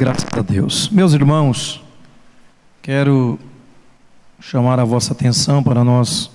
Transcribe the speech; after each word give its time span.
Graças 0.00 0.30
a 0.32 0.40
Deus. 0.40 0.88
Meus 0.88 1.12
irmãos, 1.12 1.84
quero 2.80 3.38
chamar 4.40 4.80
a 4.80 4.84
vossa 4.84 5.12
atenção 5.12 5.62
para 5.62 5.84
nós 5.84 6.30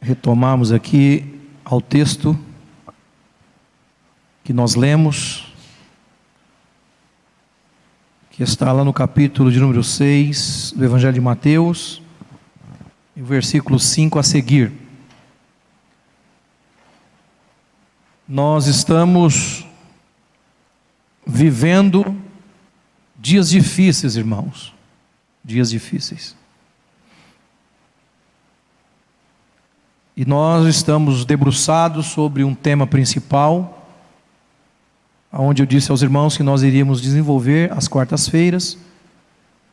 retomarmos 0.00 0.72
aqui 0.72 1.40
ao 1.64 1.80
texto 1.80 2.36
que 4.42 4.52
nós 4.52 4.74
lemos, 4.74 5.54
que 8.32 8.42
está 8.42 8.72
lá 8.72 8.82
no 8.82 8.92
capítulo 8.92 9.52
de 9.52 9.60
número 9.60 9.84
6 9.84 10.74
do 10.76 10.84
Evangelho 10.84 11.14
de 11.14 11.20
Mateus, 11.20 12.02
e 13.14 13.22
o 13.22 13.24
versículo 13.24 13.78
5 13.78 14.18
a 14.18 14.24
seguir. 14.24 14.72
Nós 18.26 18.66
estamos 18.66 19.65
vivendo 21.26 22.16
dias 23.18 23.50
difíceis, 23.50 24.16
irmãos. 24.16 24.72
Dias 25.44 25.70
difíceis. 25.70 26.36
E 30.16 30.24
nós 30.24 30.66
estamos 30.66 31.24
debruçados 31.24 32.06
sobre 32.06 32.42
um 32.42 32.54
tema 32.54 32.86
principal, 32.86 33.86
onde 35.30 35.62
eu 35.62 35.66
disse 35.66 35.90
aos 35.90 36.00
irmãos 36.00 36.36
que 36.36 36.42
nós 36.42 36.62
iríamos 36.62 37.02
desenvolver 37.02 37.70
às 37.72 37.86
quartas-feiras, 37.86 38.78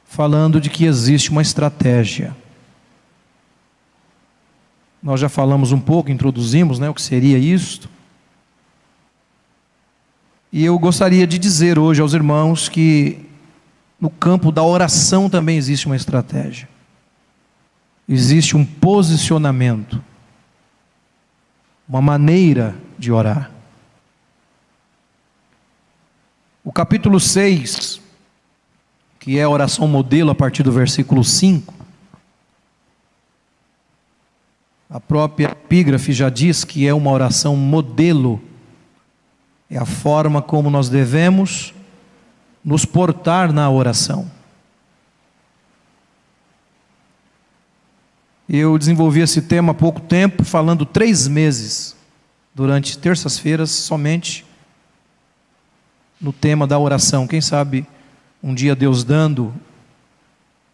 falando 0.05 0.59
de 0.59 0.70
que 0.70 0.83
existe 0.83 1.31
uma 1.31 1.41
estratégia. 1.41 2.35
Nós 5.02 5.20
já 5.20 5.30
falamos 5.30 5.72
um 5.72 5.80
pouco, 5.80 6.11
introduzimos 6.11 6.77
né, 6.77 6.89
o 6.89 6.94
que 6.94 7.02
seria 7.02 7.38
isto. 7.38 7.89
E 10.55 10.63
eu 10.63 10.77
gostaria 10.77 11.25
de 11.25 11.39
dizer 11.39 11.80
hoje 11.80 11.99
aos 11.99 12.14
irmãos 12.14 12.69
que 12.69 13.25
no 14.00 14.08
campo 14.08 14.52
da 14.52 14.61
oração 14.61 15.28
também 15.28 15.58
existe 15.58 15.88
uma 15.88 15.95
estratégia. 15.95 16.69
Existe 18.08 18.55
um 18.55 18.63
posicionamento, 18.63 20.00
uma 21.89 22.03
maneira 22.03 22.75
de 23.00 23.11
orar. 23.11 23.50
O 26.63 26.72
capítulo 26.72 27.19
6, 27.19 28.00
que 29.19 29.39
é 29.39 29.44
a 29.44 29.50
oração 29.50 29.88
modelo 29.88 30.30
a 30.30 30.35
partir 30.35 30.61
do 30.61 30.72
versículo 30.72 31.23
5, 31.23 31.73
a 34.88 35.00
própria 35.00 35.47
epígrafe 35.47 36.13
já 36.13 36.30
diz 36.30 36.63
que 36.63 36.88
é 36.88 36.94
uma 36.94 37.09
oração 37.09 37.56
modelo 37.58 38.39
é 39.73 39.79
a 39.79 39.85
forma 39.85 40.39
como 40.39 40.69
nós 40.69 40.88
devemos 40.88 41.73
nos 42.63 42.85
portar 42.85 43.52
na 43.52 43.67
oração. 43.71 44.29
Eu 48.47 48.77
desenvolvi 48.77 49.21
esse 49.21 49.41
tema 49.41 49.71
há 49.71 49.73
pouco 49.73 49.99
tempo, 49.99 50.44
falando 50.44 50.85
três 50.85 51.27
meses, 51.27 51.95
durante 52.53 52.99
terças-feiras, 52.99 53.71
somente 53.71 54.45
no 56.21 56.31
tema 56.31 56.67
da 56.67 56.77
oração. 56.77 57.25
Quem 57.25 57.41
sabe 57.41 57.88
um 58.44 58.53
dia 58.53 58.75
Deus 58.75 59.03
dando 59.03 59.51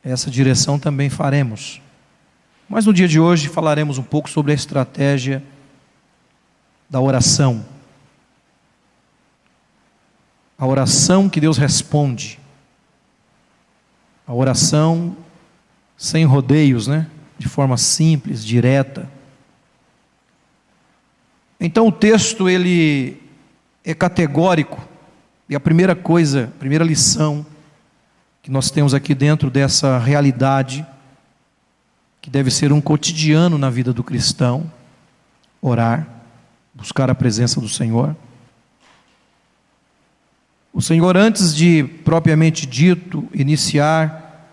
essa 0.04 0.30
direção 0.30 0.78
também 0.78 1.10
faremos. 1.10 1.82
Mas 2.68 2.86
no 2.86 2.94
dia 2.94 3.08
de 3.08 3.18
hoje 3.18 3.48
falaremos 3.48 3.98
um 3.98 4.04
pouco 4.04 4.30
sobre 4.30 4.52
a 4.52 4.56
estratégia 4.56 5.42
da 6.90 7.00
oração 7.00 7.79
a 10.60 10.68
oração 10.68 11.30
que 11.30 11.40
Deus 11.40 11.58
responde, 11.58 12.38
a 14.28 14.34
oração 14.34 15.16
sem 15.98 16.26
rodeios, 16.26 16.88
né? 16.88 17.08
de 17.38 17.48
forma 17.48 17.78
simples, 17.78 18.44
direta. 18.44 19.10
Então 21.60 21.88
o 21.88 21.92
texto 21.92 22.50
ele 22.50 23.22
é 23.84 23.94
categórico 23.94 24.86
e 25.48 25.56
a 25.56 25.60
primeira 25.60 25.96
coisa, 25.96 26.46
a 26.46 26.60
primeira 26.60 26.84
lição 26.84 27.46
que 28.44 28.52
nós 28.52 28.70
temos 28.70 28.94
aqui 28.94 29.16
dentro 29.16 29.50
dessa 29.50 29.98
realidade 29.98 30.86
que 32.22 32.30
deve 32.30 32.52
ser 32.52 32.74
um 32.74 32.82
cotidiano 32.82 33.58
na 33.58 33.70
vida 33.70 33.94
do 33.94 34.04
cristão, 34.04 34.70
orar, 35.62 36.08
buscar 36.74 37.10
a 37.10 37.16
presença 37.16 37.62
do 37.62 37.70
Senhor. 37.70 38.16
O 40.74 40.82
Senhor, 40.82 41.18
antes 41.18 41.56
de 41.56 41.84
propriamente 41.84 42.66
dito 42.66 43.28
iniciar 43.34 44.48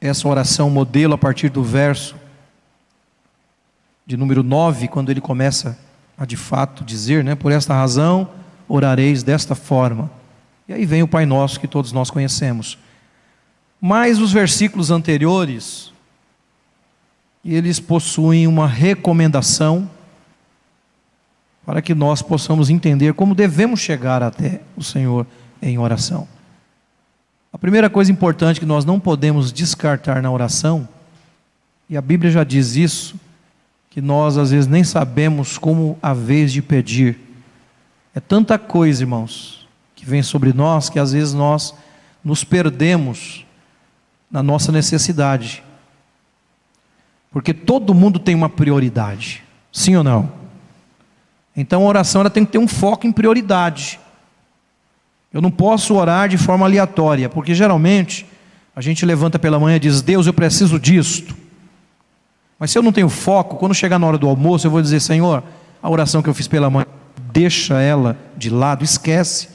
essa 0.00 0.28
oração 0.28 0.70
modelo 0.70 1.14
a 1.14 1.18
partir 1.18 1.48
do 1.48 1.62
verso 1.62 2.14
de 4.06 4.16
número 4.16 4.42
9, 4.42 4.88
quando 4.88 5.10
ele 5.10 5.20
começa 5.20 5.78
a 6.16 6.24
de 6.24 6.36
fato 6.36 6.84
dizer, 6.84 7.24
né, 7.24 7.34
por 7.34 7.52
esta 7.52 7.74
razão 7.74 8.28
orareis 8.68 9.22
desta 9.22 9.54
forma. 9.54 10.10
E 10.68 10.72
aí 10.72 10.84
vem 10.84 11.02
o 11.02 11.08
Pai 11.08 11.24
Nosso 11.24 11.58
que 11.58 11.66
todos 11.66 11.92
nós 11.92 12.10
conhecemos. 12.10 12.78
Mas 13.80 14.18
os 14.18 14.32
versículos 14.32 14.90
anteriores, 14.90 15.92
eles 17.44 17.80
possuem 17.80 18.46
uma 18.46 18.66
recomendação 18.66 19.88
para 21.68 21.82
que 21.82 21.94
nós 21.94 22.22
possamos 22.22 22.70
entender 22.70 23.12
como 23.12 23.34
devemos 23.34 23.78
chegar 23.78 24.22
até 24.22 24.62
o 24.74 24.82
Senhor 24.82 25.26
em 25.60 25.76
oração. 25.76 26.26
A 27.52 27.58
primeira 27.58 27.90
coisa 27.90 28.10
importante 28.10 28.58
que 28.58 28.64
nós 28.64 28.86
não 28.86 28.98
podemos 28.98 29.52
descartar 29.52 30.22
na 30.22 30.30
oração, 30.30 30.88
e 31.86 31.94
a 31.94 32.00
Bíblia 32.00 32.30
já 32.30 32.42
diz 32.42 32.74
isso, 32.74 33.16
que 33.90 34.00
nós 34.00 34.38
às 34.38 34.50
vezes 34.50 34.66
nem 34.66 34.82
sabemos 34.82 35.58
como 35.58 35.98
a 36.00 36.14
vez 36.14 36.54
de 36.54 36.62
pedir. 36.62 37.18
É 38.14 38.20
tanta 38.20 38.58
coisa, 38.58 39.02
irmãos, 39.02 39.68
que 39.94 40.06
vem 40.06 40.22
sobre 40.22 40.54
nós 40.54 40.88
que 40.88 40.98
às 40.98 41.12
vezes 41.12 41.34
nós 41.34 41.74
nos 42.24 42.44
perdemos 42.44 43.44
na 44.30 44.42
nossa 44.42 44.72
necessidade. 44.72 45.62
Porque 47.30 47.52
todo 47.52 47.92
mundo 47.92 48.18
tem 48.18 48.34
uma 48.34 48.48
prioridade, 48.48 49.44
sim 49.70 49.96
ou 49.96 50.02
não? 50.02 50.37
Então 51.60 51.82
a 51.82 51.86
oração 51.86 52.20
ela 52.20 52.30
tem 52.30 52.44
que 52.44 52.52
ter 52.52 52.58
um 52.58 52.68
foco 52.68 53.04
em 53.04 53.10
prioridade. 53.10 53.98
Eu 55.34 55.42
não 55.42 55.50
posso 55.50 55.92
orar 55.96 56.28
de 56.28 56.38
forma 56.38 56.64
aleatória, 56.64 57.28
porque 57.28 57.52
geralmente 57.52 58.24
a 58.76 58.80
gente 58.80 59.04
levanta 59.04 59.40
pela 59.40 59.58
manhã 59.58 59.74
e 59.74 59.80
diz: 59.80 60.00
Deus, 60.00 60.28
eu 60.28 60.32
preciso 60.32 60.78
disto. 60.78 61.36
Mas 62.60 62.70
se 62.70 62.78
eu 62.78 62.82
não 62.82 62.92
tenho 62.92 63.08
foco, 63.08 63.56
quando 63.56 63.74
chegar 63.74 63.98
na 63.98 64.06
hora 64.06 64.16
do 64.16 64.28
almoço, 64.28 64.68
eu 64.68 64.70
vou 64.70 64.80
dizer: 64.80 65.00
Senhor, 65.00 65.42
a 65.82 65.90
oração 65.90 66.22
que 66.22 66.28
eu 66.28 66.34
fiz 66.34 66.46
pela 66.46 66.70
manhã, 66.70 66.86
deixa 67.32 67.82
ela 67.82 68.16
de 68.36 68.50
lado, 68.50 68.84
esquece, 68.84 69.48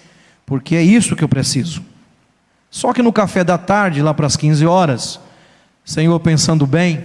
porque 0.45 0.75
é 0.75 0.83
isso 0.83 1.15
que 1.15 1.23
eu 1.23 1.29
preciso. 1.29 1.81
Só 2.69 2.91
que 2.91 3.01
no 3.01 3.13
café 3.13 3.45
da 3.45 3.57
tarde, 3.57 4.01
lá 4.01 4.13
para 4.13 4.27
as 4.27 4.35
15 4.35 4.65
horas, 4.65 5.21
Senhor, 5.85 6.19
pensando 6.19 6.67
bem, 6.67 7.01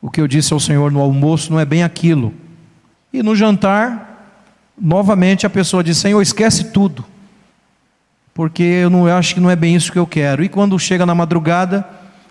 o 0.00 0.08
que 0.08 0.20
eu 0.20 0.28
disse 0.28 0.52
ao 0.52 0.60
Senhor 0.60 0.92
no 0.92 1.00
almoço 1.00 1.50
não 1.50 1.58
é 1.58 1.64
bem 1.64 1.82
aquilo. 1.82 2.32
E 3.12 3.20
no 3.20 3.34
jantar, 3.34 4.11
novamente 4.82 5.46
a 5.46 5.50
pessoa 5.50 5.84
diz: 5.84 5.98
Senhor, 5.98 6.20
esquece 6.20 6.64
tudo, 6.64 7.04
porque 8.34 8.62
eu 8.62 8.90
não 8.90 9.06
eu 9.08 9.14
acho 9.14 9.34
que 9.34 9.40
não 9.40 9.48
é 9.48 9.54
bem 9.54 9.76
isso 9.76 9.92
que 9.92 9.98
eu 9.98 10.06
quero. 10.06 10.42
E 10.42 10.48
quando 10.48 10.76
chega 10.78 11.06
na 11.06 11.14
madrugada, 11.14 11.86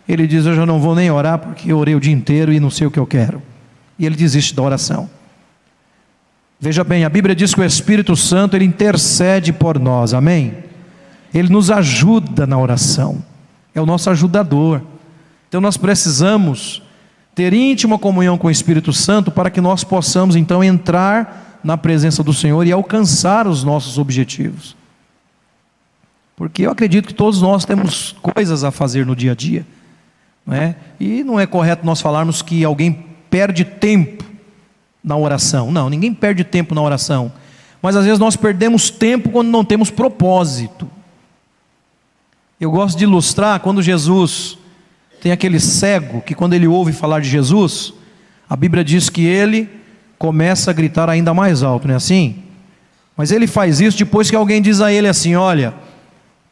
ele 0.08 0.28
diz: 0.28 0.46
Eu 0.46 0.56
já 0.56 0.66
não 0.66 0.80
vou 0.82 0.94
nem 0.94 1.10
orar, 1.10 1.40
porque 1.40 1.72
eu 1.72 1.78
orei 1.78 1.96
o 1.96 2.00
dia 2.00 2.14
inteiro 2.14 2.52
e 2.52 2.60
não 2.60 2.70
sei 2.70 2.86
o 2.86 2.92
que 2.92 3.00
eu 3.00 3.08
quero. 3.08 3.42
E 3.98 4.06
ele 4.06 4.16
desiste 4.16 4.54
da 4.54 4.62
oração. 4.62 5.10
Veja 6.60 6.84
bem, 6.84 7.06
a 7.06 7.10
Bíblia 7.10 7.34
diz 7.34 7.56
que 7.56 7.62
o 7.62 7.64
Espírito 7.64 8.16
Santo 8.16 8.56
ele 8.56 8.66
intercede 8.66 9.52
por 9.52 9.80
nós, 9.80 10.14
amém? 10.14 10.54
Ele 11.34 11.50
nos 11.50 11.72
ajuda 11.72 12.46
na 12.46 12.60
oração, 12.60 13.24
é 13.74 13.82
o 13.82 13.86
nosso 13.86 14.10
ajudador. 14.12 14.82
Então 15.48 15.60
nós 15.60 15.76
precisamos 15.76 16.84
ter 17.34 17.52
íntima 17.54 17.98
comunhão 17.98 18.38
com 18.38 18.48
o 18.48 18.52
Espírito 18.52 18.94
Santo 18.94 19.32
para 19.32 19.50
que 19.50 19.60
nós 19.60 19.84
possamos 19.84 20.36
então 20.36 20.64
entrar 20.64 21.51
na 21.64 21.78
presença 21.78 22.24
do 22.24 22.34
Senhor 22.34 22.66
e 22.66 22.72
alcançar 22.72 23.48
os 23.48 23.64
nossos 23.64 23.98
objetivos. 23.98 24.76
Porque 26.36 26.64
eu 26.64 26.72
acredito 26.72 27.08
que 27.08 27.14
todos 27.14 27.42
nós 27.42 27.66
temos 27.66 28.16
coisas 28.22 28.64
a 28.64 28.72
fazer 28.72 29.06
no 29.06 29.16
dia 29.16 29.34
a 29.34 29.36
dia. 29.36 29.66
Não 30.46 30.56
é? 30.56 30.76
E 31.00 31.24
não 31.24 31.40
é 31.40 31.46
correto 31.46 31.86
nós 31.86 32.02
falarmos 32.02 32.42
que 32.42 32.64
alguém 32.64 33.06
perde 33.30 33.64
tempo 33.64 34.24
na 35.04 35.16
oração. 35.16 35.72
Não, 35.72 35.90
ninguém 35.90 36.14
perde 36.14 36.44
tempo 36.44 36.74
na 36.74 36.82
oração. 36.82 37.32
Mas 37.82 37.96
às 37.96 38.06
vezes 38.06 38.20
nós 38.20 38.36
perdemos 38.36 38.90
tempo 38.90 39.30
quando 39.30 39.50
não 39.50 39.64
temos 39.64 39.90
propósito. 39.90 40.90
Eu 42.60 42.72
gosto 42.72 42.98
de 42.98 43.04
ilustrar 43.04 43.60
quando 43.60 43.82
Jesus 43.82 44.58
tem 45.22 45.32
aquele 45.32 45.60
cego 45.60 46.22
que, 46.22 46.36
quando 46.36 46.54
ele 46.54 46.68
ouve 46.68 46.92
falar 46.92 47.20
de 47.22 47.30
Jesus, 47.30 47.94
a 48.50 48.56
Bíblia 48.56 48.84
diz 48.84 49.10
que 49.10 49.26
ele 49.26 49.70
começa 50.22 50.70
a 50.70 50.74
gritar 50.74 51.10
ainda 51.10 51.34
mais 51.34 51.64
alto, 51.64 51.88
não 51.88 51.96
é 51.96 51.98
assim? 51.98 52.36
Mas 53.18 53.32
ele 53.32 53.48
faz 53.48 53.82
isso 53.82 53.98
depois 53.98 54.30
que 54.30 54.36
alguém 54.36 54.62
diz 54.62 54.80
a 54.80 54.94
ele 54.94 55.08
assim: 55.08 55.36
Olha, 55.36 55.74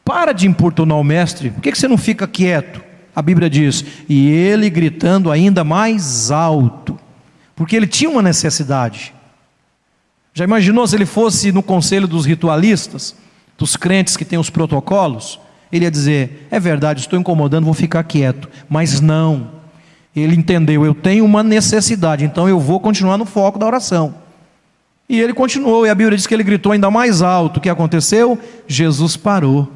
para 0.04 0.34
de 0.34 0.48
importunar 0.48 0.98
o 0.98 1.04
mestre, 1.04 1.52
por 1.52 1.62
que 1.62 1.76
você 1.76 1.88
não 1.88 1.96
fica 1.96 2.28
quieto? 2.28 2.82
A 3.16 3.22
Bíblia 3.22 3.48
diz: 3.48 3.86
E 4.10 4.28
ele 4.28 4.72
gritando 4.72 5.30
ainda 5.30 5.64
mais 5.64 6.32
alto, 6.32 7.00
porque 7.56 7.76
ele 7.76 7.86
tinha 7.86 8.10
uma 8.10 8.24
necessidade. 8.24 9.14
Já 10.34 10.46
imaginou 10.46 10.88
se 10.88 10.96
ele 10.96 11.06
fosse 11.06 11.52
no 11.52 11.62
conselho 11.62 12.08
dos 12.08 12.26
ritualistas, 12.26 13.16
dos 13.56 13.76
crentes 13.76 14.18
que 14.18 14.26
têm 14.26 14.40
os 14.40 14.50
protocolos? 14.50 15.40
Ele 15.72 15.86
ia 15.86 15.92
dizer: 15.92 16.48
É 16.50 16.60
verdade, 16.60 17.02
estou 17.02 17.20
incomodando, 17.20 17.66
vou 17.66 17.76
ficar 17.76 18.04
quieto. 18.04 18.50
Mas 18.68 19.00
não. 19.00 19.59
Ele 20.16 20.36
entendeu, 20.36 20.86
eu 20.86 20.94
tenho 20.94 21.24
uma 21.24 21.44
necessidade, 21.44 22.26
então 22.26 22.50
eu 22.50 22.60
vou 22.60 22.80
continuar 22.80 23.18
no 23.18 23.26
foco 23.26 23.60
da 23.60 23.66
oração. 23.66 24.16
E 25.08 25.20
ele 25.20 25.34
continuou, 25.34 25.88
e 25.88 25.90
a 25.90 25.96
Bíblia 25.96 26.16
diz 26.16 26.28
que 26.28 26.34
ele 26.34 26.44
gritou 26.44 26.72
ainda 26.72 26.92
mais 26.92 27.22
alto. 27.22 27.58
O 27.58 27.62
que 27.62 27.70
aconteceu? 27.70 28.38
Jesus 28.68 29.18
parou. 29.18 29.72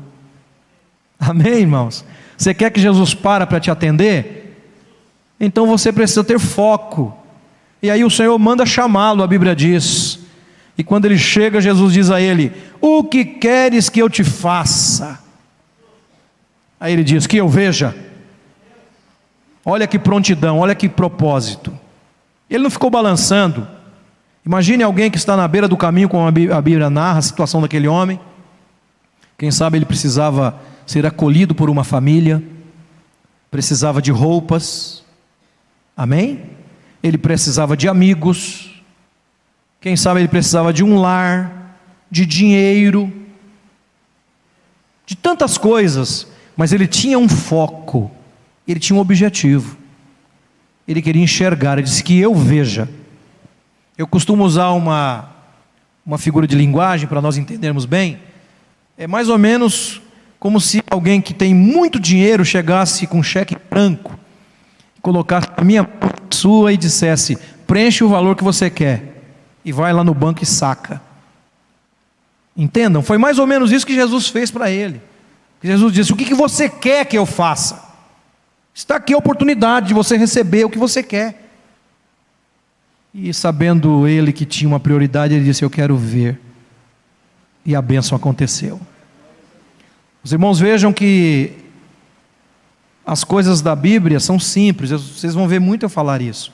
Amém, 1.19 1.62
irmãos? 1.62 2.06
Você 2.38 2.53
quer 2.53 2.69
que 2.69 2.80
Jesus 2.80 3.13
para 3.13 3.47
para 3.47 3.59
te 3.59 3.71
atender? 3.71 4.57
Então 5.39 5.65
você 5.65 5.91
precisa 5.91 6.24
ter 6.24 6.39
foco. 6.39 7.15
E 7.81 7.89
aí 7.89 8.03
o 8.03 8.09
Senhor 8.09 8.38
manda 8.38 8.65
chamá-lo, 8.65 9.24
a 9.24 9.27
Bíblia 9.27 9.56
diz. 9.56 10.19
E 10.77 10.83
quando 10.83 11.06
ele 11.06 11.18
chega, 11.18 11.62
Jesus 11.62 11.94
diz 11.94 12.09
a 12.12 12.21
ele: 12.21 12.51
O 12.79 13.03
que 13.03 13.25
queres 13.25 13.89
que 13.89 14.01
eu 14.01 14.09
te 14.09 14.24
faça? 14.24 15.19
Aí 16.79 16.94
ele 16.94 17.03
diz: 17.03 17.25
Que 17.25 17.38
eu 17.38 17.47
veja. 17.47 17.95
Olha 19.65 19.88
que 19.88 19.98
prontidão, 19.98 20.60
olha 20.60 20.75
que 20.75 20.89
propósito. 20.89 21.77
Ele 22.50 22.63
não 22.63 22.69
ficou 22.69 22.89
balançando. 22.89 23.68
Imagine 24.45 24.83
alguém 24.83 25.10
que 25.10 25.18
está 25.18 25.38
na 25.38 25.48
beira 25.48 25.68
do 25.68 25.77
caminho, 25.77 26.10
como 26.10 26.27
a 26.27 26.62
Bíblia 26.62 26.89
narra 26.89 27.19
a 27.19 27.21
situação 27.21 27.62
daquele 27.62 27.88
homem. 27.88 28.19
Quem 29.38 29.51
sabe 29.51 29.77
ele 29.77 29.86
precisava 29.86 30.60
ser 30.86 31.06
acolhido 31.06 31.56
por 31.56 31.69
uma 31.69 31.83
família, 31.83 32.44
precisava 33.50 34.01
de 34.01 34.12
roupas, 34.12 35.04
amém? 35.95 36.44
Ele 37.01 37.18
precisava 37.18 37.75
de 37.77 37.88
amigos, 37.88 38.83
quem 39.80 39.95
sabe 39.95 40.21
ele 40.21 40.27
precisava 40.27 40.74
de 40.74 40.83
um 40.83 41.00
lar, 41.00 41.77
de 42.10 42.25
dinheiro, 42.25 43.12
de 45.06 45.15
tantas 45.15 45.57
coisas, 45.57 46.27
mas 46.56 46.71
ele 46.71 46.88
tinha 46.88 47.18
um 47.18 47.27
foco, 47.27 48.12
ele 48.71 48.80
tinha 48.80 48.95
um 48.95 49.00
objetivo, 49.00 49.77
ele 50.88 51.01
queria 51.01 51.21
enxergar, 51.21 51.74
ele 51.74 51.83
disse 51.83 52.04
que 52.04 52.19
eu 52.19 52.33
veja. 52.33 52.89
Eu 53.98 54.07
costumo 54.07 54.44
usar 54.44 54.71
uma, 54.71 55.30
uma 56.06 56.18
figura 56.18 56.48
de 56.48 56.56
linguagem 56.56 57.07
para 57.07 57.21
nós 57.21 57.38
entendermos 57.38 57.86
bem, 57.86 58.19
é 58.98 59.07
mais 59.07 59.30
ou 59.30 59.38
menos 59.38 60.01
como 60.39 60.60
se 60.60 60.83
alguém 60.89 61.21
que 61.21 61.33
tem 61.33 61.54
muito 61.54 62.00
dinheiro 62.00 62.44
chegasse 62.44 63.07
com 63.07 63.19
um 63.19 63.24
cheque 63.24 63.56
branco, 63.69 64.18
colocasse 65.01 65.48
a 65.56 65.63
minha 65.63 65.88
sua 66.30 66.74
e 66.74 66.77
dissesse: 66.77 67.38
preenche 67.65 68.04
o 68.04 68.10
valor 68.10 68.36
que 68.36 68.44
você 68.44 68.69
quer, 68.69 69.21
e 69.63 69.71
vai 69.71 69.94
lá 69.94 70.04
no 70.04 70.13
banco 70.13 70.44
e 70.44 70.45
saca. 70.45 71.01
Entendam? 72.56 73.01
Foi 73.01 73.18
mais 73.18 73.39
ou 73.39 73.48
menos 73.48 73.71
isso 73.71 73.86
que 73.86 73.95
Jesus 73.95 74.27
fez 74.27 74.51
para 74.51 74.69
ele. 74.69 75.01
Jesus 75.62 75.94
disse: 75.94 76.13
O 76.13 76.15
que, 76.15 76.25
que 76.25 76.36
você 76.36 76.69
quer 76.69 77.06
que 77.06 77.18
eu 77.18 77.25
faça? 77.25 77.82
Está 78.73 78.95
aqui 78.95 79.13
a 79.13 79.17
oportunidade 79.17 79.87
de 79.87 79.93
você 79.93 80.17
receber 80.17 80.65
o 80.65 80.69
que 80.69 80.77
você 80.77 81.03
quer. 81.03 81.51
E 83.13 83.31
sabendo 83.33 84.07
ele 84.07 84.33
que 84.33 84.45
tinha 84.45 84.67
uma 84.67 84.79
prioridade, 84.79 85.33
ele 85.33 85.45
disse: 85.45 85.63
Eu 85.63 85.69
quero 85.69 85.95
ver. 85.95 86.39
E 87.65 87.75
a 87.75 87.81
bênção 87.81 88.15
aconteceu. 88.15 88.81
Os 90.23 90.31
irmãos 90.33 90.59
vejam 90.59 90.91
que 90.91 91.51
as 93.05 93.23
coisas 93.23 93.61
da 93.61 93.75
Bíblia 93.75 94.19
são 94.19 94.39
simples, 94.39 94.89
vocês 94.91 95.33
vão 95.33 95.47
ver 95.47 95.59
muito 95.59 95.83
eu 95.83 95.89
falar 95.89 96.21
isso. 96.21 96.51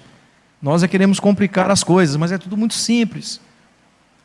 Nós 0.62 0.84
é 0.84 0.88
queremos 0.88 1.20
complicar 1.20 1.72
as 1.72 1.84
coisas, 1.84 2.16
mas 2.16 2.32
é 2.32 2.38
tudo 2.38 2.58
muito 2.58 2.74
simples. 2.74 3.40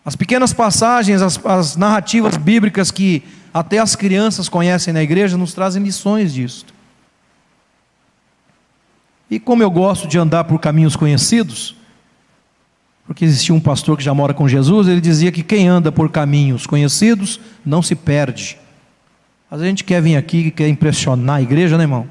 As 0.04 0.16
pequenas 0.16 0.52
passagens, 0.52 1.22
as, 1.22 1.38
as 1.44 1.76
narrativas 1.76 2.36
bíblicas 2.36 2.90
que 2.90 3.22
até 3.52 3.78
as 3.78 3.94
crianças 3.94 4.48
conhecem 4.48 4.92
na 4.92 5.02
igreja, 5.02 5.36
nos 5.36 5.54
trazem 5.54 5.82
lições 5.82 6.32
disso. 6.34 6.66
E 9.34 9.40
como 9.40 9.64
eu 9.64 9.70
gosto 9.70 10.06
de 10.06 10.16
andar 10.16 10.44
por 10.44 10.60
caminhos 10.60 10.94
conhecidos, 10.94 11.74
porque 13.04 13.24
existia 13.24 13.52
um 13.52 13.58
pastor 13.58 13.96
que 13.96 14.04
já 14.04 14.14
mora 14.14 14.32
com 14.32 14.46
Jesus, 14.46 14.86
ele 14.86 15.00
dizia 15.00 15.32
que 15.32 15.42
quem 15.42 15.66
anda 15.66 15.90
por 15.90 16.08
caminhos 16.08 16.68
conhecidos 16.68 17.40
não 17.66 17.82
se 17.82 17.96
perde. 17.96 18.56
Vezes 19.50 19.64
a 19.64 19.66
gente 19.66 19.82
quer 19.82 20.00
vir 20.00 20.14
aqui, 20.14 20.52
quer 20.52 20.68
impressionar 20.68 21.38
a 21.38 21.42
igreja, 21.42 21.76
né, 21.76 21.82
irmão? 21.82 22.06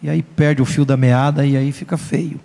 E 0.00 0.08
aí 0.08 0.22
perde 0.22 0.62
o 0.62 0.64
fio 0.64 0.84
da 0.84 0.96
meada 0.96 1.44
e 1.44 1.56
aí 1.56 1.72
fica 1.72 1.96
feio. 1.96 2.38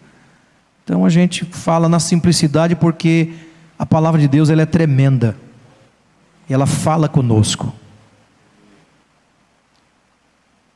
Então 0.83 1.05
a 1.05 1.09
gente 1.09 1.45
fala 1.45 1.87
na 1.87 1.99
simplicidade 1.99 2.75
porque 2.75 3.33
a 3.77 3.85
palavra 3.85 4.19
de 4.19 4.27
Deus 4.27 4.49
ela 4.49 4.63
é 4.63 4.65
tremenda. 4.65 5.37
E 6.49 6.53
ela 6.55 6.65
fala 6.65 7.07
conosco. 7.07 7.71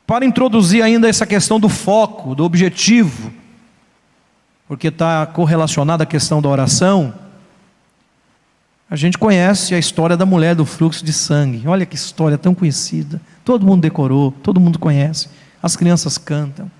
Para 0.05 0.23
introduzir 0.25 0.83
ainda 0.83 1.09
essa 1.09 1.25
questão 1.25 1.59
do 1.59 1.67
foco, 1.67 2.35
do 2.35 2.43
objetivo, 2.43 3.31
porque 4.67 4.89
está 4.89 5.25
correlacionada 5.25 6.03
à 6.03 6.05
questão 6.05 6.41
da 6.41 6.49
oração, 6.49 7.13
a 8.89 8.95
gente 8.95 9.17
conhece 9.17 9.75
a 9.75 9.79
história 9.79 10.15
da 10.15 10.25
mulher 10.25 10.55
do 10.55 10.65
fluxo 10.65 11.03
de 11.03 11.11
sangue. 11.11 11.67
Olha 11.67 11.85
que 11.85 11.95
história 11.95 12.37
tão 12.37 12.55
conhecida. 12.55 13.21
Todo 13.43 13.65
mundo 13.65 13.81
decorou, 13.81 14.31
todo 14.31 14.59
mundo 14.59 14.79
conhece. 14.79 15.29
As 15.61 15.75
crianças 15.75 16.17
cantam. 16.17 16.71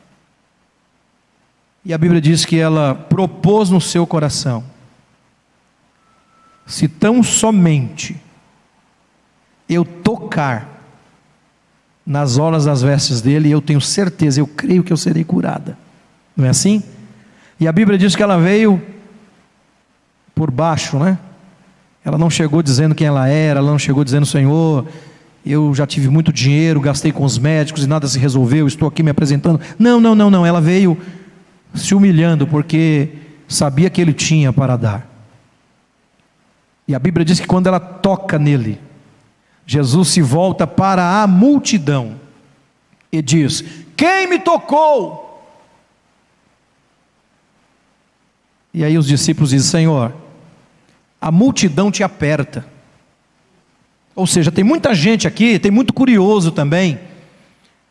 E 1.84 1.94
a 1.94 1.98
Bíblia 1.98 2.22
diz 2.22 2.46
que 2.46 2.58
ela 2.58 2.96
propôs 2.96 3.70
no 3.70 3.82
seu 3.82 4.08
coração: 4.08 4.64
se 6.66 6.88
tão 6.88 7.22
somente 7.22 8.16
eu 9.68 9.84
tocar 9.84 10.78
nas 12.06 12.38
horas 12.38 12.64
das 12.64 12.82
vestes 12.82 13.22
dele, 13.22 13.52
eu 13.52 13.62
tenho 13.62 13.82
certeza, 13.82 14.40
eu 14.40 14.48
creio 14.48 14.84
que 14.84 14.94
eu 14.94 14.98
serei 14.98 15.26
curada. 15.26 15.78
Não 16.38 16.46
é 16.46 16.50
assim? 16.50 16.82
E 17.60 17.68
a 17.68 17.72
Bíblia 17.72 17.98
diz 17.98 18.16
que 18.16 18.22
ela 18.22 18.38
veio 18.38 18.82
por 20.36 20.52
baixo, 20.52 20.98
né? 21.00 21.18
Ela 22.06 22.18
não 22.18 22.30
chegou 22.30 22.62
dizendo 22.62 22.94
quem 22.94 23.08
ela 23.08 23.28
era, 23.28 23.60
ela 23.60 23.70
não 23.70 23.80
chegou 23.80 24.04
dizendo, 24.04 24.26
Senhor, 24.26 24.88
eu 25.46 25.74
já 25.74 25.86
tive 25.86 26.10
muito 26.10 26.32
dinheiro, 26.32 26.80
gastei 26.80 27.12
com 27.12 27.24
os 27.24 27.38
médicos 27.38 27.84
e 27.84 27.88
nada 27.88 28.08
se 28.08 28.20
resolveu, 28.20 28.68
estou 28.68 28.88
aqui 28.88 29.02
me 29.02 29.12
apresentando. 29.12 29.60
Não, 29.80 30.00
não, 30.00 30.14
não, 30.14 30.30
não. 30.30 30.46
Ela 30.46 30.62
veio 30.62 30.98
se 31.74 31.96
humilhando 31.96 32.46
porque 32.46 33.10
sabia 33.48 33.90
que 33.90 34.00
ele 34.00 34.14
tinha 34.14 34.54
para 34.54 34.78
dar. 34.78 35.08
E 36.88 36.96
a 36.96 37.00
Bíblia 37.00 37.26
diz 37.26 37.40
que 37.40 37.48
quando 37.48 37.68
ela 37.68 37.80
toca 37.80 38.40
nele, 38.40 38.80
Jesus 39.66 40.10
se 40.10 40.22
volta 40.22 40.66
para 40.66 41.22
a 41.22 41.28
multidão 41.28 42.16
e 43.12 43.22
diz: 43.22 43.64
Quem 43.96 44.28
me 44.30 44.40
tocou? 44.40 45.27
E 48.78 48.84
aí 48.84 48.96
os 48.96 49.08
discípulos 49.08 49.50
dizem: 49.50 49.72
Senhor, 49.72 50.14
a 51.20 51.32
multidão 51.32 51.90
te 51.90 52.04
aperta. 52.04 52.64
Ou 54.16 54.28
seja, 54.28 54.52
tem 54.52 54.64
muita 54.64 54.94
gente 54.94 55.28
aqui, 55.28 55.58
tem 55.58 55.72
muito 55.72 55.92
curioso 55.92 56.52
também. 56.52 57.00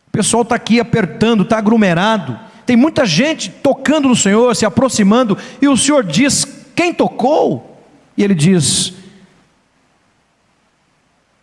O 0.07 0.13
pessoal 0.13 0.45
está 0.45 0.55
aqui 0.55 0.79
apertando, 0.79 1.43
está 1.43 1.59
aglomerado. 1.59 2.39
Tem 2.65 2.77
muita 2.77 3.05
gente 3.05 3.51
tocando 3.51 4.09
no 4.09 4.15
Senhor, 4.15 4.55
se 4.55 4.65
aproximando, 4.65 5.37
e 5.61 5.67
o 5.67 5.77
Senhor 5.77 6.05
diz: 6.05 6.47
Quem 6.73 6.95
tocou? 6.95 7.83
E 8.17 8.23
ele 8.23 8.35
diz: 8.35 8.95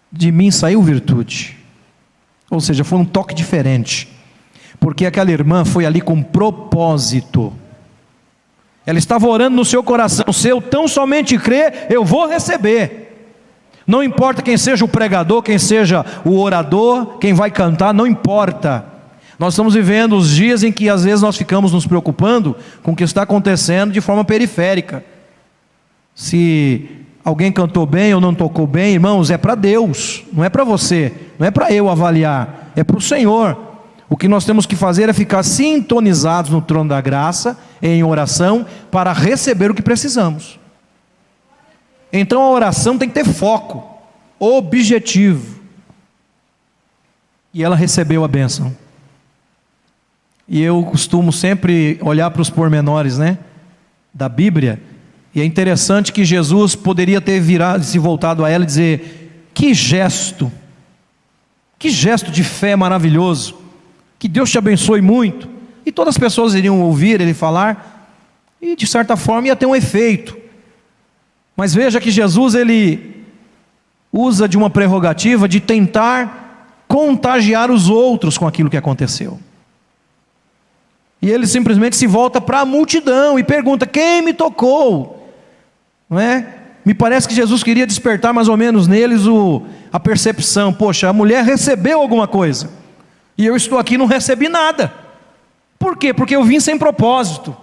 De 0.09 0.31
mim 0.31 0.51
saiu 0.51 0.81
virtude. 0.81 1.57
Ou 2.49 2.61
seja, 2.61 2.85
foi 2.85 2.97
um 2.97 3.05
toque 3.05 3.35
diferente, 3.35 4.07
porque 4.79 5.05
aquela 5.05 5.33
irmã 5.33 5.65
foi 5.65 5.85
ali 5.85 5.99
com 5.99 6.23
propósito. 6.23 7.53
Ela 8.85 8.99
estava 8.99 9.27
orando 9.27 9.55
no 9.55 9.65
seu 9.65 9.83
coração: 9.83 10.31
se 10.31 10.49
eu 10.49 10.61
tão 10.61 10.87
somente 10.87 11.37
crer, 11.37 11.87
eu 11.89 12.03
vou 12.03 12.27
receber. 12.27 13.03
Não 13.85 14.01
importa 14.01 14.41
quem 14.41 14.57
seja 14.57 14.85
o 14.85 14.87
pregador, 14.87 15.41
quem 15.41 15.57
seja 15.57 16.05
o 16.23 16.39
orador, 16.39 17.17
quem 17.17 17.33
vai 17.33 17.51
cantar, 17.51 17.93
não 17.93 18.07
importa. 18.07 18.85
Nós 19.37 19.53
estamos 19.53 19.73
vivendo 19.73 20.15
os 20.15 20.29
dias 20.29 20.63
em 20.63 20.71
que 20.71 20.89
às 20.89 21.03
vezes 21.03 21.21
nós 21.21 21.35
ficamos 21.35 21.71
nos 21.71 21.85
preocupando 21.85 22.55
com 22.81 22.91
o 22.91 22.95
que 22.95 23.03
está 23.03 23.23
acontecendo 23.23 23.91
de 23.91 23.99
forma 23.99 24.23
periférica. 24.23 25.03
Se 26.15 26.89
alguém 27.25 27.51
cantou 27.51 27.85
bem 27.85 28.13
ou 28.13 28.21
não 28.21 28.33
tocou 28.33 28.67
bem, 28.67 28.93
irmãos, 28.93 29.31
é 29.31 29.37
para 29.37 29.55
Deus, 29.55 30.23
não 30.31 30.43
é 30.43 30.49
para 30.49 30.63
você, 30.63 31.11
não 31.37 31.47
é 31.47 31.51
para 31.51 31.73
eu 31.73 31.89
avaliar, 31.89 32.71
é 32.75 32.83
para 32.83 32.97
o 32.97 33.01
Senhor. 33.01 33.72
O 34.09 34.17
que 34.17 34.27
nós 34.27 34.45
temos 34.45 34.65
que 34.65 34.75
fazer 34.75 35.09
é 35.09 35.13
ficar 35.13 35.43
sintonizados 35.43 36.51
no 36.51 36.61
trono 36.61 36.89
da 36.89 37.01
graça, 37.01 37.57
em 37.81 38.03
oração, 38.03 38.65
para 38.91 39.11
receber 39.13 39.71
o 39.71 39.73
que 39.73 39.81
precisamos. 39.81 40.59
Então 42.11 42.41
a 42.41 42.51
oração 42.51 42.97
tem 42.97 43.09
que 43.09 43.15
ter 43.15 43.25
foco. 43.25 43.91
objetivo. 44.39 45.61
E 47.53 47.63
ela 47.63 47.75
recebeu 47.75 48.23
a 48.23 48.27
bênção. 48.27 48.75
E 50.47 50.61
eu 50.61 50.83
costumo 50.83 51.31
sempre 51.31 51.97
olhar 52.01 52.29
para 52.29 52.41
os 52.41 52.49
pormenores, 52.49 53.17
né? 53.17 53.37
Da 54.13 54.27
Bíblia. 54.27 54.81
E 55.33 55.41
é 55.41 55.45
interessante 55.45 56.11
que 56.11 56.25
Jesus 56.25 56.75
poderia 56.75 57.21
ter 57.21 57.39
virado, 57.39 57.83
se 57.83 57.97
voltado 57.97 58.43
a 58.43 58.49
ela 58.49 58.63
e 58.63 58.67
dizer: 58.67 59.49
Que 59.53 59.73
gesto, 59.73 60.51
que 61.79 61.89
gesto 61.89 62.29
de 62.29 62.43
fé 62.43 62.75
maravilhoso, 62.75 63.62
que 64.23 64.29
Deus 64.29 64.49
te 64.49 64.57
abençoe 64.57 65.01
muito. 65.01 65.49
E 65.85 65.91
todas 65.91 66.15
as 66.15 66.17
pessoas 66.17 66.53
iriam 66.55 66.79
ouvir 66.79 67.19
ele 67.19 67.33
falar, 67.33 68.15
e 68.61 68.73
de 68.73 68.87
certa 68.87 69.17
forma 69.17 69.49
ia 69.49 69.55
ter 69.55 69.65
um 69.65 69.75
efeito. 69.75 70.37
Mas 71.57 71.73
veja 71.73 71.99
que 71.99 72.09
Jesus 72.09 72.55
ele 72.55 73.25
usa 74.13 74.47
de 74.47 74.57
uma 74.57 74.69
prerrogativa 74.69 75.45
de 75.45 75.59
tentar 75.59 76.85
contagiar 76.87 77.69
os 77.69 77.89
outros 77.89 78.37
com 78.37 78.47
aquilo 78.47 78.69
que 78.69 78.77
aconteceu. 78.77 79.37
E 81.21 81.29
ele 81.29 81.45
simplesmente 81.45 81.97
se 81.97 82.07
volta 82.07 82.39
para 82.39 82.61
a 82.61 82.65
multidão 82.65 83.37
e 83.37 83.43
pergunta: 83.43 83.85
Quem 83.85 84.21
me 84.21 84.33
tocou? 84.33 85.29
Não 86.09 86.17
é? 86.17 86.47
Me 86.85 86.93
parece 86.93 87.27
que 87.27 87.35
Jesus 87.35 87.61
queria 87.61 87.85
despertar 87.85 88.33
mais 88.33 88.47
ou 88.47 88.55
menos 88.55 88.87
neles 88.87 89.27
o, 89.27 89.63
a 89.91 89.99
percepção: 89.99 90.71
Poxa, 90.71 91.09
a 91.09 91.13
mulher 91.13 91.43
recebeu 91.43 91.99
alguma 91.99 92.25
coisa, 92.25 92.69
e 93.37 93.45
eu 93.45 93.55
estou 93.55 93.77
aqui 93.79 93.95
e 93.95 93.97
não 93.97 94.05
recebi 94.05 94.47
nada. 94.47 94.93
Por 95.79 95.97
quê? 95.97 96.13
Porque 96.13 96.35
eu 96.35 96.43
vim 96.43 96.59
sem 96.59 96.77
propósito. 96.77 97.55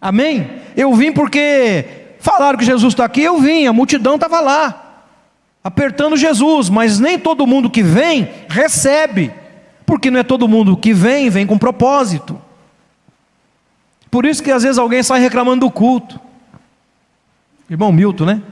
Amém? 0.00 0.60
Eu 0.76 0.94
vim 0.94 1.12
porque 1.12 1.84
falaram 2.18 2.58
que 2.58 2.64
Jesus 2.64 2.92
está 2.92 3.04
aqui, 3.04 3.22
eu 3.22 3.38
vim, 3.38 3.66
a 3.66 3.72
multidão 3.72 4.16
estava 4.16 4.40
lá, 4.40 5.04
apertando 5.62 6.16
Jesus, 6.16 6.68
mas 6.68 6.98
nem 6.98 7.18
todo 7.18 7.46
mundo 7.46 7.70
que 7.70 7.82
vem 7.82 8.28
recebe. 8.48 9.32
Porque 9.86 10.10
não 10.10 10.20
é 10.20 10.22
todo 10.22 10.48
mundo 10.48 10.76
que 10.76 10.92
vem, 10.92 11.28
vem 11.30 11.46
com 11.46 11.58
propósito. 11.58 12.40
Por 14.10 14.26
isso 14.26 14.42
que 14.42 14.50
às 14.50 14.62
vezes 14.62 14.78
alguém 14.78 15.02
sai 15.02 15.20
reclamando 15.20 15.66
do 15.66 15.70
culto. 15.70 16.20
Irmão 17.68 17.90
Milton, 17.90 18.24
né? 18.24 18.42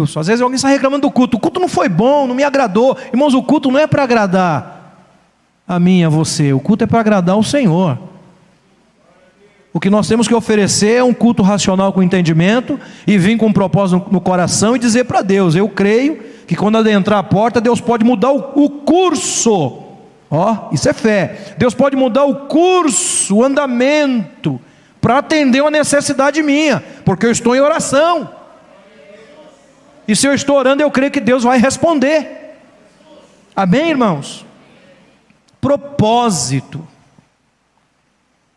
Wilson, 0.00 0.20
às 0.20 0.26
vezes 0.26 0.42
alguém 0.42 0.58
sai 0.58 0.72
reclamando 0.72 1.06
do 1.06 1.10
culto. 1.10 1.36
O 1.36 1.40
culto 1.40 1.60
não 1.60 1.68
foi 1.68 1.88
bom, 1.88 2.26
não 2.26 2.34
me 2.34 2.44
agradou. 2.44 2.96
Irmãos, 3.12 3.34
o 3.34 3.42
culto 3.42 3.70
não 3.70 3.78
é 3.78 3.86
para 3.86 4.02
agradar 4.02 5.08
a 5.66 5.78
mim 5.78 6.00
e 6.00 6.04
a 6.04 6.08
você. 6.08 6.52
O 6.52 6.60
culto 6.60 6.84
é 6.84 6.86
para 6.86 7.00
agradar 7.00 7.36
o 7.36 7.42
Senhor. 7.42 7.98
O 9.72 9.80
que 9.80 9.88
nós 9.88 10.06
temos 10.06 10.28
que 10.28 10.34
oferecer 10.34 10.96
é 10.98 11.04
um 11.04 11.14
culto 11.14 11.42
racional 11.42 11.92
com 11.92 12.02
entendimento 12.02 12.78
e 13.06 13.16
vir 13.16 13.38
com 13.38 13.46
um 13.46 13.52
propósito 13.52 14.06
no 14.10 14.20
coração 14.20 14.76
e 14.76 14.78
dizer 14.78 15.04
para 15.04 15.22
Deus: 15.22 15.54
Eu 15.54 15.68
creio 15.68 16.22
que 16.46 16.54
quando 16.54 16.78
adentrar 16.78 17.18
a 17.18 17.22
porta, 17.22 17.60
Deus 17.60 17.80
pode 17.80 18.04
mudar 18.04 18.30
o 18.30 18.68
curso 18.68 19.82
Ó, 20.34 20.70
isso 20.72 20.88
é 20.88 20.94
fé. 20.94 21.54
Deus 21.58 21.74
pode 21.74 21.94
mudar 21.94 22.24
o 22.24 22.46
curso, 22.46 23.36
o 23.36 23.44
andamento, 23.44 24.58
para 24.98 25.18
atender 25.18 25.60
uma 25.60 25.70
necessidade 25.70 26.42
minha, 26.42 26.82
porque 27.04 27.26
eu 27.26 27.30
estou 27.30 27.54
em 27.54 27.60
oração. 27.60 28.30
E 30.12 30.16
se 30.16 30.28
eu 30.28 30.34
estou 30.34 30.58
orando, 30.58 30.82
eu 30.82 30.90
creio 30.90 31.10
que 31.10 31.20
Deus 31.20 31.42
vai 31.42 31.58
responder. 31.58 32.58
Amém, 33.56 33.88
irmãos? 33.88 34.44
Propósito. 35.58 36.86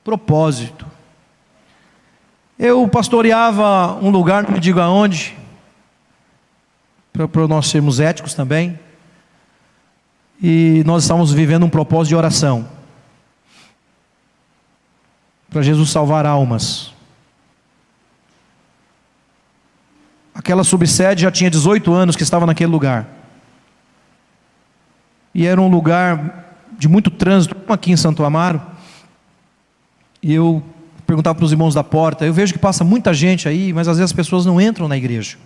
Propósito. 0.03 0.85
Eu 2.59 2.85
pastoreava 2.89 3.93
um 4.01 4.09
lugar, 4.09 4.43
não 4.43 4.51
me 4.51 4.59
digo 4.59 4.81
aonde, 4.81 5.33
para 7.13 7.47
nós 7.47 7.67
sermos 7.67 8.01
éticos 8.01 8.33
também 8.33 8.77
e 10.43 10.83
nós 10.85 11.03
estávamos 11.03 11.31
vivendo 11.31 11.65
um 11.65 11.69
propósito 11.69 12.09
de 12.09 12.15
oração 12.17 12.67
para 15.49 15.61
Jesus 15.61 15.89
salvar 15.89 16.25
almas. 16.25 16.93
Aquela 20.35 20.65
subsede 20.65 21.21
já 21.21 21.31
tinha 21.31 21.49
18 21.49 21.93
anos 21.93 22.17
que 22.17 22.21
estava 22.21 22.45
naquele 22.45 22.69
lugar. 22.69 23.07
E 25.33 25.45
era 25.45 25.61
um 25.61 25.69
lugar 25.69 26.53
de 26.77 26.89
muito 26.89 27.09
trânsito, 27.09 27.55
como 27.55 27.73
aqui 27.73 27.93
em 27.93 27.97
Santo 27.97 28.23
Amaro. 28.25 28.61
E 30.21 30.33
eu 30.33 30.61
perguntava 31.07 31.35
para 31.35 31.45
os 31.45 31.53
irmãos 31.53 31.73
da 31.73 31.83
porta, 31.83 32.25
eu 32.25 32.33
vejo 32.33 32.51
que 32.51 32.59
passa 32.59 32.83
muita 32.83 33.13
gente 33.13 33.47
aí, 33.47 33.71
mas 33.71 33.87
às 33.87 33.97
vezes 33.97 34.11
as 34.11 34.15
pessoas 34.15 34.45
não 34.45 34.59
entram 34.59 34.87
na 34.89 34.97
igreja. 34.97 35.37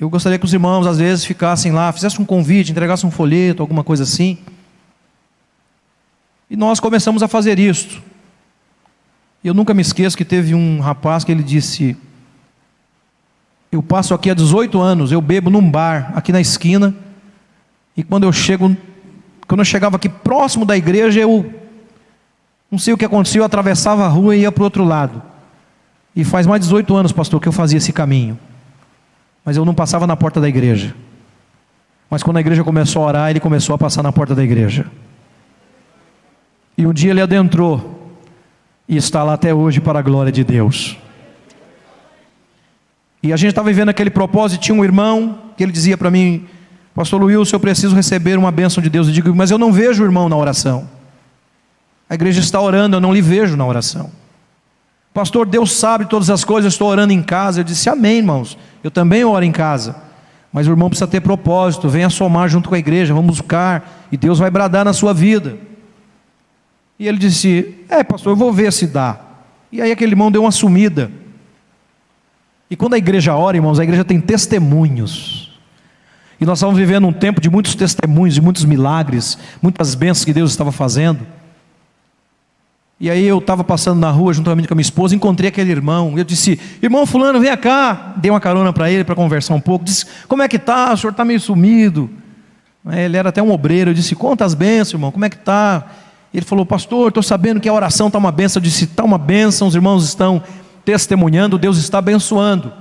Eu 0.00 0.10
gostaria 0.10 0.38
que 0.38 0.44
os 0.44 0.52
irmãos, 0.52 0.86
às 0.86 0.98
vezes, 0.98 1.24
ficassem 1.24 1.72
lá, 1.72 1.92
fizessem 1.92 2.20
um 2.20 2.24
convite, 2.24 2.72
entregassem 2.72 3.08
um 3.08 3.12
folheto, 3.12 3.62
alguma 3.62 3.84
coisa 3.84 4.02
assim. 4.02 4.38
E 6.50 6.56
nós 6.56 6.80
começamos 6.80 7.22
a 7.22 7.28
fazer 7.28 7.58
isso. 7.58 8.02
Eu 9.44 9.54
nunca 9.54 9.72
me 9.72 9.80
esqueço 9.80 10.16
que 10.16 10.24
teve 10.24 10.54
um 10.54 10.80
rapaz 10.80 11.22
que 11.22 11.30
ele 11.30 11.42
disse: 11.42 11.96
Eu 13.70 13.82
passo 13.82 14.14
aqui 14.14 14.30
há 14.30 14.34
18 14.34 14.80
anos, 14.80 15.12
eu 15.12 15.20
bebo 15.20 15.50
num 15.50 15.70
bar, 15.70 16.12
aqui 16.14 16.32
na 16.32 16.40
esquina, 16.40 16.94
e 17.96 18.02
quando 18.02 18.24
eu 18.24 18.32
chego, 18.32 18.76
quando 19.46 19.60
eu 19.60 19.64
chegava 19.64 19.96
aqui 19.96 20.08
próximo 20.08 20.64
da 20.64 20.76
igreja, 20.76 21.20
eu 21.20 21.52
não 22.70 22.78
sei 22.78 22.94
o 22.94 22.96
que 22.96 23.04
aconteceu, 23.04 23.40
eu 23.40 23.46
atravessava 23.46 24.04
a 24.04 24.08
rua 24.08 24.36
e 24.36 24.40
ia 24.40 24.52
para 24.52 24.62
o 24.62 24.64
outro 24.64 24.84
lado. 24.84 25.22
E 26.14 26.24
faz 26.24 26.46
mais 26.46 26.60
de 26.60 26.66
18 26.66 26.94
anos, 26.96 27.12
pastor, 27.12 27.40
que 27.40 27.48
eu 27.48 27.52
fazia 27.52 27.78
esse 27.78 27.92
caminho 27.92 28.38
mas 29.46 29.56
eu 29.56 29.64
não 29.64 29.72
passava 29.72 30.08
na 30.08 30.16
porta 30.16 30.40
da 30.40 30.48
igreja. 30.48 30.92
Mas 32.10 32.20
quando 32.20 32.38
a 32.38 32.40
igreja 32.40 32.64
começou 32.64 33.04
a 33.04 33.06
orar, 33.06 33.30
ele 33.30 33.38
começou 33.38 33.76
a 33.76 33.78
passar 33.78 34.02
na 34.02 34.10
porta 34.10 34.34
da 34.34 34.42
igreja. 34.42 34.86
E 36.76 36.84
um 36.84 36.92
dia 36.92 37.12
ele 37.12 37.20
adentrou 37.20 38.12
e 38.88 38.96
está 38.96 39.22
lá 39.22 39.34
até 39.34 39.54
hoje 39.54 39.80
para 39.80 40.00
a 40.00 40.02
glória 40.02 40.32
de 40.32 40.42
Deus. 40.42 40.98
E 43.26 43.32
a 43.32 43.36
gente 43.36 43.48
estava 43.50 43.66
vivendo 43.66 43.88
aquele 43.88 44.08
propósito, 44.08 44.60
tinha 44.60 44.74
um 44.74 44.84
irmão 44.84 45.36
que 45.56 45.62
ele 45.64 45.72
dizia 45.72 45.98
para 45.98 46.12
mim, 46.12 46.46
Pastor 46.94 47.20
Luiz, 47.20 47.50
eu 47.50 47.58
preciso 47.58 47.92
receber 47.96 48.38
uma 48.38 48.52
bênção 48.52 48.80
de 48.80 48.88
Deus. 48.88 49.08
Eu 49.08 49.12
digo, 49.12 49.34
mas 49.34 49.50
eu 49.50 49.58
não 49.58 49.72
vejo 49.72 50.04
o 50.04 50.06
irmão 50.06 50.28
na 50.28 50.36
oração. 50.36 50.88
A 52.08 52.14
igreja 52.14 52.38
está 52.38 52.60
orando, 52.60 52.94
eu 52.94 53.00
não 53.00 53.12
lhe 53.12 53.20
vejo 53.20 53.56
na 53.56 53.66
oração. 53.66 54.12
Pastor, 55.12 55.44
Deus 55.44 55.72
sabe 55.72 56.06
todas 56.06 56.30
as 56.30 56.44
coisas, 56.44 56.72
estou 56.72 56.88
orando 56.88 57.12
em 57.12 57.20
casa. 57.20 57.60
Eu 57.60 57.64
disse, 57.64 57.88
Amém, 57.88 58.18
irmãos. 58.18 58.56
Eu 58.84 58.92
também 58.92 59.24
oro 59.24 59.44
em 59.44 59.50
casa. 59.50 59.96
Mas 60.52 60.68
o 60.68 60.70
irmão 60.70 60.88
precisa 60.88 61.08
ter 61.08 61.20
propósito, 61.20 61.88
venha 61.88 62.08
somar 62.08 62.48
junto 62.48 62.68
com 62.68 62.76
a 62.76 62.78
igreja, 62.78 63.12
vamos 63.12 63.38
buscar, 63.38 64.06
e 64.12 64.16
Deus 64.16 64.38
vai 64.38 64.52
bradar 64.52 64.84
na 64.84 64.92
sua 64.92 65.12
vida. 65.12 65.58
E 66.96 67.08
ele 67.08 67.18
disse: 67.18 67.74
É, 67.88 68.04
pastor, 68.04 68.34
eu 68.34 68.36
vou 68.36 68.52
ver 68.52 68.72
se 68.72 68.86
dá. 68.86 69.18
E 69.72 69.82
aí 69.82 69.90
aquele 69.90 70.12
irmão 70.12 70.30
deu 70.30 70.42
uma 70.42 70.52
sumida. 70.52 71.10
E 72.70 72.76
quando 72.76 72.94
a 72.94 72.98
igreja 72.98 73.34
ora, 73.34 73.56
irmãos, 73.56 73.78
a 73.78 73.84
igreja 73.84 74.04
tem 74.04 74.20
testemunhos. 74.20 75.56
E 76.40 76.44
nós 76.44 76.58
estamos 76.58 76.76
vivendo 76.76 77.06
um 77.06 77.12
tempo 77.12 77.40
de 77.40 77.48
muitos 77.48 77.74
testemunhos, 77.74 78.34
de 78.34 78.40
muitos 78.40 78.64
milagres, 78.64 79.38
muitas 79.62 79.94
bênçãos 79.94 80.24
que 80.24 80.32
Deus 80.32 80.50
estava 80.50 80.70
fazendo. 80.70 81.26
E 82.98 83.10
aí 83.10 83.24
eu 83.24 83.38
estava 83.38 83.62
passando 83.62 84.00
na 84.00 84.10
rua 84.10 84.32
juntamente 84.32 84.66
com 84.68 84.74
a 84.74 84.76
minha 84.76 84.82
esposa, 84.82 85.14
encontrei 85.14 85.48
aquele 85.48 85.70
irmão. 85.70 86.14
Eu 86.16 86.24
disse: 86.24 86.58
"Irmão 86.82 87.06
fulano, 87.06 87.38
vem 87.40 87.54
cá". 87.56 88.14
Dei 88.16 88.30
uma 88.30 88.40
carona 88.40 88.72
para 88.72 88.90
ele 88.90 89.04
para 89.04 89.14
conversar 89.14 89.54
um 89.54 89.60
pouco. 89.60 89.84
Disse: 89.84 90.06
"Como 90.26 90.42
é 90.42 90.48
que 90.48 90.58
tá? 90.58 90.92
O 90.92 90.96
senhor 90.96 91.10
está 91.10 91.24
meio 91.24 91.40
sumido". 91.40 92.10
Ele 92.90 93.16
era 93.16 93.28
até 93.28 93.42
um 93.42 93.50
obreiro. 93.50 93.90
Eu 93.90 93.94
disse: 93.94 94.14
"Conta 94.14 94.44
as 94.44 94.54
bênçãos, 94.54 94.94
irmão. 94.94 95.12
Como 95.12 95.24
é 95.24 95.30
que 95.30 95.38
tá?" 95.38 95.86
Ele 96.32 96.44
falou: 96.44 96.64
"Pastor, 96.64 97.08
estou 97.08 97.22
sabendo 97.22 97.60
que 97.60 97.68
a 97.68 97.72
oração 97.72 98.06
está 98.06 98.18
uma 98.18 98.32
bênção". 98.32 98.60
Eu 98.60 98.64
disse: 98.64 98.84
"Está 98.84 99.04
uma 99.04 99.18
bênção. 99.18 99.68
Os 99.68 99.74
irmãos 99.74 100.04
estão 100.04 100.42
testemunhando. 100.86 101.58
Deus 101.58 101.76
está 101.76 101.98
abençoando". 101.98 102.72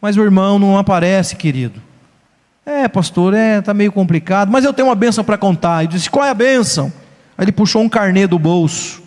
Mas 0.00 0.16
o 0.16 0.22
irmão 0.22 0.56
não 0.56 0.78
aparece, 0.78 1.34
querido. 1.34 1.82
É, 2.64 2.86
pastor, 2.86 3.34
é, 3.34 3.58
está 3.58 3.74
meio 3.74 3.90
complicado. 3.90 4.52
Mas 4.52 4.64
eu 4.64 4.72
tenho 4.72 4.86
uma 4.86 4.94
bênção 4.94 5.24
para 5.24 5.36
contar. 5.36 5.82
Eu 5.82 5.88
disse: 5.88 6.08
"Qual 6.08 6.24
é 6.24 6.30
a 6.30 6.34
bênção?" 6.34 6.92
Aí 7.36 7.44
ele 7.44 7.52
puxou 7.52 7.82
um 7.82 7.88
carnê 7.88 8.28
do 8.28 8.38
bolso 8.38 9.04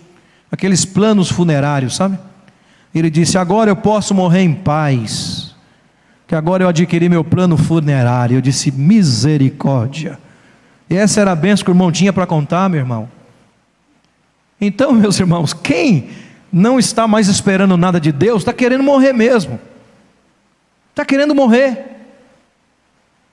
aqueles 0.51 0.86
planos 0.86 1.30
funerários, 1.30 1.96
sabe? 1.96 2.18
Ele 2.94 3.10
disse: 3.10 3.38
Agora 3.38 3.70
eu 3.70 3.75
posso 3.75 4.13
morrer 4.13 4.42
em 4.42 4.54
paz, 4.54 5.56
que 6.28 6.36
agora 6.36 6.63
eu 6.63 6.68
adquiri 6.68 7.08
meu 7.10 7.24
plano 7.24 7.58
funerário. 7.58 8.38
Eu 8.38 8.42
disse: 8.42 8.72
Misericórdia. 8.72 10.20
E 10.89 10.96
essa 10.96 11.22
era 11.22 11.32
a 11.32 11.36
benção 11.36 11.63
que 11.63 11.72
o 11.72 11.74
irmão 11.74 11.92
tinha 11.92 12.12
para 12.12 12.25
contar, 12.25 12.68
meu 12.70 12.80
irmão. 12.80 13.10
Então, 14.60 14.92
meus 14.94 15.20
irmãos, 15.20 15.54
quem 15.54 16.10
não 16.51 16.79
está 16.79 17.08
mais 17.08 17.27
esperando 17.27 17.77
nada 17.77 18.00
de 18.00 18.12
Deus, 18.12 18.41
está 18.41 18.53
querendo 18.53 18.84
morrer 18.84 19.13
mesmo. 19.13 19.60
Está 20.91 21.06
querendo 21.06 21.34
morrer. 21.36 21.98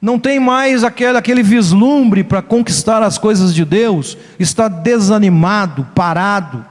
Não 0.00 0.18
tem 0.18 0.38
mais 0.38 0.85
aquele, 0.85 1.16
aquele 1.18 1.42
vislumbre 1.42 2.23
para 2.23 2.42
conquistar 2.42 3.02
as 3.02 3.18
coisas 3.18 3.54
de 3.54 3.64
Deus, 3.64 4.16
está 4.38 4.68
desanimado, 4.68 5.87
parado 5.94 6.64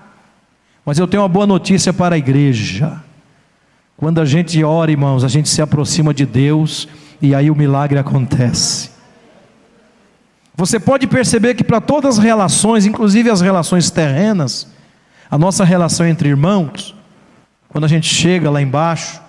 mas 0.85 0.99
eu 0.99 1.07
tenho 1.07 1.23
uma 1.23 1.29
boa 1.29 1.47
notícia 1.47 1.91
para 1.91 2.13
a 2.13 2.17
igreja. 2.17 3.01
Quando 3.97 4.21
a 4.21 4.25
gente 4.25 4.63
ora, 4.63 4.91
irmãos, 4.91 5.23
a 5.23 5.27
gente 5.27 5.49
se 5.49 5.61
aproxima 5.61 6.13
de 6.13 6.25
Deus 6.25 6.87
e 7.19 7.33
aí 7.33 7.49
o 7.49 7.55
milagre 7.55 7.97
acontece. 7.97 8.91
Você 10.55 10.79
pode 10.79 11.07
perceber 11.07 11.55
que 11.55 11.63
para 11.63 11.81
todas 11.81 12.19
as 12.19 12.23
relações, 12.23 12.85
inclusive 12.85 13.29
as 13.31 13.41
relações 13.41 13.89
terrenas, 13.89 14.67
a 15.29 15.37
nossa 15.37 15.63
relação 15.63 16.05
entre 16.05 16.29
irmãos, 16.29 16.95
quando 17.67 17.83
a 17.83 17.87
gente 17.87 18.07
chega 18.07 18.49
lá 18.49 18.61
embaixo 18.61 19.21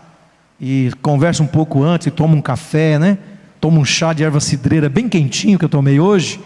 e 0.61 0.91
conversa 1.03 1.43
um 1.43 1.47
pouco 1.47 1.83
antes 1.83 2.07
e 2.07 2.11
toma 2.11 2.35
um 2.35 2.43
café, 2.43 2.99
né? 2.99 3.19
Toma 3.61 3.79
um 3.79 3.85
chá 3.85 4.13
de 4.13 4.23
erva 4.23 4.41
cidreira 4.41 4.89
bem 4.89 5.09
quentinho 5.09 5.59
que 5.59 5.65
eu 5.65 5.69
tomei 5.69 5.99
hoje. 5.99 6.41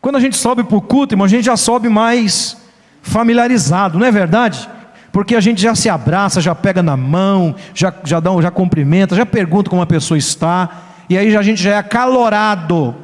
Quando 0.00 0.16
a 0.16 0.20
gente 0.20 0.36
sobe 0.36 0.64
para 0.64 0.76
o 0.76 0.80
culto, 0.80 1.14
irmão, 1.14 1.26
a 1.26 1.28
gente 1.28 1.44
já 1.44 1.56
sobe 1.56 1.88
mais 1.88 2.56
familiarizado, 3.02 3.98
não 3.98 4.06
é 4.06 4.10
verdade? 4.10 4.68
Porque 5.12 5.34
a 5.34 5.40
gente 5.40 5.60
já 5.60 5.74
se 5.74 5.88
abraça, 5.88 6.40
já 6.40 6.54
pega 6.54 6.82
na 6.82 6.96
mão, 6.96 7.54
já, 7.74 7.92
já, 8.04 8.20
dá, 8.20 8.30
já 8.40 8.50
cumprimenta, 8.50 9.16
já 9.16 9.26
pergunta 9.26 9.68
como 9.68 9.82
a 9.82 9.86
pessoa 9.86 10.16
está, 10.16 10.70
e 11.08 11.18
aí 11.18 11.36
a 11.36 11.42
gente 11.42 11.62
já 11.62 11.72
é 11.72 11.76
acalorado 11.76 12.94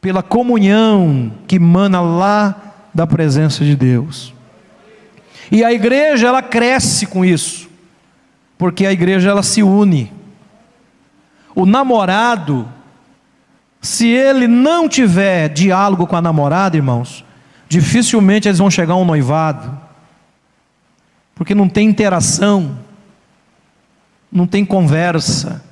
pela 0.00 0.22
comunhão 0.22 1.32
que 1.46 1.58
mana 1.58 2.00
lá 2.00 2.54
da 2.94 3.06
presença 3.06 3.64
de 3.64 3.74
Deus. 3.74 4.34
E 5.50 5.64
a 5.64 5.72
igreja 5.72 6.28
ela 6.28 6.42
cresce 6.42 7.06
com 7.06 7.24
isso, 7.24 7.68
porque 8.56 8.86
a 8.86 8.92
igreja 8.92 9.30
ela 9.30 9.42
se 9.42 9.62
une. 9.62 10.12
O 11.54 11.66
namorado, 11.66 12.68
se 13.80 14.08
ele 14.08 14.46
não 14.46 14.88
tiver 14.88 15.48
diálogo 15.48 16.06
com 16.06 16.16
a 16.16 16.22
namorada, 16.22 16.76
irmãos, 16.76 17.24
dificilmente 17.68 18.48
eles 18.48 18.58
vão 18.58 18.70
chegar 18.70 18.94
a 18.94 18.98
um 18.98 19.04
noivado, 19.04 19.78
porque 21.34 21.54
não 21.54 21.68
tem 21.68 21.88
interação, 21.88 22.78
não 24.30 24.46
tem 24.46 24.64
conversa. 24.64 25.62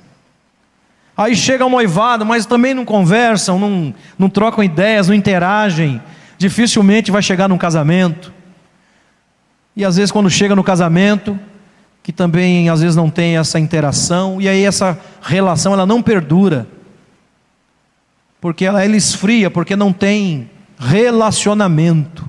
Aí 1.15 1.35
chega 1.35 1.65
um 1.65 1.69
noivado, 1.69 2.25
mas 2.25 2.45
também 2.45 2.73
não 2.73 2.85
conversam, 2.85 3.59
não, 3.59 3.93
não 4.17 4.29
trocam 4.29 4.63
ideias, 4.63 5.07
não 5.07 5.15
interagem, 5.15 6.01
dificilmente 6.37 7.11
vai 7.11 7.21
chegar 7.21 7.47
num 7.47 7.57
casamento. 7.57 8.33
E 9.75 9.85
às 9.85 9.95
vezes, 9.95 10.11
quando 10.11 10.29
chega 10.29 10.55
no 10.55 10.63
casamento, 10.63 11.39
que 12.03 12.11
também 12.11 12.69
às 12.69 12.81
vezes 12.81 12.95
não 12.95 13.09
tem 13.09 13.37
essa 13.37 13.59
interação, 13.59 14.41
e 14.41 14.47
aí 14.47 14.65
essa 14.65 14.99
relação 15.21 15.73
ela 15.73 15.85
não 15.85 16.01
perdura, 16.01 16.67
porque 18.39 18.65
ela, 18.65 18.83
ela 18.83 18.97
esfria, 18.97 19.49
porque 19.51 19.75
não 19.75 19.93
tem 19.93 20.49
relacionamento. 20.77 22.27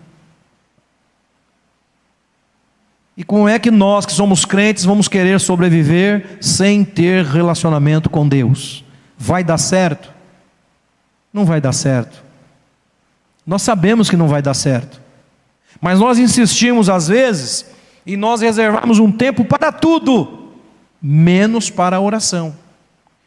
E 3.16 3.24
como 3.24 3.48
é 3.48 3.58
que 3.58 3.70
nós 3.70 4.06
que 4.06 4.12
somos 4.12 4.44
crentes 4.44 4.84
vamos 4.84 5.08
querer 5.08 5.38
sobreviver 5.40 6.38
sem 6.40 6.84
ter 6.84 7.24
relacionamento 7.24 8.08
com 8.08 8.26
Deus? 8.26 8.84
Vai 9.18 9.44
dar 9.44 9.58
certo? 9.58 10.12
Não 11.32 11.44
vai 11.44 11.60
dar 11.60 11.72
certo. 11.72 12.22
Nós 13.46 13.62
sabemos 13.62 14.08
que 14.08 14.16
não 14.16 14.28
vai 14.28 14.40
dar 14.40 14.54
certo. 14.54 15.01
Mas 15.82 15.98
nós 15.98 16.16
insistimos 16.16 16.88
às 16.88 17.08
vezes 17.08 17.66
e 18.06 18.16
nós 18.16 18.40
reservamos 18.40 19.00
um 19.00 19.10
tempo 19.10 19.44
para 19.44 19.72
tudo, 19.72 20.52
menos 21.02 21.70
para 21.70 21.96
a 21.96 22.00
oração. 22.00 22.56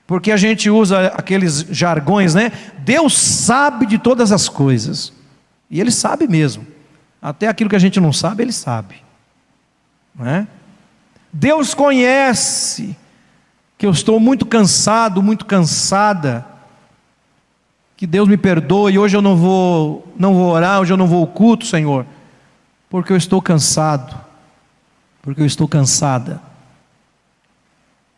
Porque 0.07 0.31
a 0.31 0.37
gente 0.37 0.69
usa 0.69 1.07
aqueles 1.07 1.65
jargões, 1.69 2.33
né? 2.33 2.53
Deus 2.79 3.17
sabe 3.17 3.85
de 3.85 3.97
todas 3.97 4.31
as 4.31 4.47
coisas. 4.47 5.11
E 5.69 5.81
Ele 5.81 5.91
sabe 5.91 6.29
mesmo. 6.29 6.65
Até 7.21 7.49
aquilo 7.49 7.69
que 7.69 7.75
a 7.75 7.79
gente 7.79 7.99
não 7.99 8.13
sabe, 8.13 8.43
Ele 8.43 8.53
sabe. 8.53 9.03
Não 10.17 10.25
é? 10.25 10.47
Deus 11.33 11.73
conhece 11.73 12.95
que 13.77 13.85
eu 13.85 13.91
estou 13.91 14.17
muito 14.17 14.45
cansado, 14.45 15.21
muito 15.21 15.45
cansada. 15.45 16.45
Que 17.97 18.07
Deus 18.07 18.29
me 18.29 18.37
perdoe, 18.37 18.97
hoje 18.97 19.17
eu 19.17 19.21
não 19.21 19.35
vou, 19.35 20.07
não 20.17 20.33
vou 20.33 20.53
orar, 20.53 20.79
hoje 20.79 20.93
eu 20.93 20.97
não 20.97 21.07
vou 21.07 21.21
ao 21.21 21.27
culto, 21.27 21.65
Senhor, 21.65 22.05
porque 22.89 23.11
eu 23.11 23.17
estou 23.17 23.41
cansado, 23.41 24.15
porque 25.21 25.41
eu 25.41 25.45
estou 25.45 25.67
cansada. 25.67 26.41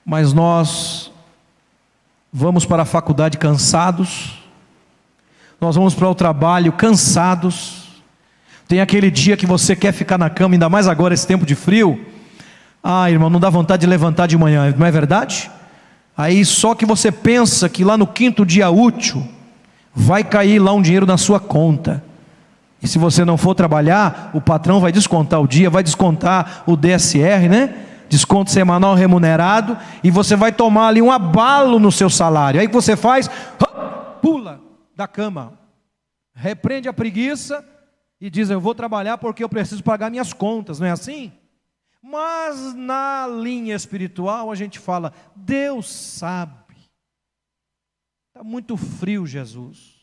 Mas 0.06 0.34
nós 0.34 1.12
vamos 2.32 2.65
para 2.65 2.84
a 2.84 2.86
faculdade 2.86 3.38
cansados, 3.38 4.39
nós 5.60 5.75
vamos 5.75 5.95
para 5.95 6.10
o 6.10 6.15
trabalho 6.15 6.71
cansados. 6.71 7.88
Tem 8.67 8.82
aquele 8.82 9.10
dia 9.10 9.38
que 9.38 9.45
você 9.45 9.75
quer 9.75 9.91
ficar 9.91 10.17
na 10.17 10.30
cama, 10.30 10.56
ainda 10.56 10.69
mais 10.69 10.88
agora 10.88 11.13
esse 11.13 11.25
tempo 11.25 11.45
de 11.45 11.56
frio. 11.56 12.06
Ah, 12.84 13.10
irmão, 13.10 13.30
não 13.30 13.39
dá 13.39 13.49
vontade 13.49 13.82
de 13.82 13.88
levantar 13.88 14.27
de 14.27 14.38
manhã, 14.38 14.73
não 14.77 14.86
é 14.86 14.91
verdade? 14.91 15.49
Aí 16.17 16.43
só 16.43 16.73
que 16.73 16.86
você 16.86 17.12
pensa 17.12 17.69
que 17.69 17.84
lá 17.84 17.97
no 17.97 18.08
quinto 18.08 18.45
dia 18.45 18.69
útil 18.69 19.27
vai 19.93 20.23
cair 20.23 20.60
lá 20.60 20.73
um 20.73 20.82
dinheiro 20.82 21.06
na 21.06 21.17
sua 21.17 21.39
conta. 21.39 22.03
E 22.82 22.88
se 22.88 23.00
você 23.00 23.26
não 23.26 23.38
for 23.38 23.56
trabalhar, 23.56 24.30
o 24.34 24.42
patrão 24.42 24.80
vai 24.80 24.92
descontar 24.92 25.42
o 25.42 25.48
dia, 25.48 25.70
vai 25.70 25.84
descontar 25.84 26.63
o 26.68 26.76
DSR, 26.76 27.50
né? 27.50 27.86
Desconto 28.08 28.52
semanal 28.52 28.96
remunerado, 28.96 29.78
e 30.04 30.10
você 30.10 30.36
vai 30.36 30.52
tomar 30.52 30.88
ali 30.88 31.02
um 31.02 31.12
abalo 31.12 31.80
no 31.80 31.92
seu 31.92 32.10
salário. 32.10 32.60
Aí 32.60 32.68
que 32.68 32.74
você 32.74 32.96
faz? 32.96 33.30
Pula 34.22 34.62
da 34.96 35.08
cama, 35.08 35.54
repreende 36.34 36.88
a 36.88 36.94
preguiça 36.94 37.66
e 38.22 38.30
diz: 38.30 38.50
Eu 38.50 38.62
vou 38.62 38.74
trabalhar 38.74 39.18
porque 39.18 39.44
eu 39.44 39.50
preciso 39.50 39.84
pagar 39.84 40.10
minhas 40.10 40.32
contas, 40.32 40.80
não 40.80 40.88
é 40.88 40.92
assim? 40.92 41.32
Mas 42.02 42.74
na 42.74 43.28
linha 43.28 43.76
espiritual 43.76 44.52
a 44.52 44.56
gente 44.56 44.80
fala: 44.80 45.12
Deus 45.36 45.92
sabe, 45.92 46.76
está 48.30 48.44
muito 48.44 48.78
frio, 48.78 49.26
Jesus. 49.26 49.96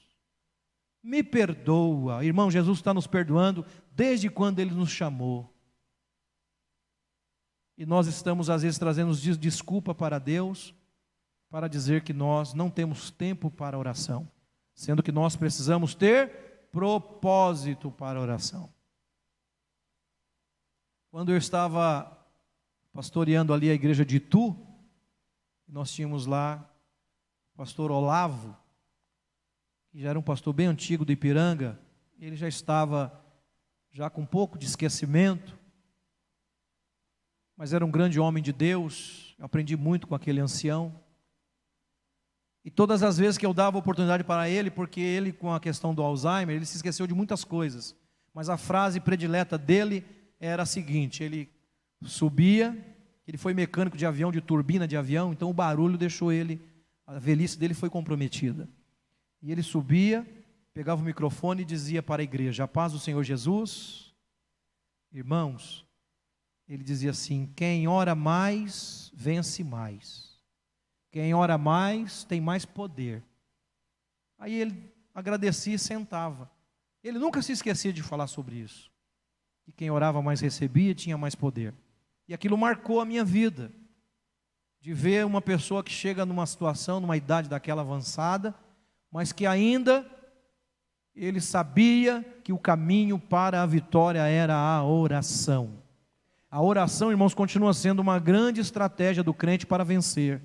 Me 1.05 1.23
perdoa, 1.23 2.25
irmão. 2.25 2.51
Jesus 2.51 2.79
está 2.79 2.93
nos 2.93 3.07
perdoando 3.07 3.65
desde 3.93 4.29
quando 4.29 4.59
Ele 4.59 4.75
nos 4.75 4.91
chamou. 4.91 5.55
E 7.79 7.87
nós 7.87 8.09
estamos, 8.09 8.51
às 8.51 8.63
vezes, 8.63 8.79
trazendo 8.79 9.15
desculpa 9.37 9.95
para 9.95 10.19
Deus, 10.19 10.75
para 11.49 11.69
dizer 11.69 12.03
que 12.03 12.13
nós 12.13 12.55
não 12.55 12.69
temos 12.69 13.13
tempo 13.13 13.49
para 13.51 13.79
oração 13.79 14.29
sendo 14.75 15.03
que 15.03 15.13
nós 15.13 15.37
precisamos 15.37 15.95
ter 15.95 16.69
propósito 16.73 17.91
para 17.91 18.21
oração. 18.21 18.73
Quando 21.11 21.31
eu 21.31 21.39
estava 21.39 22.11
pastoreando 22.93 23.55
ali 23.55 23.71
a 23.71 23.75
igreja 23.75 24.05
de 24.05 24.17
Itu, 24.17 24.57
nós 25.69 25.93
tínhamos 25.93 26.27
lá 26.27 26.69
o 27.55 27.59
pastor 27.59 27.91
Olavo, 27.91 28.57
que 29.95 30.01
já 30.01 30.11
era 30.11 30.19
um 30.19 30.23
pastor 30.23 30.53
bem 30.53 30.67
antigo 30.67 31.05
do 31.05 31.13
Ipiranga, 31.13 31.79
ele 32.19 32.35
já 32.35 32.49
estava 32.49 33.25
já 33.93 34.11
com 34.11 34.23
um 34.23 34.27
pouco 34.27 34.59
de 34.59 34.67
esquecimento, 34.67 35.57
mas 37.57 37.73
era 37.73 37.87
um 37.87 37.91
grande 37.93 38.19
homem 38.19 38.43
de 38.43 38.53
Deus, 38.53 39.37
eu 39.39 39.47
aprendi 39.47 39.77
muito 39.77 40.09
com 40.09 40.17
aquele 40.17 40.41
ancião. 40.41 40.93
E 42.65 42.73
todas 42.73 43.05
as 43.05 43.17
vezes 43.17 43.39
que 43.39 43.47
eu 43.47 43.55
dava 43.55 43.79
oportunidade 43.79 44.25
para 44.25 44.49
ele, 44.49 44.69
porque 44.69 45.01
ele, 45.01 45.33
com 45.33 45.53
a 45.53 45.61
questão 45.61 45.95
do 45.95 46.03
Alzheimer, 46.03 46.57
ele 46.57 46.67
se 46.67 46.75
esqueceu 46.75 47.07
de 47.07 47.15
muitas 47.15 47.45
coisas. 47.45 47.95
Mas 48.35 48.49
a 48.49 48.57
frase 48.57 48.99
predileta 48.99 49.57
dele 49.57 50.05
era 50.41 50.65
a 50.65 50.67
seguinte: 50.67 51.23
ele 51.23 51.49
subia, 52.03 52.77
ele 53.29 53.39
foi 53.39 53.55
mecânico 53.55 53.97
de 53.97 54.05
avião, 54.05 54.33
de 54.33 54.41
turbina 54.41 54.89
de 54.89 54.97
avião, 54.97 55.33
então 55.33 55.51
o 55.51 55.55
barulho 55.55 55.97
deixou 55.97 56.33
ele, 56.33 56.61
a 57.07 57.17
velhice 57.17 57.57
dele 57.57 57.75
foi 57.75 57.89
comprometida. 57.89 58.69
E 59.45 59.53
ele 59.53 59.63
subia, 59.63 60.27
pegava 60.73 61.03
o 61.03 61.05
microfone 61.05 61.61
e 61.61 61.67
dizia 61.67 62.03
para 62.03 62.23
a 62.23 62.25
igreja: 62.25 62.65
A 62.65 62.69
paz 62.69 62.95
do 62.95 62.99
Senhor 62.99 63.23
Jesus, 63.23 64.15
irmãos, 65.13 65.87
ele 66.67 66.83
dizia 66.83 67.11
assim: 67.11 67.53
Quem 67.55 67.87
ora 67.87 68.15
mais, 68.15 69.13
vence 69.15 69.63
mais. 69.63 70.41
Quem 71.13 71.35
ora 71.35 71.59
mais 71.59 72.25
tem 72.25 72.41
mais 72.41 72.65
poder. 72.65 73.23
Aí 74.39 74.55
ele 74.55 74.91
agradecia 75.15 75.75
e 75.75 75.79
sentava. 75.79 76.51
Ele 77.03 77.19
nunca 77.19 77.43
se 77.43 77.53
esquecia 77.53 77.93
de 77.93 78.03
falar 78.03 78.29
sobre 78.29 78.57
isso. 78.57 78.91
Que 79.63 79.73
quem 79.73 79.91
orava 79.91 80.23
mais 80.23 80.41
recebia 80.41 80.95
tinha 80.95 81.19
mais 81.19 81.35
poder. 81.35 81.75
E 82.27 82.33
aquilo 82.33 82.57
marcou 82.57 82.99
a 82.99 83.05
minha 83.05 83.23
vida. 83.23 83.71
De 84.81 84.95
ver 84.95 85.27
uma 85.27 85.43
pessoa 85.43 85.85
que 85.85 85.93
chega 85.93 86.25
numa 86.25 86.47
situação, 86.47 86.99
numa 86.99 87.17
idade 87.17 87.47
daquela 87.47 87.83
avançada, 87.83 88.55
mas 89.15 89.31
que 89.31 89.47
ainda 89.47 90.05
ele 91.15 91.41
sabia 91.41 92.25
que 92.43 92.53
o 92.53 92.59
caminho 92.59 93.17
para 93.17 93.63
a 93.63 93.67
vitória 93.67 94.27
era 94.27 94.57
a 94.57 94.83
oração. 94.83 95.81
A 96.51 96.61
oração, 96.61 97.13
irmãos, 97.13 97.33
continua 97.33 97.73
sendo 97.73 98.01
uma 98.01 98.19
grande 98.19 98.61
estratégia 98.61 99.23
do 99.23 99.33
crente 99.33 99.67
para 99.67 99.85
vencer. 99.85 100.43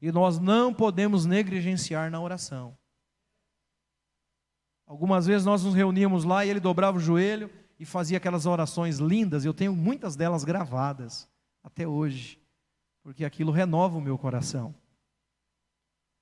E 0.00 0.10
nós 0.10 0.40
não 0.40 0.74
podemos 0.74 1.24
negligenciar 1.24 2.10
na 2.10 2.20
oração. 2.20 2.76
Algumas 4.84 5.24
vezes 5.24 5.46
nós 5.46 5.62
nos 5.62 5.72
reuníamos 5.72 6.24
lá 6.24 6.44
e 6.44 6.50
ele 6.50 6.58
dobrava 6.58 6.96
o 6.96 7.00
joelho 7.00 7.48
e 7.78 7.84
fazia 7.84 8.16
aquelas 8.16 8.46
orações 8.46 8.98
lindas. 8.98 9.44
Eu 9.44 9.54
tenho 9.54 9.76
muitas 9.76 10.16
delas 10.16 10.42
gravadas 10.42 11.28
até 11.62 11.86
hoje, 11.86 12.42
porque 13.00 13.24
aquilo 13.24 13.52
renova 13.52 13.96
o 13.96 14.00
meu 14.00 14.18
coração. 14.18 14.74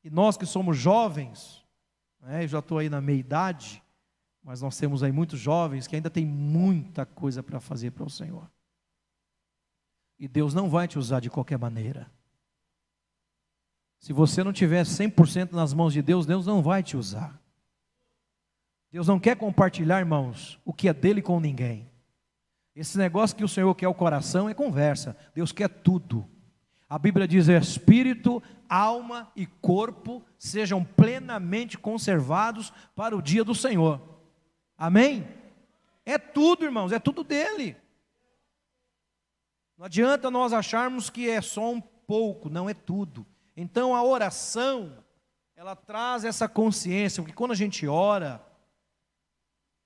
E 0.05 0.11
nós 0.11 0.37
que 0.37 0.45
somos 0.45 0.77
jovens, 0.77 1.60
né, 2.23 2.45
eu 2.45 2.49
já 2.49 2.59
estou 2.59 2.79
aí 2.79 2.89
na 2.89 3.01
meia 3.01 3.19
idade, 3.19 3.83
mas 4.43 4.63
nós 4.63 4.77
temos 4.77 5.03
aí 5.03 5.13
muitos 5.13 5.39
jovens 5.39 5.87
que 5.87 5.97
ainda 5.97 6.11
tem 6.11 6.27
muita 6.27 7.05
coisa 7.05 7.43
para 7.43 7.61
fazer 7.61 7.91
para 7.91 8.05
o 8.05 8.11
Senhor. 8.11 8.51
E 10.19 10.29
Deus 10.29 10.53
não 10.53 10.69
vai 10.69 10.87
te 10.87 10.99
usar 10.99 11.21
de 11.21 11.31
qualquer 11.31 11.59
maneira. 11.59 12.11
Se 13.99 14.13
você 14.13 14.43
não 14.43 14.53
tiver 14.53 14.83
100% 14.83 15.53
nas 15.53 15.75
mãos 15.75 15.93
de 15.93 16.03
Deus, 16.03 16.27
Deus 16.27 16.47
não 16.47 16.63
vai 16.63 16.83
te 16.83 16.97
usar. 16.97 17.41
Deus 18.91 19.07
não 19.07 19.21
quer 19.21 19.37
compartilhar, 19.37 20.01
irmãos, 20.01 20.59
o 20.65 20.73
que 20.73 20.89
é 20.89 20.95
dele 20.95 21.23
com 21.23 21.39
ninguém. 21.39 21.91
Esse 22.75 22.99
negócio 22.99 23.37
que 23.37 23.45
o 23.45 23.49
Senhor 23.49 23.75
quer 23.75 23.89
o 23.89 23.95
coração 23.95 24.49
é 24.49 24.55
conversa. 24.55 25.17
Deus 25.35 25.53
quer 25.53 25.69
tudo. 25.69 26.29
A 26.91 26.99
Bíblia 26.99 27.29
diz: 27.29 27.47
espírito, 27.47 28.43
alma 28.69 29.31
e 29.37 29.47
corpo 29.47 30.25
sejam 30.37 30.85
plenamente 30.85 31.79
conservados 31.79 32.73
para 32.97 33.17
o 33.17 33.23
dia 33.23 33.45
do 33.45 33.55
Senhor. 33.55 34.01
Amém? 34.77 35.27
É 36.05 36.19
tudo, 36.19 36.65
irmãos, 36.65 36.91
é 36.91 36.99
tudo 36.99 37.23
dele. 37.23 37.77
Não 39.79 39.87
adianta 39.87 40.33
nós 40.33 40.53
acharmos 40.53 41.09
que 41.09 41.31
é 41.31 41.41
só 41.41 41.71
um 41.71 41.81
pouco, 41.81 42.51
não 42.51 42.69
é 42.69 42.75
tudo. 42.75 43.25
Então 43.57 43.95
a 43.95 44.03
oração, 44.03 45.05
ela 45.55 45.77
traz 45.77 46.25
essa 46.25 46.49
consciência, 46.49 47.23
porque 47.23 47.37
quando 47.37 47.53
a 47.53 47.57
gente 47.57 47.87
ora, 47.87 48.45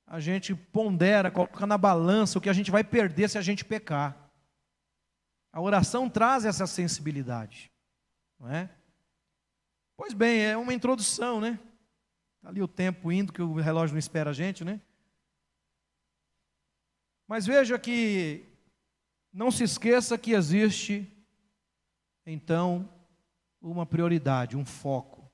a 0.07 0.19
gente 0.21 0.55
pondera, 0.55 1.31
coloca 1.31 1.67
na 1.67 1.77
balança 1.77 2.39
o 2.39 2.41
que 2.41 2.49
a 2.49 2.55
gente 2.55 2.71
vai 2.71 2.83
perder 2.83 3.29
se 3.29 3.37
a 3.37 3.43
gente 3.43 3.63
pecar. 3.63 4.24
A 5.55 5.61
oração 5.61 6.11
traz 6.11 6.45
essa 6.45 6.67
sensibilidade, 6.67 7.71
não 8.41 8.51
é? 8.51 8.69
Pois 9.97 10.13
bem, 10.13 10.41
é 10.41 10.57
uma 10.57 10.75
introdução, 10.75 11.41
né? 11.41 11.61
Está 12.39 12.49
ali 12.49 12.61
o 12.61 12.67
tempo 12.67 13.13
indo, 13.13 13.33
que 13.33 13.41
o 13.41 13.55
relógio 13.55 13.95
não 13.95 14.01
espera 14.01 14.31
a 14.31 14.33
gente, 14.33 14.65
né? 14.65 14.81
Mas 17.29 17.47
veja 17.47 17.79
que 17.79 18.45
não 19.33 19.49
se 19.53 19.63
esqueça 19.63 20.19
que 20.19 20.33
existe, 20.33 21.09
então, 22.27 22.93
uma 23.63 23.87
prioridade, 23.87 24.57
um 24.57 24.67
foco. 24.67 25.31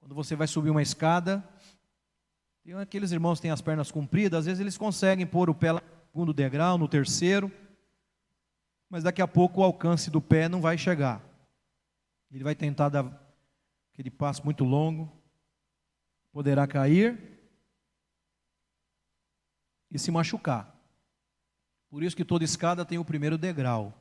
Quando 0.00 0.14
você 0.14 0.36
vai 0.36 0.46
subir 0.46 0.68
uma 0.68 0.82
escada, 0.82 1.42
tem 2.62 2.74
aqueles 2.74 3.10
irmãos 3.10 3.38
que 3.38 3.42
têm 3.42 3.50
as 3.50 3.62
pernas 3.62 3.90
compridas, 3.90 4.40
às 4.40 4.44
vezes 4.44 4.60
eles 4.60 4.76
conseguem 4.76 5.26
pôr 5.26 5.48
o 5.48 5.54
pé 5.54 5.72
lá 5.72 5.93
segundo 6.14 6.32
degrau, 6.32 6.78
no 6.78 6.86
terceiro, 6.86 7.50
mas 8.88 9.02
daqui 9.02 9.20
a 9.20 9.26
pouco 9.26 9.60
o 9.60 9.64
alcance 9.64 10.12
do 10.12 10.22
pé 10.22 10.48
não 10.48 10.60
vai 10.60 10.78
chegar. 10.78 11.20
Ele 12.30 12.44
vai 12.44 12.54
tentar 12.54 12.88
dar 12.88 13.34
aquele 13.92 14.12
passo 14.12 14.44
muito 14.44 14.62
longo, 14.62 15.12
poderá 16.30 16.68
cair 16.68 17.18
e 19.90 19.98
se 19.98 20.12
machucar. 20.12 20.72
Por 21.90 22.04
isso 22.04 22.14
que 22.14 22.24
toda 22.24 22.44
escada 22.44 22.84
tem 22.84 22.96
o 22.96 23.04
primeiro 23.04 23.36
degrau. 23.36 23.92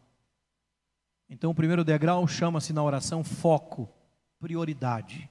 Então, 1.27 1.49
o 1.49 1.55
primeiro 1.55 1.83
degrau 1.83 2.27
chama-se 2.27 2.73
na 2.73 2.83
oração 2.83 3.23
foco, 3.23 3.91
prioridade. 4.39 5.27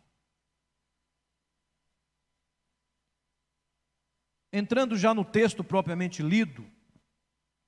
Entrando 4.53 4.97
já 4.97 5.15
no 5.15 5.25
texto 5.25 5.65
propriamente 5.65 6.23
lido, 6.23 6.65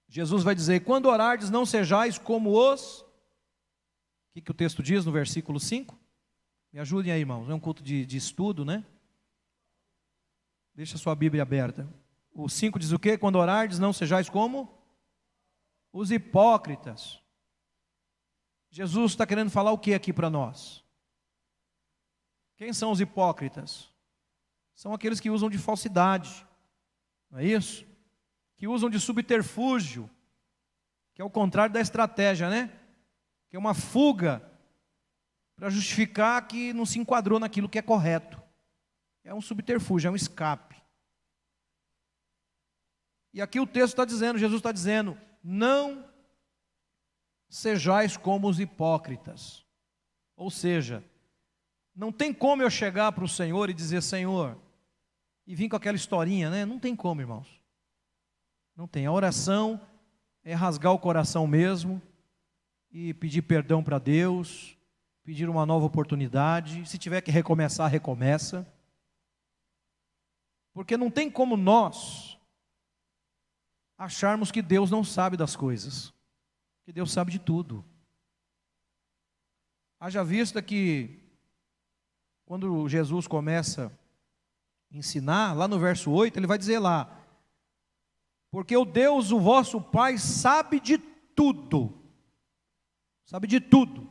Jesus 0.07 0.43
vai 0.43 0.55
dizer: 0.55 0.85
Quando 0.85 1.07
orardes, 1.07 1.51
não 1.51 1.65
sejais 1.65 2.19
como 2.19 2.51
os. 2.51 3.01
O 3.01 4.35
que, 4.35 4.43
que 4.43 4.51
o 4.51 4.55
texto 4.55 4.83
diz 4.83 5.05
no 5.05 5.13
versículo 5.13 5.59
5? 5.59 5.99
Me 6.73 6.81
ajudem 6.81 7.13
aí, 7.13 7.21
irmãos. 7.21 7.49
É 7.49 7.55
um 7.55 7.61
culto 7.61 7.83
de, 7.83 8.05
de 8.05 8.17
estudo, 8.17 8.65
né? 8.65 8.85
Deixa 10.75 10.97
a 10.97 10.99
sua 10.99 11.15
Bíblia 11.15 11.43
aberta. 11.43 11.89
O 12.33 12.49
5 12.49 12.79
diz 12.79 12.91
o 12.91 12.99
quê? 12.99 13.17
Quando 13.17 13.37
orardes, 13.37 13.79
não 13.79 13.93
sejais 13.93 14.29
como 14.29 14.77
os 15.93 16.11
hipócritas. 16.11 17.21
Jesus 18.71 19.13
está 19.13 19.25
querendo 19.25 19.51
falar 19.51 19.71
o 19.71 19.79
que 19.79 19.95
aqui 19.95 20.13
para 20.13 20.29
nós? 20.29 20.85
Quem 22.57 22.73
são 22.73 22.91
os 22.91 23.01
hipócritas? 23.01 23.89
São 24.75 24.93
aqueles 24.93 25.21
que 25.21 25.31
usam 25.31 25.49
de 25.49 25.59
falsidade, 25.59 26.45
não 27.35 27.41
é 27.41 27.47
isso? 27.47 27.85
Que 28.57 28.69
usam 28.69 28.89
de 28.89 29.01
subterfúgio, 29.01 30.09
que 31.13 31.21
é 31.21 31.25
o 31.25 31.31
contrário 31.31 31.75
da 31.75 31.81
estratégia, 31.81 32.49
né? 32.49 32.71
Que 33.51 33.57
é 33.57 33.59
uma 33.59 33.75
fuga 33.75 34.41
para 35.57 35.69
justificar 35.69 36.47
que 36.47 36.73
não 36.73 36.87
se 36.87 37.01
enquadrou 37.01 37.41
naquilo 37.41 37.69
que 37.69 37.77
é 37.77 37.83
correto. 37.83 38.41
É 39.25 39.35
um 39.35 39.41
subterfúgio, 39.41 40.07
é 40.07 40.11
um 40.13 40.17
escape. 40.17 40.81
E 43.33 43.43
aqui 43.43 43.59
o 43.59 43.67
texto 43.67 43.95
está 43.95 44.05
dizendo, 44.05 44.39
Jesus 44.39 44.61
está 44.61 44.71
dizendo: 44.71 45.19
não 45.43 46.09
sejais 47.49 48.17
como 48.17 48.49
os 48.49 48.61
hipócritas. 48.61 49.67
Ou 50.37 50.53
seja, 50.53 51.03
não 51.97 52.13
tem 52.13 52.33
como 52.33 52.63
eu 52.63 52.71
chegar 52.71 53.11
para 53.11 53.25
o 53.25 53.29
Senhor 53.29 53.69
e 53.69 53.75
dizer, 53.75 54.05
Senhor, 54.05 54.57
e 55.47 55.55
vir 55.55 55.69
com 55.69 55.77
aquela 55.77 55.97
historinha, 55.97 56.51
né? 56.51 56.65
Não 56.65 56.79
tem 56.79 56.95
como, 56.97 57.21
irmãos. 57.21 57.49
Não 58.77 58.87
tem. 58.87 59.07
A 59.07 59.13
oração 59.13 59.81
é 60.43 60.55
rasgar 60.55 60.93
o 60.93 60.99
coração 60.99 61.47
mesmo 61.47 62.01
e 62.91 63.15
pedir 63.15 63.43
perdão 63.43 63.83
para 63.83 63.99
Deus, 63.99 64.77
pedir 65.23 65.49
uma 65.49 65.67
nova 65.67 65.87
oportunidade. 65.87 66.89
Se 66.89 66.99
tiver 66.99 67.21
que 67.21 67.31
recomeçar, 67.31 67.91
recomeça. 67.91 68.67
Porque 70.73 70.97
não 70.97 71.11
tem 71.11 71.31
como 71.31 71.57
nós 71.57 72.39
acharmos 73.97 74.51
que 74.51 74.61
Deus 74.61 74.91
não 74.91 75.05
sabe 75.05 75.37
das 75.37 75.55
coisas 75.55 76.15
que 76.85 76.93
Deus 76.93 77.11
sabe 77.11 77.33
de 77.33 77.39
tudo. 77.39 77.85
Haja 79.99 80.23
vista 80.23 80.61
que, 80.61 81.19
quando 82.45 82.87
Jesus 82.89 83.27
começa 83.27 83.91
ensinar, 84.95 85.53
lá 85.55 85.67
no 85.67 85.79
verso 85.79 86.11
8, 86.11 86.39
ele 86.39 86.47
vai 86.47 86.57
dizer 86.57 86.79
lá: 86.79 87.21
Porque 88.51 88.77
o 88.77 88.85
Deus, 88.85 89.33
o 89.33 89.41
vosso 89.41 89.81
Pai, 89.81 90.17
sabe 90.17 90.81
de 90.81 90.99
tudo. 90.99 91.93
Sabe 93.25 93.47
de 93.47 93.61
tudo. 93.61 94.09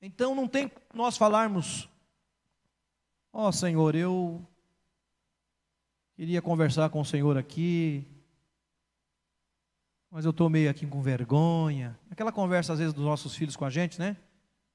Então 0.00 0.34
não 0.34 0.46
tem 0.46 0.70
nós 0.94 1.16
falarmos, 1.16 1.88
ó 3.32 3.48
oh, 3.48 3.52
Senhor, 3.52 3.94
eu 3.94 4.46
queria 6.14 6.40
conversar 6.40 6.90
com 6.90 7.00
o 7.00 7.04
Senhor 7.04 7.36
aqui, 7.36 8.06
mas 10.10 10.24
eu 10.24 10.30
estou 10.30 10.48
meio 10.48 10.70
aqui 10.70 10.86
com 10.86 11.02
vergonha. 11.02 11.98
Aquela 12.10 12.30
conversa, 12.30 12.72
às 12.72 12.78
vezes, 12.78 12.94
dos 12.94 13.04
nossos 13.04 13.34
filhos 13.34 13.56
com 13.56 13.64
a 13.64 13.70
gente, 13.70 13.98
né? 13.98 14.16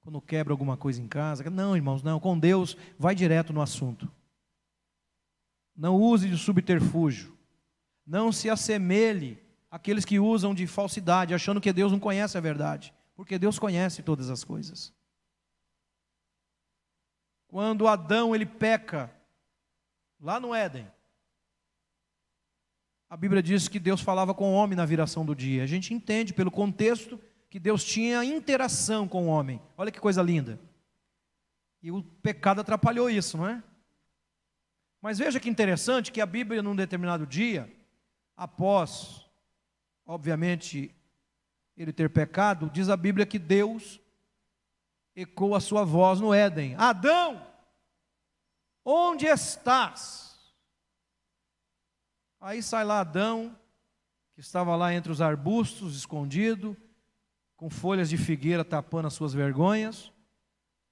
Quando 0.01 0.19
quebra 0.19 0.51
alguma 0.51 0.75
coisa 0.75 1.01
em 1.01 1.07
casa. 1.07 1.47
Não, 1.49 1.75
irmãos, 1.75 2.01
não. 2.01 2.19
Com 2.19 2.37
Deus, 2.37 2.75
vai 2.97 3.13
direto 3.13 3.53
no 3.53 3.61
assunto. 3.61 4.11
Não 5.75 5.95
use 5.95 6.27
de 6.27 6.37
subterfúgio. 6.37 7.37
Não 8.05 8.31
se 8.31 8.49
assemelhe 8.49 9.41
àqueles 9.69 10.03
que 10.03 10.19
usam 10.19 10.53
de 10.53 10.65
falsidade, 10.65 11.33
achando 11.33 11.61
que 11.61 11.71
Deus 11.71 11.91
não 11.91 11.99
conhece 11.99 12.37
a 12.37 12.41
verdade. 12.41 12.93
Porque 13.15 13.37
Deus 13.37 13.59
conhece 13.59 14.01
todas 14.01 14.29
as 14.29 14.43
coisas. 14.43 14.93
Quando 17.47 17.87
Adão 17.87 18.33
ele 18.33 18.45
peca, 18.45 19.13
lá 20.19 20.39
no 20.39 20.55
Éden, 20.55 20.87
a 23.09 23.17
Bíblia 23.17 23.43
diz 23.43 23.67
que 23.67 23.77
Deus 23.77 23.99
falava 23.99 24.33
com 24.33 24.51
o 24.51 24.55
homem 24.55 24.75
na 24.75 24.85
viração 24.85 25.25
do 25.25 25.35
dia. 25.35 25.63
A 25.63 25.67
gente 25.67 25.93
entende 25.93 26.33
pelo 26.33 26.49
contexto 26.49 27.19
que 27.51 27.59
Deus 27.59 27.83
tinha 27.83 28.23
interação 28.23 29.09
com 29.09 29.25
o 29.25 29.27
homem. 29.27 29.61
Olha 29.77 29.91
que 29.91 29.99
coisa 29.99 30.23
linda. 30.23 30.57
E 31.83 31.91
o 31.91 32.01
pecado 32.01 32.61
atrapalhou 32.61 33.09
isso, 33.09 33.37
não 33.37 33.45
é? 33.45 33.61
Mas 35.01 35.19
veja 35.19 35.37
que 35.37 35.49
interessante 35.49 36.13
que 36.13 36.21
a 36.21 36.25
Bíblia, 36.25 36.63
num 36.63 36.73
determinado 36.73 37.27
dia, 37.27 37.69
após, 38.37 39.29
obviamente, 40.05 40.95
ele 41.75 41.91
ter 41.91 42.09
pecado, 42.09 42.69
diz 42.69 42.87
a 42.87 42.95
Bíblia 42.95 43.25
que 43.25 43.37
Deus 43.37 43.99
ecoou 45.13 45.53
a 45.53 45.59
sua 45.59 45.83
voz 45.83 46.21
no 46.21 46.33
Éden: 46.33 46.75
Adão, 46.75 47.45
onde 48.85 49.25
estás? 49.25 50.39
Aí 52.39 52.63
sai 52.63 52.85
lá 52.85 53.01
Adão, 53.01 53.59
que 54.35 54.39
estava 54.39 54.73
lá 54.77 54.93
entre 54.93 55.11
os 55.11 55.19
arbustos, 55.19 55.97
escondido, 55.97 56.77
com 57.61 57.69
folhas 57.69 58.09
de 58.09 58.17
figueira 58.17 58.65
tapando 58.65 59.05
as 59.07 59.13
suas 59.13 59.35
vergonhas, 59.35 60.11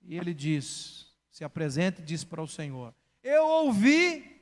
e 0.03 0.15
ele 0.15 0.35
diz: 0.35 1.11
se 1.31 1.43
apresenta 1.43 1.99
e 1.99 2.05
diz 2.05 2.23
para 2.23 2.43
o 2.43 2.47
Senhor: 2.47 2.93
Eu 3.23 3.43
ouvi 3.43 4.39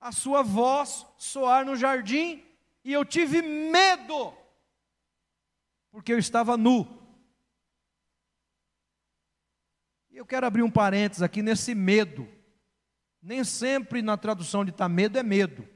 a 0.00 0.12
sua 0.12 0.42
voz 0.42 1.06
soar 1.18 1.66
no 1.66 1.76
jardim 1.76 2.42
e 2.82 2.90
eu 2.90 3.04
tive 3.04 3.42
medo, 3.42 4.32
porque 5.90 6.10
eu 6.10 6.18
estava 6.18 6.56
nu 6.56 6.98
Eu 10.10 10.24
quero 10.24 10.46
abrir 10.46 10.62
um 10.62 10.70
parênteses 10.70 11.22
aqui 11.22 11.42
nesse 11.42 11.74
medo. 11.74 12.26
Nem 13.22 13.44
sempre 13.44 14.00
na 14.00 14.16
tradução 14.16 14.64
de 14.64 14.72
tá 14.72 14.88
medo 14.88 15.18
é 15.18 15.22
medo. 15.22 15.68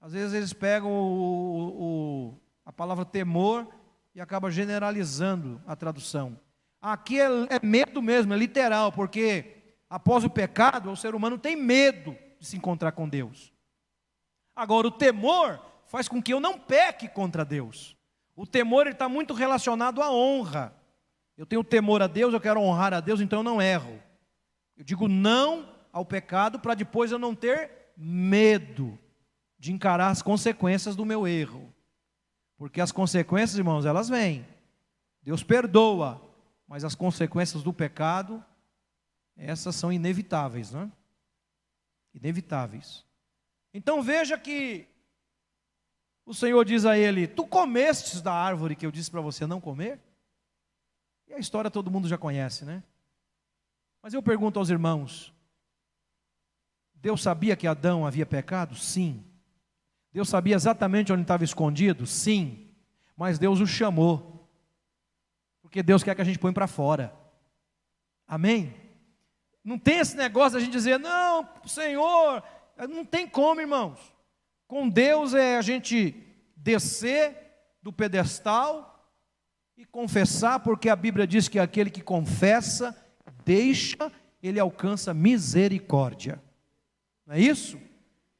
Às 0.00 0.12
vezes 0.12 0.34
eles 0.34 0.52
pegam 0.52 0.90
o, 0.90 2.32
o, 2.32 2.40
a 2.66 2.72
palavra 2.72 3.04
temor 3.04 3.66
e 4.12 4.20
acabam 4.20 4.50
generalizando 4.50 5.62
a 5.66 5.76
tradução. 5.76 6.38
Aqui 6.82 7.20
é, 7.20 7.28
é 7.48 7.60
medo 7.62 8.02
mesmo, 8.02 8.34
é 8.34 8.36
literal, 8.36 8.90
porque 8.90 9.74
após 9.88 10.24
o 10.24 10.30
pecado, 10.30 10.90
o 10.90 10.96
ser 10.96 11.14
humano 11.14 11.38
tem 11.38 11.54
medo 11.54 12.16
de 12.38 12.46
se 12.46 12.56
encontrar 12.56 12.92
com 12.92 13.08
Deus. 13.08 13.52
Agora, 14.54 14.88
o 14.88 14.90
temor 14.90 15.60
faz 15.86 16.08
com 16.08 16.20
que 16.20 16.34
eu 16.34 16.40
não 16.40 16.58
peque 16.58 17.08
contra 17.08 17.44
Deus. 17.44 17.96
O 18.34 18.46
temor 18.46 18.86
está 18.88 19.08
muito 19.08 19.32
relacionado 19.32 20.02
à 20.02 20.10
honra. 20.10 20.74
Eu 21.36 21.46
tenho 21.46 21.62
temor 21.62 22.02
a 22.02 22.06
Deus, 22.06 22.34
eu 22.34 22.40
quero 22.40 22.60
honrar 22.60 22.92
a 22.92 23.00
Deus, 23.00 23.20
então 23.20 23.40
eu 23.40 23.44
não 23.44 23.62
erro. 23.62 24.02
Eu 24.76 24.84
digo 24.84 25.08
não 25.08 25.68
ao 25.92 26.04
pecado 26.04 26.58
para 26.58 26.74
depois 26.74 27.12
eu 27.12 27.18
não 27.18 27.34
ter 27.34 27.70
medo 27.96 28.98
de 29.58 29.72
encarar 29.72 30.08
as 30.08 30.20
consequências 30.20 30.96
do 30.96 31.04
meu 31.04 31.26
erro. 31.26 31.72
Porque 32.56 32.80
as 32.80 32.92
consequências, 32.92 33.58
irmãos, 33.58 33.84
elas 33.84 34.08
vêm. 34.08 34.46
Deus 35.22 35.42
perdoa, 35.42 36.22
mas 36.66 36.84
as 36.84 36.94
consequências 36.94 37.62
do 37.62 37.72
pecado, 37.72 38.42
essas 39.36 39.74
são 39.74 39.92
inevitáveis, 39.92 40.72
não 40.72 40.82
é? 40.82 40.90
Inevitáveis. 42.14 43.04
Então 43.74 44.02
veja 44.02 44.38
que 44.38 44.88
o 46.24 46.32
Senhor 46.32 46.64
diz 46.64 46.86
a 46.86 46.96
ele: 46.96 47.26
Tu 47.26 47.46
comestes 47.46 48.22
da 48.22 48.32
árvore 48.32 48.74
que 48.74 48.86
eu 48.86 48.90
disse 48.90 49.10
para 49.10 49.20
você 49.20 49.46
não 49.46 49.60
comer? 49.60 50.00
E 51.28 51.34
a 51.34 51.38
história 51.38 51.70
todo 51.70 51.90
mundo 51.90 52.08
já 52.08 52.16
conhece, 52.16 52.64
né? 52.64 52.82
Mas 54.00 54.14
eu 54.14 54.22
pergunto 54.22 54.58
aos 54.58 54.70
irmãos: 54.70 55.34
Deus 56.94 57.20
sabia 57.20 57.56
que 57.56 57.66
Adão 57.66 58.06
havia 58.06 58.24
pecado? 58.24 58.76
Sim. 58.76 59.24
Deus 60.16 60.30
sabia 60.30 60.54
exatamente 60.54 61.12
onde 61.12 61.20
estava 61.20 61.44
escondido? 61.44 62.06
Sim. 62.06 62.70
Mas 63.14 63.38
Deus 63.38 63.60
o 63.60 63.66
chamou. 63.66 64.48
Porque 65.60 65.82
Deus 65.82 66.02
quer 66.02 66.14
que 66.14 66.22
a 66.22 66.24
gente 66.24 66.38
põe 66.38 66.54
para 66.54 66.66
fora. 66.66 67.14
Amém? 68.26 68.74
Não 69.62 69.78
tem 69.78 69.98
esse 69.98 70.16
negócio 70.16 70.54
da 70.54 70.60
gente 70.60 70.72
dizer, 70.72 70.98
não, 70.98 71.46
Senhor, 71.66 72.42
não 72.88 73.04
tem 73.04 73.28
como, 73.28 73.60
irmãos. 73.60 74.00
Com 74.66 74.88
Deus 74.88 75.34
é 75.34 75.58
a 75.58 75.60
gente 75.60 76.14
descer 76.56 77.36
do 77.82 77.92
pedestal 77.92 79.12
e 79.76 79.84
confessar, 79.84 80.60
porque 80.60 80.88
a 80.88 80.96
Bíblia 80.96 81.26
diz 81.26 81.46
que 81.46 81.58
aquele 81.58 81.90
que 81.90 82.00
confessa, 82.00 82.96
deixa, 83.44 84.10
ele 84.42 84.58
alcança 84.58 85.12
misericórdia. 85.12 86.42
Não 87.26 87.34
é 87.34 87.38
isso? 87.38 87.78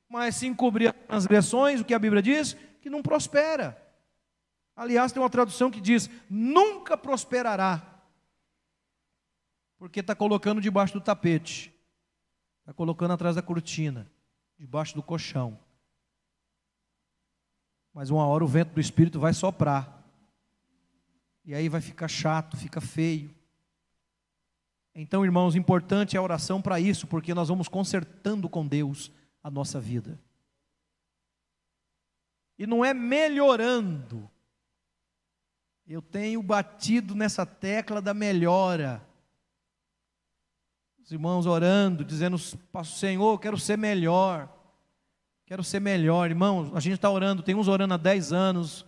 Mas 0.09 0.37
se 0.37 0.47
encobrir 0.47 0.88
as 0.88 1.07
transgressões, 1.07 1.81
o 1.81 1.85
que 1.85 1.95
a 1.95 1.99
Bíblia 1.99 2.23
diz? 2.23 2.55
Que 2.81 2.88
não 2.88 3.03
prospera. 3.03 3.83
Aliás, 4.75 5.11
tem 5.11 5.23
uma 5.23 5.31
tradução 5.31 5.71
que 5.71 5.81
diz: 5.81 6.09
nunca 6.29 6.97
prosperará. 6.97 7.95
Porque 9.79 10.01
está 10.01 10.14
colocando 10.14 10.61
debaixo 10.61 10.95
do 10.95 11.01
tapete, 11.01 11.75
está 12.61 12.73
colocando 12.73 13.12
atrás 13.12 13.37
da 13.37 13.42
cortina, 13.42 14.11
debaixo 14.59 14.95
do 14.95 15.03
colchão. 15.03 15.59
Mas 17.92 18.11
uma 18.11 18.27
hora 18.27 18.45
o 18.45 18.49
vento 18.49 18.75
do 18.75 18.81
Espírito 18.81 19.19
vai 19.19 19.33
soprar. 19.33 20.05
E 21.45 21.55
aí 21.55 21.69
vai 21.69 21.81
ficar 21.81 22.09
chato, 22.09 22.57
fica 22.57 22.81
feio. 22.81 23.35
Então, 24.95 25.25
irmãos, 25.25 25.55
importante 25.55 26.16
é 26.16 26.19
a 26.19 26.23
oração 26.23 26.61
para 26.61 26.81
isso, 26.81 27.07
porque 27.07 27.35
nós 27.35 27.49
vamos 27.49 27.69
consertando 27.69 28.49
com 28.49 28.66
Deus 28.66 29.12
a 29.47 29.51
nossa 29.51 29.79
vida. 29.79 30.19
E 32.59 32.67
não 32.67 32.85
é 32.85 32.93
melhorando. 32.93 34.29
Eu 35.87 36.03
tenho 36.03 36.43
batido 36.43 37.15
nessa 37.15 37.47
tecla 37.47 38.03
da 38.03 38.13
melhora. 38.13 39.07
Os 40.99 41.13
irmãos 41.13 41.47
orando, 41.47 42.05
dizendo: 42.05 42.37
Senhor, 42.85 43.39
quero 43.39 43.57
ser 43.57 43.79
melhor. 43.79 44.53
Quero 45.47 45.63
ser 45.63 45.79
melhor. 45.79 46.29
Irmãos, 46.29 46.75
a 46.75 46.81
gente 46.81 46.95
está 46.95 47.09
orando, 47.09 47.41
tem 47.41 47.55
uns 47.55 47.69
orando 47.69 47.95
há 47.95 47.97
10 47.97 48.33
anos, 48.33 48.85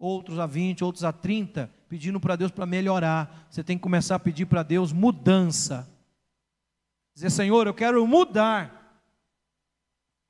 outros 0.00 0.40
há 0.40 0.46
20, 0.46 0.82
outros 0.82 1.04
há 1.04 1.12
30, 1.12 1.70
pedindo 1.88 2.18
para 2.18 2.34
Deus 2.34 2.50
para 2.50 2.66
melhorar. 2.66 3.46
Você 3.48 3.62
tem 3.62 3.76
que 3.76 3.82
começar 3.84 4.16
a 4.16 4.18
pedir 4.18 4.46
para 4.46 4.64
Deus 4.64 4.92
mudança. 4.92 5.88
Dizer, 7.14 7.30
Senhor, 7.30 7.68
eu 7.68 7.74
quero 7.74 8.04
mudar. 8.04 8.81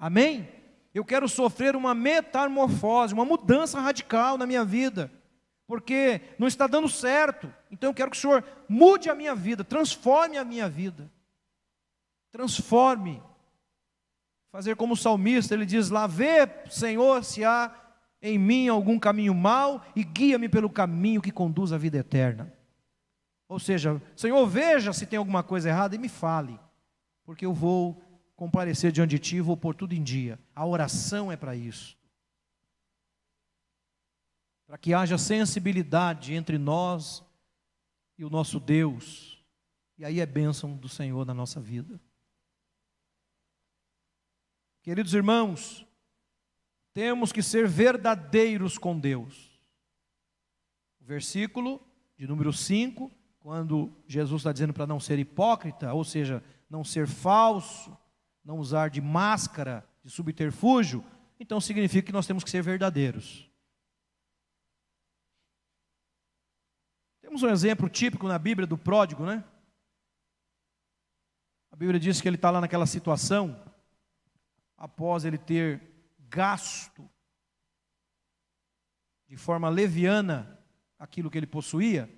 Amém? 0.02 0.48
Eu 0.92 1.04
quero 1.04 1.28
sofrer 1.28 1.76
uma 1.76 1.94
metamorfose, 1.94 3.14
uma 3.14 3.24
mudança 3.24 3.78
radical 3.78 4.36
na 4.36 4.44
minha 4.44 4.64
vida, 4.64 5.08
porque 5.64 6.20
não 6.40 6.48
está 6.48 6.66
dando 6.66 6.88
certo. 6.88 7.54
Então 7.70 7.90
eu 7.90 7.94
quero 7.94 8.10
que 8.10 8.16
o 8.16 8.20
Senhor 8.20 8.44
mude 8.68 9.08
a 9.08 9.14
minha 9.14 9.32
vida, 9.32 9.62
transforme 9.62 10.36
a 10.36 10.44
minha 10.44 10.68
vida. 10.68 11.08
Transforme. 12.32 13.22
Fazer 14.50 14.74
como 14.74 14.94
o 14.94 14.96
salmista, 14.96 15.54
ele 15.54 15.64
diz 15.64 15.88
lá: 15.88 16.08
Vê, 16.08 16.48
Senhor, 16.68 17.22
se 17.22 17.44
há 17.44 17.72
em 18.20 18.36
mim 18.36 18.66
algum 18.66 18.98
caminho 18.98 19.32
mau 19.32 19.86
e 19.94 20.02
guia-me 20.02 20.48
pelo 20.48 20.68
caminho 20.68 21.22
que 21.22 21.30
conduz 21.30 21.72
à 21.72 21.78
vida 21.78 21.98
eterna. 21.98 22.52
Ou 23.48 23.60
seja, 23.60 24.02
Senhor, 24.16 24.44
veja 24.48 24.92
se 24.92 25.06
tem 25.06 25.16
alguma 25.16 25.44
coisa 25.44 25.68
errada 25.68 25.94
e 25.94 25.98
me 25.98 26.08
fale, 26.08 26.58
porque 27.24 27.46
eu 27.46 27.54
vou 27.54 28.02
comparecer 28.42 28.90
diante 28.90 29.10
de 29.10 29.18
ti, 29.20 29.40
vou 29.40 29.56
pôr 29.56 29.72
tudo 29.72 29.94
em 29.94 30.02
dia. 30.02 30.36
A 30.52 30.66
oração 30.66 31.30
é 31.30 31.36
para 31.36 31.54
isso. 31.54 31.96
Para 34.66 34.76
que 34.76 34.92
haja 34.92 35.16
sensibilidade 35.16 36.34
entre 36.34 36.58
nós 36.58 37.22
e 38.18 38.24
o 38.24 38.30
nosso 38.30 38.58
Deus. 38.58 39.40
E 39.96 40.04
aí 40.04 40.18
é 40.18 40.26
bênção 40.26 40.76
do 40.76 40.88
Senhor 40.88 41.24
na 41.24 41.32
nossa 41.32 41.60
vida. 41.60 42.00
Queridos 44.82 45.14
irmãos, 45.14 45.86
temos 46.92 47.30
que 47.30 47.44
ser 47.44 47.68
verdadeiros 47.68 48.76
com 48.76 48.98
Deus. 48.98 49.56
O 51.00 51.04
versículo 51.04 51.80
de 52.16 52.26
número 52.26 52.52
5, 52.52 53.08
quando 53.38 53.96
Jesus 54.08 54.40
está 54.40 54.50
dizendo 54.50 54.74
para 54.74 54.84
não 54.84 54.98
ser 54.98 55.20
hipócrita, 55.20 55.94
ou 55.94 56.02
seja, 56.02 56.42
não 56.68 56.82
ser 56.82 57.06
falso, 57.06 57.96
não 58.44 58.58
usar 58.58 58.90
de 58.90 59.00
máscara, 59.00 59.86
de 60.02 60.10
subterfúgio, 60.10 61.04
então 61.38 61.60
significa 61.60 62.06
que 62.06 62.12
nós 62.12 62.26
temos 62.26 62.42
que 62.42 62.50
ser 62.50 62.62
verdadeiros. 62.62 63.48
Temos 67.20 67.42
um 67.42 67.48
exemplo 67.48 67.88
típico 67.88 68.28
na 68.28 68.38
Bíblia 68.38 68.66
do 68.66 68.76
pródigo, 68.76 69.24
né? 69.24 69.44
A 71.70 71.76
Bíblia 71.76 71.98
diz 71.98 72.20
que 72.20 72.28
ele 72.28 72.36
está 72.36 72.50
lá 72.50 72.60
naquela 72.60 72.86
situação, 72.86 73.62
após 74.76 75.24
ele 75.24 75.38
ter 75.38 75.80
gasto 76.28 77.08
de 79.26 79.36
forma 79.36 79.68
leviana 79.68 80.58
aquilo 80.98 81.30
que 81.30 81.38
ele 81.38 81.46
possuía, 81.46 82.08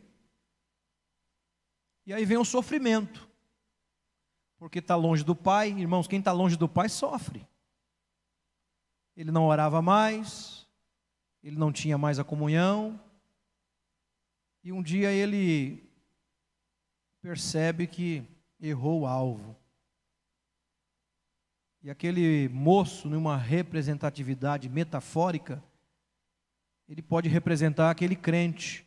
e 2.06 2.12
aí 2.12 2.24
vem 2.24 2.37
o 2.37 2.44
sofrimento 2.44 3.34
porque 4.64 4.79
está 4.79 4.96
longe 4.96 5.22
do 5.22 5.37
pai. 5.37 5.68
Irmãos, 5.72 6.09
quem 6.09 6.20
está 6.20 6.33
longe 6.33 6.57
do 6.57 6.66
pai 6.66 6.88
sofre. 6.88 7.46
Ele 9.14 9.31
não 9.31 9.44
orava 9.44 9.83
mais, 9.83 10.66
ele 11.42 11.55
não 11.55 11.70
tinha 11.70 11.98
mais 11.98 12.18
a 12.18 12.24
comunhão, 12.24 12.98
e 14.62 14.72
um 14.72 14.83
dia 14.83 15.12
ele 15.12 15.87
percebe 17.20 17.87
que 17.87 18.27
errou 18.59 19.03
o 19.03 19.07
alvo. 19.07 19.55
E 21.83 21.90
aquele 21.90 22.48
moço, 22.48 23.07
numa 23.07 23.37
representatividade 23.37 24.70
metafórica, 24.70 25.62
ele 26.88 27.03
pode 27.03 27.29
representar 27.29 27.90
aquele 27.90 28.16
crente 28.16 28.87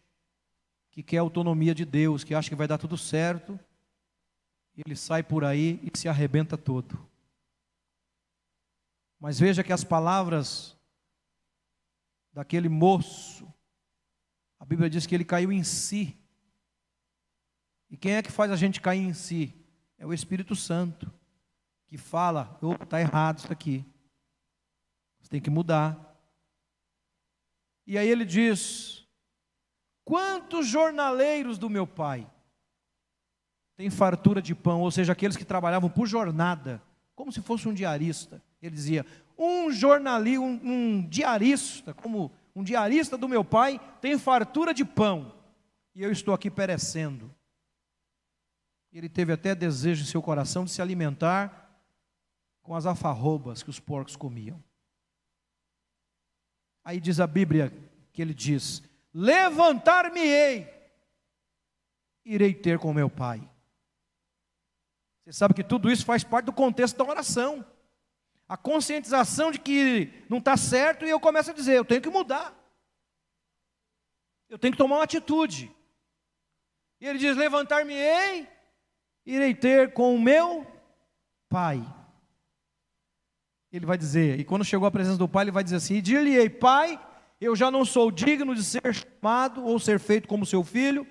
que 0.90 1.04
quer 1.04 1.20
autonomia 1.20 1.76
de 1.76 1.86
Deus, 1.86 2.24
que 2.24 2.34
acha 2.34 2.50
que 2.50 2.56
vai 2.56 2.68
dar 2.68 2.80
tudo 2.80 2.98
certo, 2.98 3.60
ele 4.86 4.96
sai 4.96 5.24
por 5.24 5.44
aí 5.44 5.80
e 5.82 5.98
se 5.98 6.08
arrebenta 6.08 6.58
todo. 6.58 7.08
Mas 9.20 9.40
veja 9.40 9.64
que 9.64 9.74
as 9.74 9.84
palavras 9.84 10.78
daquele 12.32 12.70
moço, 12.70 13.52
a 14.60 14.66
Bíblia 14.66 14.90
diz 14.90 15.08
que 15.08 15.16
ele 15.16 15.26
caiu 15.26 15.52
em 15.52 15.64
si. 15.64 16.16
E 17.90 17.98
quem 17.98 18.14
é 18.14 18.22
que 18.22 18.32
faz 18.32 18.52
a 18.52 18.56
gente 18.56 18.80
cair 18.80 19.02
em 19.02 19.14
si? 19.14 19.54
É 19.98 20.06
o 20.06 20.14
Espírito 20.14 20.56
Santo, 20.56 21.12
que 21.88 21.98
fala: 21.98 22.58
opa, 22.62 22.84
está 22.84 23.02
errado 23.02 23.40
isso 23.40 23.52
aqui. 23.52 23.84
Você 25.20 25.30
tem 25.30 25.42
que 25.42 25.50
mudar. 25.50 26.16
E 27.88 27.98
aí 27.98 28.08
ele 28.08 28.26
diz: 28.26 29.08
Quantos 30.06 30.68
jornaleiros 30.68 31.58
do 31.58 31.70
meu 31.70 31.88
pai 31.88 32.30
tem 33.78 33.92
fartura 33.92 34.42
de 34.42 34.56
pão, 34.56 34.82
ou 34.82 34.90
seja, 34.90 35.14
aqueles 35.14 35.38
que 35.38 35.46
trabalhavam 35.46 35.88
por 35.88 36.08
jornada, 36.08 36.82
como 37.16 37.32
se 37.32 37.42
fosse 37.42 37.68
um 37.70 37.74
diarista. 37.74 38.42
Ele 38.60 38.76
dizia: 38.76 39.06
um 39.38 39.72
jornalista, 39.72 40.42
um, 40.42 40.60
um 40.64 41.08
diarista, 41.08 41.94
como 41.94 42.32
um 42.56 42.64
diarista 42.64 43.16
do 43.16 43.30
meu 43.30 43.46
pai, 43.46 43.80
tem 44.02 44.18
fartura 44.18 44.74
de 44.74 44.84
pão, 44.84 45.32
e 45.94 46.02
eu 46.02 46.12
estou 46.12 46.34
aqui 46.34 46.50
perecendo. 46.50 47.34
Ele 48.92 49.08
teve 49.08 49.32
até 49.32 49.54
desejo 49.54 50.02
em 50.02 50.08
seu 50.08 50.24
coração 50.24 50.66
de 50.66 50.72
se 50.72 50.82
alimentar 50.82 51.70
com 52.64 52.74
as 52.74 52.88
alfarrobas 52.88 53.62
que 53.62 53.70
os 53.70 53.80
porcos 53.80 54.16
comiam. 54.16 54.62
Aí 56.84 57.00
diz 57.00 57.20
a 57.20 57.28
Bíblia 57.28 57.72
que 58.12 58.24
ele 58.24 58.34
diz: 58.34 58.82
Levantar-me-ei, 59.14 60.68
irei 62.26 62.56
ter 62.56 62.80
com 62.80 62.92
meu 62.92 63.08
pai. 63.08 63.48
Você 65.28 65.34
sabe 65.34 65.54
que 65.54 65.64
tudo 65.64 65.92
isso 65.92 66.06
faz 66.06 66.24
parte 66.24 66.46
do 66.46 66.54
contexto 66.54 66.96
da 66.96 67.04
oração. 67.04 67.66
A 68.48 68.56
conscientização 68.56 69.52
de 69.52 69.60
que 69.60 70.24
não 70.30 70.38
está 70.38 70.56
certo 70.56 71.06
e 71.06 71.10
eu 71.10 71.20
começo 71.20 71.52
a 71.52 71.54
dizer: 71.54 71.74
eu 71.74 71.84
tenho 71.84 72.02
que 72.02 72.10
mudar. 72.10 72.56
Eu 74.48 74.58
tenho 74.58 74.72
que 74.72 74.78
tomar 74.78 74.96
uma 74.96 75.04
atitude. 75.04 75.70
E 77.02 77.06
ele 77.06 77.20
diz: 77.20 77.36
Levantar-me-ei, 77.36 78.48
irei 79.26 79.54
ter 79.54 79.92
com 79.92 80.16
o 80.16 80.22
meu 80.22 80.66
pai. 81.50 81.86
Ele 83.70 83.86
vai 83.86 83.98
dizer, 83.98 84.40
e 84.40 84.46
quando 84.46 84.64
chegou 84.64 84.88
à 84.88 84.92
presença 84.92 85.18
do 85.18 85.28
pai, 85.28 85.44
ele 85.44 85.52
vai 85.52 85.62
dizer 85.66 85.76
assim: 85.76 86.02
Dir-lhe-ei, 86.02 86.50
pai, 86.50 86.98
eu 87.42 87.54
já 87.54 87.70
não 87.70 87.84
sou 87.84 88.10
digno 88.12 88.56
de 88.56 88.64
ser 88.64 88.96
chamado 88.96 89.62
ou 89.66 89.78
ser 89.78 90.00
feito 90.00 90.26
como 90.26 90.46
seu 90.46 90.64
filho, 90.64 91.06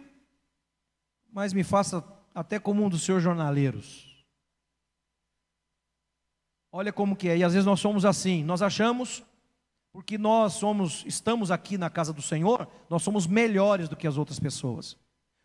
mas 1.30 1.52
me 1.52 1.62
faça 1.62 2.15
até 2.36 2.60
como 2.60 2.84
um 2.84 2.88
dos 2.90 3.02
seus 3.02 3.22
jornaleiros. 3.22 4.14
Olha 6.70 6.92
como 6.92 7.16
que 7.16 7.30
é. 7.30 7.38
E 7.38 7.42
às 7.42 7.54
vezes 7.54 7.64
nós 7.64 7.80
somos 7.80 8.04
assim. 8.04 8.44
Nós 8.44 8.60
achamos 8.60 9.24
porque 9.90 10.18
nós 10.18 10.52
somos, 10.52 11.02
estamos 11.06 11.50
aqui 11.50 11.78
na 11.78 11.88
casa 11.88 12.12
do 12.12 12.20
Senhor, 12.20 12.68
nós 12.90 13.02
somos 13.02 13.26
melhores 13.26 13.88
do 13.88 13.96
que 13.96 14.06
as 14.06 14.18
outras 14.18 14.38
pessoas. 14.38 14.94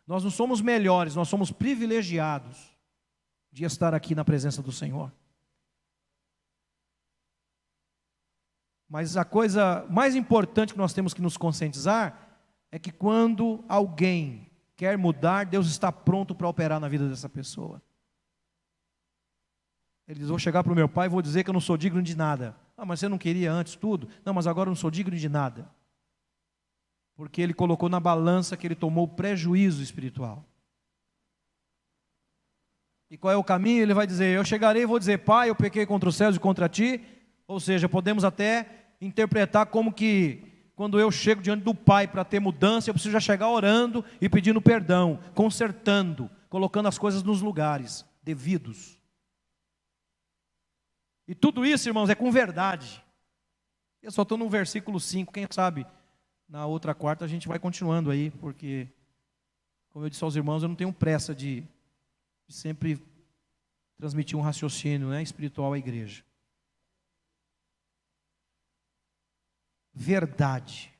Nós 0.06 0.22
não 0.22 0.30
somos 0.30 0.60
melhores, 0.60 1.14
nós 1.14 1.28
somos 1.28 1.50
privilegiados 1.50 2.76
de 3.50 3.64
estar 3.64 3.94
aqui 3.94 4.14
na 4.14 4.26
presença 4.26 4.60
do 4.60 4.70
Senhor. 4.70 5.10
Mas 8.86 9.16
a 9.16 9.24
coisa 9.24 9.86
mais 9.88 10.14
importante 10.14 10.74
que 10.74 10.78
nós 10.78 10.92
temos 10.92 11.14
que 11.14 11.22
nos 11.22 11.38
conscientizar 11.38 12.38
é 12.70 12.78
que 12.78 12.92
quando 12.92 13.64
alguém 13.66 14.51
quer 14.82 14.98
mudar, 14.98 15.46
Deus 15.46 15.68
está 15.68 15.92
pronto 15.92 16.34
para 16.34 16.48
operar 16.48 16.80
na 16.80 16.88
vida 16.88 17.08
dessa 17.08 17.28
pessoa. 17.28 17.80
Ele 20.08 20.18
diz: 20.18 20.28
Vou 20.28 20.40
chegar 20.40 20.64
para 20.64 20.72
o 20.72 20.74
meu 20.74 20.88
pai 20.88 21.06
e 21.06 21.08
vou 21.08 21.22
dizer 21.22 21.44
que 21.44 21.50
eu 21.50 21.54
não 21.54 21.60
sou 21.60 21.76
digno 21.76 22.02
de 22.02 22.16
nada. 22.16 22.56
Ah, 22.76 22.84
mas 22.84 22.98
você 22.98 23.08
não 23.08 23.16
queria 23.16 23.52
antes 23.52 23.76
tudo? 23.76 24.08
Não, 24.24 24.34
mas 24.34 24.48
agora 24.48 24.66
eu 24.66 24.72
não 24.72 24.76
sou 24.76 24.90
digno 24.90 25.16
de 25.16 25.28
nada. 25.28 25.70
Porque 27.14 27.40
ele 27.40 27.54
colocou 27.54 27.88
na 27.88 28.00
balança 28.00 28.56
que 28.56 28.66
ele 28.66 28.74
tomou 28.74 29.06
prejuízo 29.06 29.84
espiritual. 29.84 30.44
E 33.08 33.16
qual 33.16 33.32
é 33.32 33.36
o 33.36 33.44
caminho? 33.44 33.82
Ele 33.82 33.94
vai 33.94 34.04
dizer: 34.04 34.36
Eu 34.36 34.44
chegarei 34.44 34.82
e 34.82 34.86
vou 34.86 34.98
dizer, 34.98 35.18
Pai, 35.18 35.48
eu 35.48 35.54
pequei 35.54 35.86
contra 35.86 36.08
os 36.08 36.16
céus 36.16 36.34
e 36.34 36.40
contra 36.40 36.68
ti. 36.68 37.00
Ou 37.46 37.60
seja, 37.60 37.88
podemos 37.88 38.24
até 38.24 38.68
interpretar 39.00 39.66
como 39.66 39.92
que 39.92 40.51
quando 40.74 40.98
eu 40.98 41.10
chego 41.10 41.42
diante 41.42 41.62
do 41.62 41.74
Pai 41.74 42.08
para 42.08 42.24
ter 42.24 42.40
mudança, 42.40 42.88
eu 42.88 42.94
preciso 42.94 43.12
já 43.12 43.20
chegar 43.20 43.48
orando 43.48 44.04
e 44.20 44.28
pedindo 44.28 44.60
perdão, 44.60 45.18
consertando, 45.34 46.30
colocando 46.48 46.88
as 46.88 46.98
coisas 46.98 47.22
nos 47.22 47.42
lugares 47.42 48.04
devidos. 48.22 48.98
E 51.28 51.34
tudo 51.34 51.64
isso, 51.64 51.88
irmãos, 51.88 52.10
é 52.10 52.14
com 52.14 52.30
verdade. 52.32 53.02
Eu 54.02 54.10
só 54.10 54.22
estou 54.22 54.36
no 54.36 54.48
versículo 54.48 54.98
5, 54.98 55.32
quem 55.32 55.46
sabe 55.50 55.86
na 56.48 56.66
outra 56.66 56.94
quarta 56.94 57.24
a 57.24 57.28
gente 57.28 57.48
vai 57.48 57.58
continuando 57.58 58.10
aí, 58.10 58.30
porque, 58.32 58.88
como 59.90 60.04
eu 60.04 60.10
disse 60.10 60.24
aos 60.24 60.36
irmãos, 60.36 60.62
eu 60.62 60.68
não 60.68 60.76
tenho 60.76 60.92
pressa 60.92 61.34
de, 61.34 61.62
de 62.46 62.54
sempre 62.54 63.00
transmitir 63.96 64.36
um 64.36 64.42
raciocínio 64.42 65.08
né, 65.08 65.22
espiritual 65.22 65.72
à 65.72 65.78
igreja. 65.78 66.24
Verdade. 70.02 70.92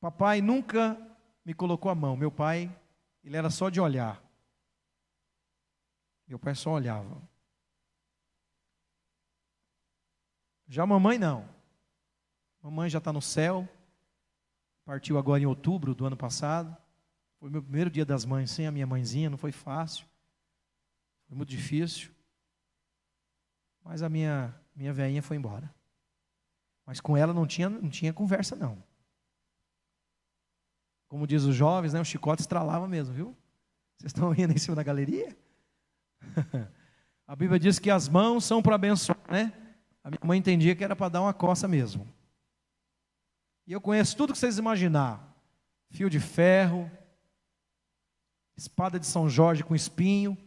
Papai 0.00 0.40
nunca 0.40 0.96
me 1.44 1.52
colocou 1.52 1.90
a 1.90 1.94
mão. 1.94 2.16
Meu 2.16 2.32
pai, 2.32 2.74
ele 3.22 3.36
era 3.36 3.50
só 3.50 3.68
de 3.68 3.78
olhar. 3.78 4.18
Meu 6.26 6.38
pai 6.38 6.54
só 6.54 6.70
olhava. 6.70 7.20
Já 10.66 10.84
a 10.84 10.86
mamãe 10.86 11.18
não. 11.18 11.46
Mamãe 12.62 12.88
já 12.88 12.96
está 12.96 13.12
no 13.12 13.20
céu. 13.20 13.68
Partiu 14.86 15.18
agora 15.18 15.42
em 15.42 15.46
outubro 15.46 15.94
do 15.94 16.06
ano 16.06 16.16
passado. 16.16 16.74
Foi 17.38 17.50
meu 17.50 17.62
primeiro 17.62 17.90
dia 17.90 18.06
das 18.06 18.24
mães 18.24 18.50
sem 18.50 18.66
a 18.66 18.72
minha 18.72 18.86
mãezinha, 18.86 19.28
não 19.28 19.36
foi 19.36 19.52
fácil. 19.52 20.06
Foi 21.28 21.36
muito 21.36 21.50
difícil. 21.50 22.10
Mas 23.84 24.02
a 24.02 24.08
minha 24.08 24.58
minha 24.80 24.94
velhinha 24.94 25.22
foi 25.22 25.36
embora. 25.36 25.70
Mas 26.86 27.00
com 27.00 27.14
ela 27.14 27.34
não 27.34 27.46
tinha, 27.46 27.68
não 27.68 27.90
tinha 27.90 28.14
conversa 28.14 28.56
não. 28.56 28.82
Como 31.06 31.26
diz 31.26 31.42
os 31.42 31.54
jovens, 31.54 31.92
né, 31.92 32.00
o 32.00 32.04
chicote 32.04 32.40
estralava 32.40 32.88
mesmo, 32.88 33.14
viu? 33.14 33.36
Vocês 33.98 34.10
estão 34.10 34.30
rindo 34.30 34.54
em 34.54 34.58
cima 34.58 34.74
da 34.74 34.82
galeria? 34.82 35.36
a 37.26 37.36
Bíblia 37.36 37.60
diz 37.60 37.78
que 37.78 37.90
as 37.90 38.08
mãos 38.08 38.44
são 38.44 38.62
para 38.62 38.76
abençoar, 38.76 39.20
né? 39.30 39.52
A 40.02 40.08
minha 40.08 40.20
mãe 40.24 40.38
entendia 40.38 40.74
que 40.74 40.82
era 40.82 40.96
para 40.96 41.10
dar 41.10 41.20
uma 41.20 41.34
coça 41.34 41.68
mesmo. 41.68 42.08
E 43.66 43.72
eu 43.72 43.82
conheço 43.82 44.16
tudo 44.16 44.32
que 44.32 44.38
vocês 44.38 44.56
imaginar: 44.56 45.36
fio 45.90 46.08
de 46.08 46.18
ferro, 46.18 46.90
espada 48.56 48.98
de 48.98 49.06
São 49.06 49.28
Jorge 49.28 49.62
com 49.62 49.74
espinho, 49.74 50.38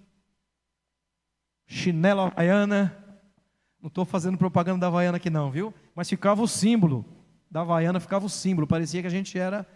chinelo 1.68 2.22
havaiana. 2.22 3.03
Não 3.84 3.90
estou 3.90 4.06
fazendo 4.06 4.38
propaganda 4.38 4.80
da 4.80 4.88
Havaiana 4.88 5.18
aqui 5.18 5.30
não, 5.30 5.52
viu? 5.52 5.74
Mas 5.94 6.08
ficava 6.08 6.42
o 6.42 6.48
símbolo 6.48 7.04
da 7.52 7.60
Havaiana, 7.60 8.00
ficava 8.00 8.26
o 8.26 8.30
símbolo. 8.30 8.66
Parecia 8.66 9.02
que 9.02 9.08
a 9.08 9.12
gente 9.12 9.38
era, 9.38 9.68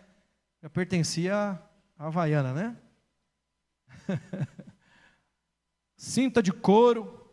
já 0.64 0.70
pertencia 0.70 1.62
à 2.00 2.08
Havaiana, 2.08 2.54
né? 2.54 2.78
cinta 5.98 6.42
de 6.42 6.54
couro. 6.54 7.30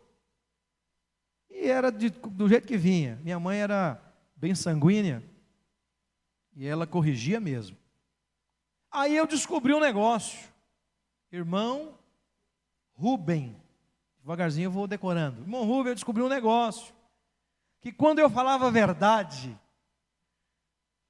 E 1.49 1.69
era 1.69 1.89
de, 1.89 2.09
do 2.09 2.49
jeito 2.49 2.67
que 2.67 2.75
vinha. 2.75 3.21
Minha 3.23 3.39
mãe 3.39 3.59
era 3.59 3.97
bem 4.35 4.53
sanguínea. 4.53 5.23
E 6.53 6.67
ela 6.67 6.85
corrigia 6.85 7.39
mesmo. 7.39 7.77
Aí 8.91 9.15
eu 9.15 9.25
descobri 9.25 9.73
um 9.73 9.79
negócio. 9.79 10.49
Irmão 11.31 11.97
Rubem. 12.91 13.55
Devagarzinho 14.25 14.65
eu 14.65 14.71
vou 14.71 14.87
decorando. 14.87 15.41
Irmão 15.41 15.65
Rubem, 15.65 15.91
eu 15.91 15.93
descobri 15.93 16.23
um 16.23 16.27
negócio. 16.27 16.91
Que 17.79 17.91
quando 17.91 18.17
eu 18.17 18.27
falava 18.27 18.65
a 18.65 18.71
verdade 18.71 19.55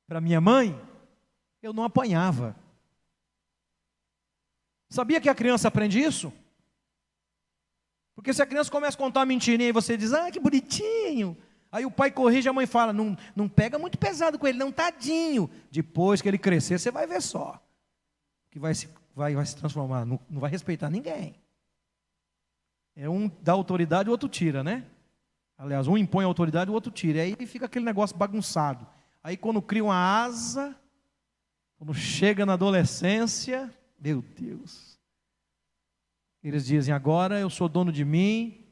para 0.05 0.19
minha 0.19 0.41
mãe, 0.41 0.77
eu 1.61 1.71
não 1.71 1.85
apanhava. 1.85 2.53
Sabia 4.89 5.21
que 5.21 5.29
a 5.29 5.33
criança 5.33 5.69
aprende 5.69 5.97
isso? 5.97 6.31
Porque 8.15 8.33
se 8.33 8.41
a 8.41 8.45
criança 8.45 8.69
começa 8.69 8.97
a 8.97 8.99
contar 8.99 9.21
uma 9.21 9.27
mentirinha 9.27 9.69
e 9.69 9.71
você 9.71 9.95
diz, 9.95 10.11
ah, 10.11 10.29
que 10.29 10.37
bonitinho. 10.37 11.37
Aí 11.71 11.85
o 11.85 11.91
pai 11.91 12.11
corrige, 12.11 12.49
a 12.49 12.53
mãe 12.53 12.65
fala, 12.65 12.91
não, 12.91 13.17
não 13.33 13.47
pega 13.47 13.79
muito 13.79 13.97
pesado 13.97 14.37
com 14.37 14.45
ele, 14.45 14.57
não, 14.57 14.73
tadinho. 14.73 15.49
Depois 15.71 16.21
que 16.21 16.27
ele 16.27 16.37
crescer, 16.37 16.77
você 16.77 16.91
vai 16.91 17.07
ver 17.07 17.21
só. 17.21 17.63
Que 18.51 18.59
vai 18.59 18.75
se, 18.75 18.89
vai, 19.15 19.33
vai 19.33 19.45
se 19.45 19.55
transformar, 19.55 20.03
não, 20.03 20.19
não 20.29 20.41
vai 20.41 20.51
respeitar 20.51 20.89
ninguém. 20.89 21.44
É 22.95 23.09
um 23.09 23.29
dá 23.41 23.51
autoridade, 23.51 24.09
o 24.09 24.11
outro 24.11 24.29
tira, 24.29 24.63
né? 24.63 24.85
Aliás, 25.57 25.87
um 25.87 25.97
impõe 25.97 26.23
a 26.23 26.27
autoridade, 26.27 26.71
o 26.71 26.73
outro 26.73 26.91
tira. 26.91 27.21
Aí 27.21 27.35
fica 27.45 27.65
aquele 27.65 27.85
negócio 27.85 28.15
bagunçado. 28.15 28.87
Aí 29.23 29.35
quando 29.35 29.61
cria 29.61 29.83
uma 29.83 29.95
asa, 29.95 30.75
quando 31.77 31.93
chega 31.93 32.45
na 32.45 32.53
adolescência, 32.53 33.73
meu 33.99 34.21
Deus. 34.21 34.99
Eles 36.43 36.65
dizem: 36.65 36.93
agora 36.93 37.39
eu 37.39 37.49
sou 37.49 37.67
dono 37.67 37.91
de 37.91 38.05
mim 38.05 38.65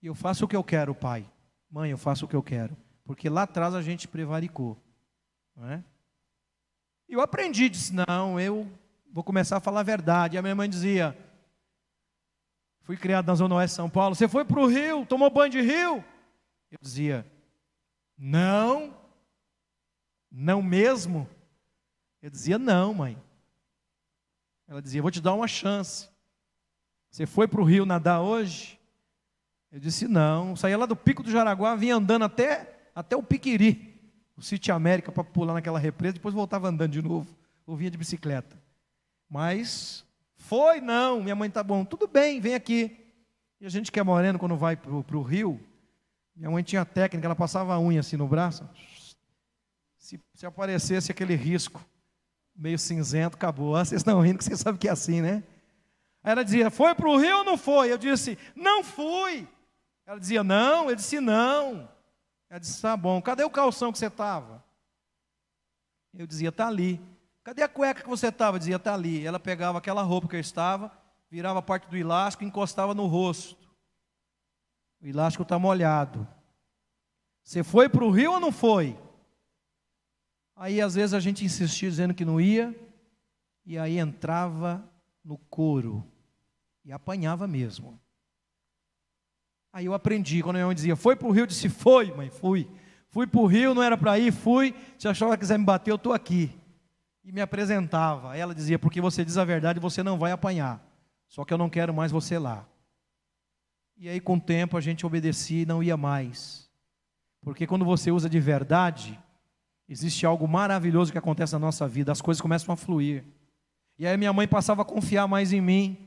e 0.00 0.06
eu 0.06 0.14
faço 0.14 0.44
o 0.44 0.48
que 0.48 0.56
eu 0.56 0.64
quero, 0.64 0.94
pai. 0.94 1.28
Mãe, 1.70 1.90
eu 1.90 1.98
faço 1.98 2.24
o 2.24 2.28
que 2.28 2.36
eu 2.36 2.42
quero. 2.42 2.76
Porque 3.04 3.28
lá 3.28 3.42
atrás 3.42 3.74
a 3.74 3.82
gente 3.82 4.06
prevaricou. 4.06 4.76
Não 5.56 5.68
é? 5.68 5.82
E 7.08 7.14
eu 7.14 7.20
aprendi, 7.20 7.68
disse: 7.68 7.92
não, 7.92 8.38
eu 8.38 8.70
vou 9.12 9.24
começar 9.24 9.56
a 9.56 9.60
falar 9.60 9.80
a 9.80 9.84
verdade. 9.84 10.36
E 10.36 10.38
a 10.38 10.42
minha 10.42 10.54
mãe 10.54 10.68
dizia: 10.68 11.16
fui 12.86 12.96
criado 12.96 13.26
na 13.26 13.34
Zona 13.34 13.56
Oeste 13.56 13.72
de 13.72 13.76
São 13.76 13.90
Paulo. 13.90 14.14
Você 14.14 14.28
foi 14.28 14.44
para 14.44 14.60
o 14.60 14.66
Rio, 14.66 15.04
tomou 15.04 15.28
banho 15.28 15.50
de 15.50 15.60
rio? 15.60 16.02
Eu 16.70 16.78
dizia: 16.80 17.26
não, 18.16 18.96
não 20.30 20.62
mesmo. 20.62 21.28
Eu 22.22 22.30
dizia: 22.30 22.58
não, 22.58 22.94
mãe. 22.94 23.20
Ela 24.68 24.80
dizia: 24.80 25.02
Vou 25.02 25.10
te 25.10 25.20
dar 25.20 25.34
uma 25.34 25.48
chance. 25.48 26.08
Você 27.10 27.26
foi 27.26 27.48
para 27.48 27.60
o 27.60 27.64
rio 27.64 27.84
nadar 27.84 28.20
hoje? 28.20 28.78
Eu 29.72 29.80
disse: 29.80 30.06
Não. 30.06 30.54
Saía 30.54 30.78
lá 30.78 30.86
do 30.86 30.96
Pico 30.96 31.22
do 31.22 31.30
Jaraguá, 31.30 31.74
vinha 31.74 31.96
andando 31.96 32.24
até, 32.24 32.88
até 32.94 33.16
o 33.16 33.22
Piquiri, 33.22 34.00
o 34.36 34.42
City 34.42 34.70
América, 34.70 35.10
para 35.10 35.24
pular 35.24 35.54
naquela 35.54 35.78
represa, 35.78 36.14
depois 36.14 36.34
voltava 36.34 36.68
andando 36.68 36.92
de 36.92 37.02
novo, 37.02 37.36
ou 37.66 37.76
vinha 37.76 37.90
de 37.90 37.98
bicicleta. 37.98 38.56
Mas 39.28 40.05
foi, 40.46 40.80
não. 40.80 41.22
Minha 41.22 41.34
mãe 41.34 41.50
tá 41.50 41.62
bom, 41.62 41.84
tudo 41.84 42.06
bem, 42.06 42.40
vem 42.40 42.54
aqui. 42.54 42.96
E 43.60 43.66
a 43.66 43.68
gente 43.68 43.90
que 43.90 43.98
é 43.98 44.02
moreno, 44.02 44.38
quando 44.38 44.56
vai 44.56 44.76
para 44.76 44.90
o 44.92 45.22
rio, 45.22 45.60
minha 46.34 46.50
mãe 46.50 46.62
tinha 46.62 46.84
técnica, 46.84 47.26
ela 47.26 47.34
passava 47.34 47.74
a 47.74 47.80
unha 47.80 48.00
assim 48.00 48.16
no 48.16 48.28
braço. 48.28 48.68
Se, 49.98 50.20
se 50.34 50.46
aparecesse 50.46 51.10
aquele 51.10 51.34
risco 51.34 51.84
meio 52.54 52.78
cinzento, 52.78 53.36
acabou. 53.36 53.74
Ah, 53.74 53.84
vocês 53.84 54.00
estão 54.00 54.20
rindo 54.20 54.38
que 54.38 54.44
vocês 54.44 54.60
sabem 54.60 54.78
que 54.78 54.88
é 54.88 54.92
assim, 54.92 55.20
né? 55.20 55.42
Aí 56.22 56.32
ela 56.32 56.44
dizia, 56.44 56.70
foi 56.70 56.94
para 56.94 57.08
o 57.08 57.16
rio 57.16 57.38
ou 57.38 57.44
não 57.44 57.56
foi? 57.56 57.92
Eu 57.92 57.98
disse, 57.98 58.38
não 58.54 58.84
fui. 58.84 59.48
Ela 60.06 60.18
dizia, 60.18 60.44
não. 60.44 60.88
Eu 60.88 60.96
disse, 60.96 61.20
não. 61.20 61.88
Ela 62.48 62.60
disse, 62.60 62.80
tá 62.80 62.96
bom. 62.96 63.20
Cadê 63.20 63.42
o 63.42 63.50
calção 63.50 63.90
que 63.90 63.98
você 63.98 64.06
estava? 64.06 64.64
Eu 66.14 66.26
dizia, 66.26 66.52
tá 66.52 66.68
ali. 66.68 67.00
Cadê 67.46 67.62
a 67.62 67.68
cueca 67.68 68.02
que 68.02 68.08
você 68.08 68.26
estava? 68.26 68.58
Dizia, 68.58 68.74
está 68.74 68.92
ali. 68.92 69.24
Ela 69.24 69.38
pegava 69.38 69.78
aquela 69.78 70.02
roupa 70.02 70.26
que 70.26 70.34
eu 70.34 70.40
estava, 70.40 70.90
virava 71.30 71.62
parte 71.62 71.88
do 71.88 71.96
elástico 71.96 72.42
e 72.42 72.46
encostava 72.48 72.92
no 72.92 73.06
rosto. 73.06 73.56
O 75.00 75.06
elástico 75.06 75.44
está 75.44 75.56
molhado. 75.56 76.26
Você 77.44 77.62
foi 77.62 77.88
para 77.88 78.02
o 78.02 78.10
rio 78.10 78.32
ou 78.32 78.40
não 78.40 78.50
foi? 78.50 78.98
Aí 80.56 80.80
às 80.80 80.96
vezes 80.96 81.14
a 81.14 81.20
gente 81.20 81.44
insistia 81.44 81.88
dizendo 81.88 82.14
que 82.14 82.24
não 82.24 82.40
ia, 82.40 82.74
e 83.64 83.78
aí 83.78 83.96
entrava 83.96 84.84
no 85.24 85.38
couro 85.38 86.04
e 86.84 86.90
apanhava 86.90 87.46
mesmo. 87.46 87.96
Aí 89.72 89.84
eu 89.84 89.94
aprendi, 89.94 90.42
quando 90.42 90.56
minha 90.56 90.66
mãe 90.66 90.74
dizia, 90.74 90.96
foi 90.96 91.14
para 91.14 91.28
o 91.28 91.30
rio, 91.30 91.42
eu 91.42 91.46
disse, 91.46 91.68
foi, 91.68 92.12
mãe, 92.12 92.28
fui. 92.28 92.68
Fui 93.06 93.24
para 93.24 93.40
o 93.40 93.46
rio, 93.46 93.72
não 93.72 93.84
era 93.84 93.96
para 93.96 94.18
ir, 94.18 94.32
fui. 94.32 94.74
Se 94.98 95.06
a 95.06 95.14
senhora 95.14 95.38
quiser 95.38 95.56
me 95.56 95.64
bater, 95.64 95.92
eu 95.92 95.96
estou 95.96 96.12
aqui 96.12 96.52
e 97.26 97.32
me 97.32 97.40
apresentava. 97.40 98.36
Ela 98.36 98.54
dizia: 98.54 98.78
Porque 98.78 99.00
você 99.00 99.24
diz 99.24 99.36
a 99.36 99.44
verdade, 99.44 99.80
você 99.80 100.02
não 100.02 100.16
vai 100.16 100.30
apanhar. 100.30 100.80
Só 101.26 101.44
que 101.44 101.52
eu 101.52 101.58
não 101.58 101.68
quero 101.68 101.92
mais 101.92 102.12
você 102.12 102.38
lá. 102.38 102.64
E 103.98 104.08
aí, 104.08 104.20
com 104.20 104.36
o 104.36 104.40
tempo, 104.40 104.76
a 104.76 104.80
gente 104.80 105.04
obedecia 105.04 105.62
e 105.62 105.66
não 105.66 105.82
ia 105.82 105.96
mais. 105.96 106.70
Porque 107.42 107.66
quando 107.66 107.84
você 107.84 108.12
usa 108.12 108.30
de 108.30 108.38
verdade, 108.38 109.18
existe 109.88 110.24
algo 110.24 110.46
maravilhoso 110.46 111.10
que 111.10 111.18
acontece 111.18 111.52
na 111.54 111.58
nossa 111.58 111.88
vida, 111.88 112.12
as 112.12 112.20
coisas 112.20 112.40
começam 112.40 112.72
a 112.72 112.76
fluir. 112.76 113.24
E 113.98 114.06
aí, 114.06 114.16
minha 114.16 114.32
mãe 114.32 114.46
passava 114.46 114.82
a 114.82 114.84
confiar 114.84 115.26
mais 115.26 115.52
em 115.52 115.60
mim. 115.60 115.98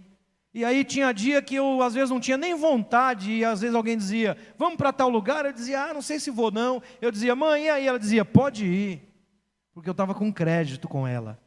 E 0.53 0.63
aí 0.63 0.83
tinha 0.83 1.11
dia 1.11 1.41
que 1.43 1.55
eu 1.55 1.81
às 1.83 1.93
vezes 1.93 2.09
não 2.09 2.19
tinha 2.19 2.37
nem 2.37 2.55
vontade, 2.55 3.31
e 3.31 3.45
às 3.45 3.61
vezes 3.61 3.75
alguém 3.75 3.95
dizia, 3.95 4.35
vamos 4.57 4.77
para 4.77 4.91
tal 4.91 5.07
lugar, 5.07 5.45
eu 5.45 5.53
dizia, 5.53 5.83
ah, 5.83 5.93
não 5.93 6.01
sei 6.01 6.19
se 6.19 6.31
vou 6.31 6.49
não. 6.49 6.81
Eu 7.01 7.11
dizia, 7.11 7.35
mãe, 7.35 7.65
e 7.65 7.69
aí? 7.69 7.87
Ela 7.87 7.99
dizia, 7.99 8.23
pode 8.23 8.65
ir 8.65 9.08
porque 9.79 9.89
eu 9.89 9.93
estava 9.93 10.13
com 10.13 10.31
crédito 10.31 10.89
com 10.89 11.07
ela. 11.07 11.39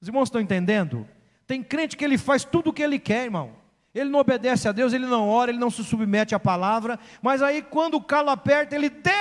Os 0.00 0.08
irmãos 0.08 0.28
estão 0.28 0.40
entendendo? 0.40 1.06
Tem 1.46 1.62
crente 1.62 1.94
que 1.94 2.02
ele 2.02 2.16
faz 2.16 2.46
tudo 2.46 2.70
o 2.70 2.72
que 2.72 2.82
ele 2.82 2.98
quer, 2.98 3.24
irmão. 3.24 3.54
Ele 3.94 4.08
não 4.08 4.20
obedece 4.20 4.66
a 4.66 4.72
Deus, 4.72 4.94
ele 4.94 5.04
não 5.04 5.28
ora, 5.28 5.50
ele 5.50 5.58
não 5.58 5.70
se 5.70 5.84
submete 5.84 6.34
à 6.34 6.40
palavra, 6.40 6.98
mas 7.20 7.42
aí 7.42 7.62
quando 7.62 7.96
o 7.96 8.02
calo 8.02 8.30
aperta, 8.30 8.74
ele, 8.74 8.88
Deus, 8.88 9.14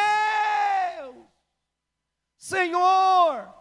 Senhor, 2.37 3.53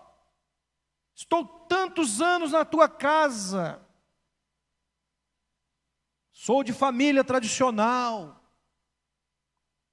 estou 1.16 1.44
tantos 1.44 2.20
anos 2.22 2.52
na 2.52 2.64
tua 2.64 2.88
casa, 2.88 3.84
sou 6.30 6.62
de 6.62 6.72
família 6.72 7.24
tradicional, 7.24 8.43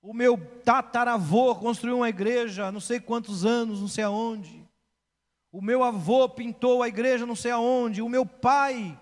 o 0.02 0.14
meu 0.14 0.38
tataravô 0.64 1.56
construiu 1.56 1.98
uma 1.98 2.10
igreja, 2.10 2.72
não 2.72 2.80
sei 2.80 3.00
quantos 3.00 3.46
anos, 3.46 3.80
não 3.80 3.88
sei 3.88 4.04
aonde. 4.04 4.68
O 5.52 5.62
meu 5.62 5.84
avô 5.84 6.28
pintou 6.28 6.82
a 6.82 6.88
igreja, 6.88 7.26
não 7.26 7.36
sei 7.36 7.52
aonde. 7.52 8.02
O 8.02 8.10
meu 8.10 8.26
pai 8.26 9.00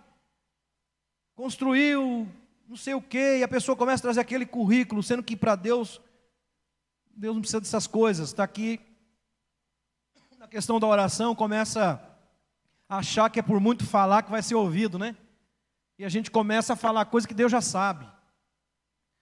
construiu 1.35 2.27
não 2.67 2.75
sei 2.75 2.93
o 2.93 3.01
quê. 3.01 3.37
E 3.39 3.43
a 3.43 3.47
pessoa 3.47 3.75
começa 3.75 4.01
a 4.01 4.07
trazer 4.07 4.19
aquele 4.19 4.45
currículo, 4.45 5.01
sendo 5.01 5.23
que 5.23 5.35
para 5.35 5.55
Deus, 5.55 6.01
Deus 7.15 7.35
não 7.35 7.41
precisa 7.41 7.61
dessas 7.61 7.87
coisas. 7.87 8.29
Está 8.29 8.43
aqui 8.43 8.79
na 10.37 10.47
questão 10.47 10.79
da 10.79 10.87
oração, 10.87 11.35
começa 11.35 12.01
a 12.87 12.97
achar 12.97 13.29
que 13.29 13.39
é 13.39 13.43
por 13.43 13.59
muito 13.59 13.85
falar 13.85 14.23
que 14.23 14.31
vai 14.31 14.41
ser 14.41 14.55
ouvido, 14.55 14.99
né? 14.99 15.15
E 15.97 16.05
a 16.05 16.09
gente 16.09 16.31
começa 16.31 16.73
a 16.73 16.77
falar 16.77 17.05
coisa 17.05 17.27
que 17.27 17.33
Deus 17.33 17.51
já 17.51 17.61
sabe. 17.61 18.07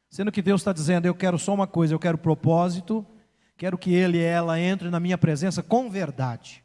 Sendo 0.10 0.32
que 0.32 0.42
Deus 0.42 0.62
está 0.62 0.72
dizendo: 0.72 1.06
Eu 1.06 1.16
quero 1.16 1.38
só 1.38 1.54
uma 1.54 1.68
coisa, 1.68 1.94
eu 1.94 2.00
quero 2.00 2.18
propósito, 2.18 3.06
quero 3.58 3.78
que 3.78 3.94
ele 3.94 4.18
e 4.18 4.24
ela 4.24 4.60
entrem 4.60 4.90
na 4.90 5.00
minha 5.00 5.18
presença 5.18 5.62
com 5.62 5.90
verdade. 5.90 6.64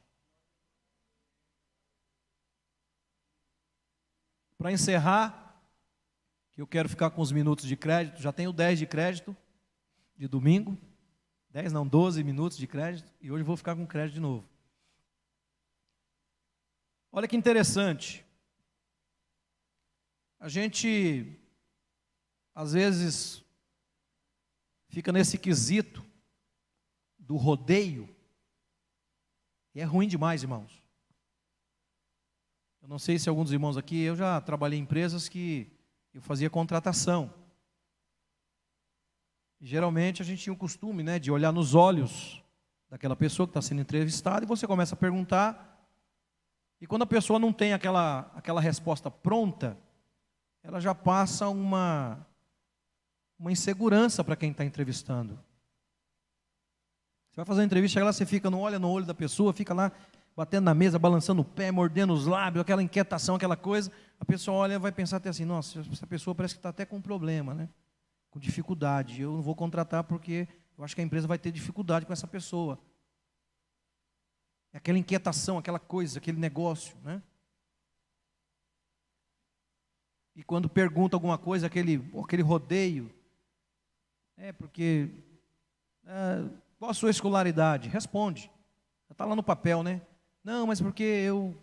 Para 4.56 4.70
encerrar, 4.70 5.60
que 6.52 6.60
eu 6.60 6.66
quero 6.66 6.88
ficar 6.88 7.10
com 7.10 7.20
os 7.20 7.32
minutos 7.32 7.66
de 7.66 7.76
crédito, 7.76 8.22
já 8.22 8.32
tenho 8.32 8.52
10 8.52 8.78
de 8.78 8.86
crédito 8.86 9.36
de 10.16 10.28
domingo, 10.28 10.78
10 11.50 11.72
não, 11.72 11.86
12 11.86 12.22
minutos 12.22 12.56
de 12.56 12.66
crédito, 12.66 13.12
e 13.20 13.30
hoje 13.30 13.42
vou 13.42 13.56
ficar 13.56 13.74
com 13.74 13.86
crédito 13.86 14.14
de 14.14 14.20
novo. 14.20 14.48
Olha 17.10 17.26
que 17.26 17.36
interessante. 17.36 18.24
A 20.38 20.48
gente 20.48 21.41
às 22.54 22.72
vezes 22.72 23.42
fica 24.88 25.10
nesse 25.10 25.38
quesito 25.38 26.04
do 27.18 27.36
rodeio, 27.36 28.08
e 29.74 29.80
é 29.80 29.84
ruim 29.84 30.06
demais, 30.06 30.42
irmãos. 30.42 30.82
Eu 32.82 32.88
não 32.88 32.98
sei 32.98 33.18
se 33.18 33.28
alguns 33.28 33.52
irmãos 33.52 33.76
aqui, 33.76 34.02
eu 34.02 34.16
já 34.16 34.40
trabalhei 34.40 34.78
em 34.78 34.82
empresas 34.82 35.28
que 35.28 35.70
eu 36.12 36.20
fazia 36.20 36.50
contratação. 36.50 37.32
E, 39.60 39.66
geralmente 39.66 40.20
a 40.20 40.24
gente 40.24 40.42
tinha 40.42 40.52
o 40.52 40.56
costume 40.56 41.02
né, 41.02 41.18
de 41.18 41.30
olhar 41.30 41.52
nos 41.52 41.74
olhos 41.74 42.42
daquela 42.90 43.16
pessoa 43.16 43.46
que 43.46 43.50
está 43.50 43.62
sendo 43.62 43.80
entrevistada 43.80 44.44
e 44.44 44.48
você 44.48 44.66
começa 44.66 44.94
a 44.94 44.98
perguntar. 44.98 45.88
E 46.80 46.86
quando 46.86 47.02
a 47.02 47.06
pessoa 47.06 47.38
não 47.38 47.52
tem 47.52 47.72
aquela, 47.72 48.30
aquela 48.34 48.60
resposta 48.60 49.10
pronta, 49.10 49.78
ela 50.62 50.80
já 50.80 50.94
passa 50.94 51.48
uma, 51.48 52.26
uma 53.42 53.50
insegurança 53.50 54.22
para 54.22 54.36
quem 54.36 54.52
está 54.52 54.64
entrevistando. 54.64 55.34
Você 57.28 57.36
vai 57.36 57.44
fazer 57.44 57.60
uma 57.60 57.66
entrevista, 57.66 57.94
chega 57.94 58.06
lá, 58.06 58.12
você 58.12 58.24
fica, 58.24 58.48
não 58.48 58.60
olha 58.60 58.78
no 58.78 58.88
olho 58.88 59.04
da 59.04 59.14
pessoa, 59.14 59.52
fica 59.52 59.74
lá 59.74 59.90
batendo 60.36 60.64
na 60.64 60.74
mesa, 60.74 60.96
balançando 60.96 61.42
o 61.42 61.44
pé, 61.44 61.72
mordendo 61.72 62.12
os 62.12 62.24
lábios, 62.24 62.62
aquela 62.62 62.80
inquietação, 62.80 63.34
aquela 63.34 63.56
coisa. 63.56 63.90
A 64.20 64.24
pessoa 64.24 64.58
olha 64.58 64.78
vai 64.78 64.92
pensar 64.92 65.16
até 65.16 65.28
assim, 65.28 65.44
nossa, 65.44 65.80
essa 65.80 66.06
pessoa 66.06 66.36
parece 66.36 66.54
que 66.54 66.60
está 66.60 66.68
até 66.68 66.86
com 66.86 66.98
um 66.98 67.02
problema, 67.02 67.52
né? 67.52 67.68
Com 68.30 68.38
dificuldade. 68.38 69.20
Eu 69.20 69.32
não 69.32 69.42
vou 69.42 69.56
contratar 69.56 70.04
porque 70.04 70.46
eu 70.78 70.84
acho 70.84 70.94
que 70.94 71.00
a 71.00 71.04
empresa 71.04 71.26
vai 71.26 71.36
ter 71.36 71.50
dificuldade 71.50 72.06
com 72.06 72.12
essa 72.12 72.28
pessoa. 72.28 72.78
É 74.72 74.78
aquela 74.78 74.98
inquietação, 74.98 75.58
aquela 75.58 75.80
coisa, 75.80 76.18
aquele 76.18 76.38
negócio, 76.38 76.96
né? 77.02 77.20
E 80.36 80.44
quando 80.44 80.68
pergunta 80.68 81.16
alguma 81.16 81.36
coisa, 81.36 81.66
aquele, 81.66 82.08
aquele 82.22 82.42
rodeio, 82.42 83.12
é 84.36 84.52
porque. 84.52 85.10
É, 86.04 86.48
qual 86.78 86.90
a 86.90 86.94
sua 86.94 87.10
escolaridade? 87.10 87.88
Responde. 87.88 88.50
Está 89.10 89.24
lá 89.24 89.36
no 89.36 89.42
papel, 89.42 89.82
né? 89.82 90.00
Não, 90.42 90.66
mas 90.66 90.80
porque 90.80 91.02
eu 91.02 91.56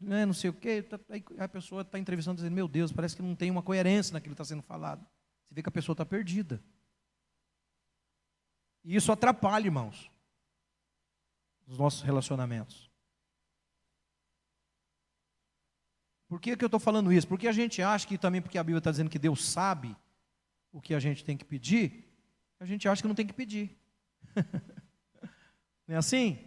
né, 0.00 0.26
não 0.26 0.34
sei 0.34 0.50
o 0.50 0.54
quê. 0.54 0.82
Tá, 0.82 0.98
aí 1.08 1.24
a 1.38 1.48
pessoa 1.48 1.82
está 1.82 1.98
entrevistando 1.98 2.36
dizendo, 2.36 2.54
meu 2.54 2.68
Deus, 2.68 2.92
parece 2.92 3.16
que 3.16 3.22
não 3.22 3.34
tem 3.34 3.50
uma 3.50 3.62
coerência 3.62 4.12
naquilo 4.12 4.34
que 4.34 4.42
está 4.42 4.54
sendo 4.54 4.62
falado. 4.62 5.00
Você 5.46 5.54
vê 5.54 5.62
que 5.62 5.68
a 5.68 5.72
pessoa 5.72 5.94
está 5.94 6.04
perdida. 6.04 6.62
E 8.84 8.96
isso 8.96 9.10
atrapalha, 9.10 9.66
irmãos, 9.66 10.10
os 11.66 11.78
nossos 11.78 12.02
relacionamentos. 12.02 12.90
Por 16.28 16.40
que, 16.40 16.56
que 16.56 16.64
eu 16.64 16.66
estou 16.66 16.80
falando 16.80 17.12
isso? 17.12 17.28
Porque 17.28 17.48
a 17.48 17.52
gente 17.52 17.80
acha 17.80 18.06
que 18.06 18.18
também, 18.18 18.42
porque 18.42 18.58
a 18.58 18.62
Bíblia 18.62 18.78
está 18.78 18.90
dizendo 18.90 19.10
que 19.10 19.18
Deus 19.18 19.44
sabe 19.44 19.96
o 20.72 20.80
que 20.80 20.94
a 20.94 20.98
gente 20.98 21.24
tem 21.24 21.36
que 21.36 21.44
pedir, 21.44 22.13
a 22.60 22.64
gente 22.64 22.88
acha 22.88 23.02
que 23.02 23.08
não 23.08 23.14
tem 23.14 23.26
que 23.26 23.32
pedir. 23.32 23.76
não 25.86 25.94
é 25.94 25.96
assim? 25.96 26.38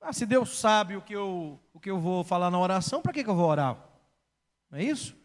Ah, 0.00 0.12
se 0.12 0.26
Deus 0.26 0.58
sabe 0.58 0.96
o 0.96 1.02
que 1.02 1.14
eu, 1.14 1.58
o 1.72 1.80
que 1.80 1.90
eu 1.90 1.98
vou 1.98 2.22
falar 2.22 2.50
na 2.50 2.58
oração, 2.58 3.00
para 3.00 3.12
que, 3.12 3.24
que 3.24 3.30
eu 3.30 3.34
vou 3.34 3.48
orar? 3.48 3.78
Não 4.70 4.78
é 4.78 4.84
isso? 4.84 5.16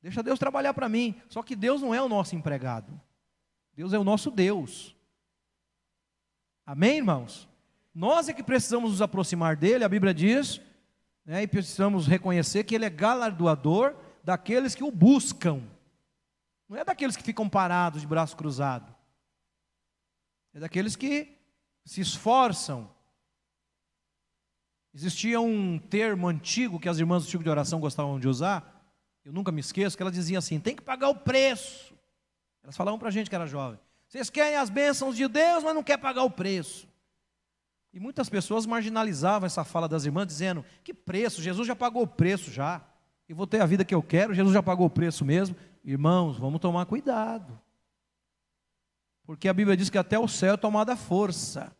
Deixa 0.00 0.22
Deus 0.22 0.38
trabalhar 0.38 0.74
para 0.74 0.88
mim. 0.88 1.20
Só 1.28 1.42
que 1.42 1.54
Deus 1.54 1.82
não 1.82 1.94
é 1.94 2.02
o 2.02 2.08
nosso 2.08 2.34
empregado. 2.34 3.00
Deus 3.74 3.92
é 3.92 3.98
o 3.98 4.04
nosso 4.04 4.30
Deus. 4.30 4.96
Amém, 6.64 6.96
irmãos? 6.98 7.48
Nós 7.94 8.28
é 8.28 8.32
que 8.32 8.42
precisamos 8.42 8.90
nos 8.90 9.02
aproximar 9.02 9.56
dele. 9.56 9.84
A 9.84 9.88
Bíblia 9.88 10.14
diz 10.14 10.60
Né? 11.24 11.42
E 11.42 11.46
precisamos 11.46 12.06
reconhecer 12.06 12.64
que 12.64 12.74
Ele 12.74 12.84
é 12.84 12.90
galardoador 12.90 13.94
daqueles 14.24 14.74
que 14.74 14.82
o 14.82 14.90
buscam. 14.90 15.62
Não 16.68 16.76
é 16.76 16.84
daqueles 16.84 17.16
que 17.16 17.22
ficam 17.22 17.48
parados 17.48 18.00
de 18.00 18.06
braço 18.06 18.36
cruzado. 18.36 18.91
É 20.54 20.60
daqueles 20.60 20.96
que 20.96 21.36
se 21.84 22.00
esforçam. 22.00 22.90
Existia 24.94 25.40
um 25.40 25.78
termo 25.78 26.28
antigo 26.28 26.78
que 26.78 26.88
as 26.88 26.98
irmãs 26.98 27.24
do 27.24 27.28
tipo 27.28 27.42
de 27.42 27.50
oração 27.50 27.80
gostavam 27.80 28.20
de 28.20 28.28
usar, 28.28 28.72
eu 29.24 29.32
nunca 29.32 29.52
me 29.52 29.60
esqueço, 29.60 29.96
que 29.96 30.02
elas 30.02 30.14
diziam 30.14 30.38
assim: 30.38 30.58
tem 30.58 30.74
que 30.74 30.82
pagar 30.82 31.08
o 31.08 31.14
preço. 31.14 31.94
Elas 32.62 32.76
falavam 32.76 32.98
para 32.98 33.08
a 33.08 33.12
gente 33.12 33.30
que 33.30 33.34
era 33.34 33.46
jovem. 33.46 33.78
Vocês 34.06 34.28
querem 34.28 34.56
as 34.56 34.68
bênçãos 34.68 35.16
de 35.16 35.26
Deus, 35.26 35.64
mas 35.64 35.74
não 35.74 35.82
quer 35.82 35.96
pagar 35.96 36.24
o 36.24 36.30
preço. 36.30 36.86
E 37.92 38.00
muitas 38.00 38.28
pessoas 38.28 38.66
marginalizavam 38.66 39.46
essa 39.46 39.64
fala 39.64 39.88
das 39.88 40.04
irmãs, 40.04 40.26
dizendo: 40.26 40.64
que 40.82 40.92
preço? 40.92 41.40
Jesus 41.40 41.66
já 41.66 41.76
pagou 41.76 42.02
o 42.02 42.06
preço 42.06 42.50
já. 42.50 42.84
Eu 43.28 43.36
vou 43.36 43.46
ter 43.46 43.60
a 43.60 43.66
vida 43.66 43.84
que 43.84 43.94
eu 43.94 44.02
quero, 44.02 44.34
Jesus 44.34 44.52
já 44.52 44.62
pagou 44.62 44.86
o 44.86 44.90
preço 44.90 45.24
mesmo. 45.24 45.56
Irmãos, 45.84 46.36
vamos 46.36 46.60
tomar 46.60 46.84
cuidado. 46.86 47.58
Porque 49.32 49.48
a 49.48 49.54
Bíblia 49.54 49.74
diz 49.74 49.88
que 49.88 49.96
até 49.96 50.18
o 50.18 50.28
céu 50.28 50.52
é 50.52 50.56
tomada 50.58 50.94
força. 50.94 51.74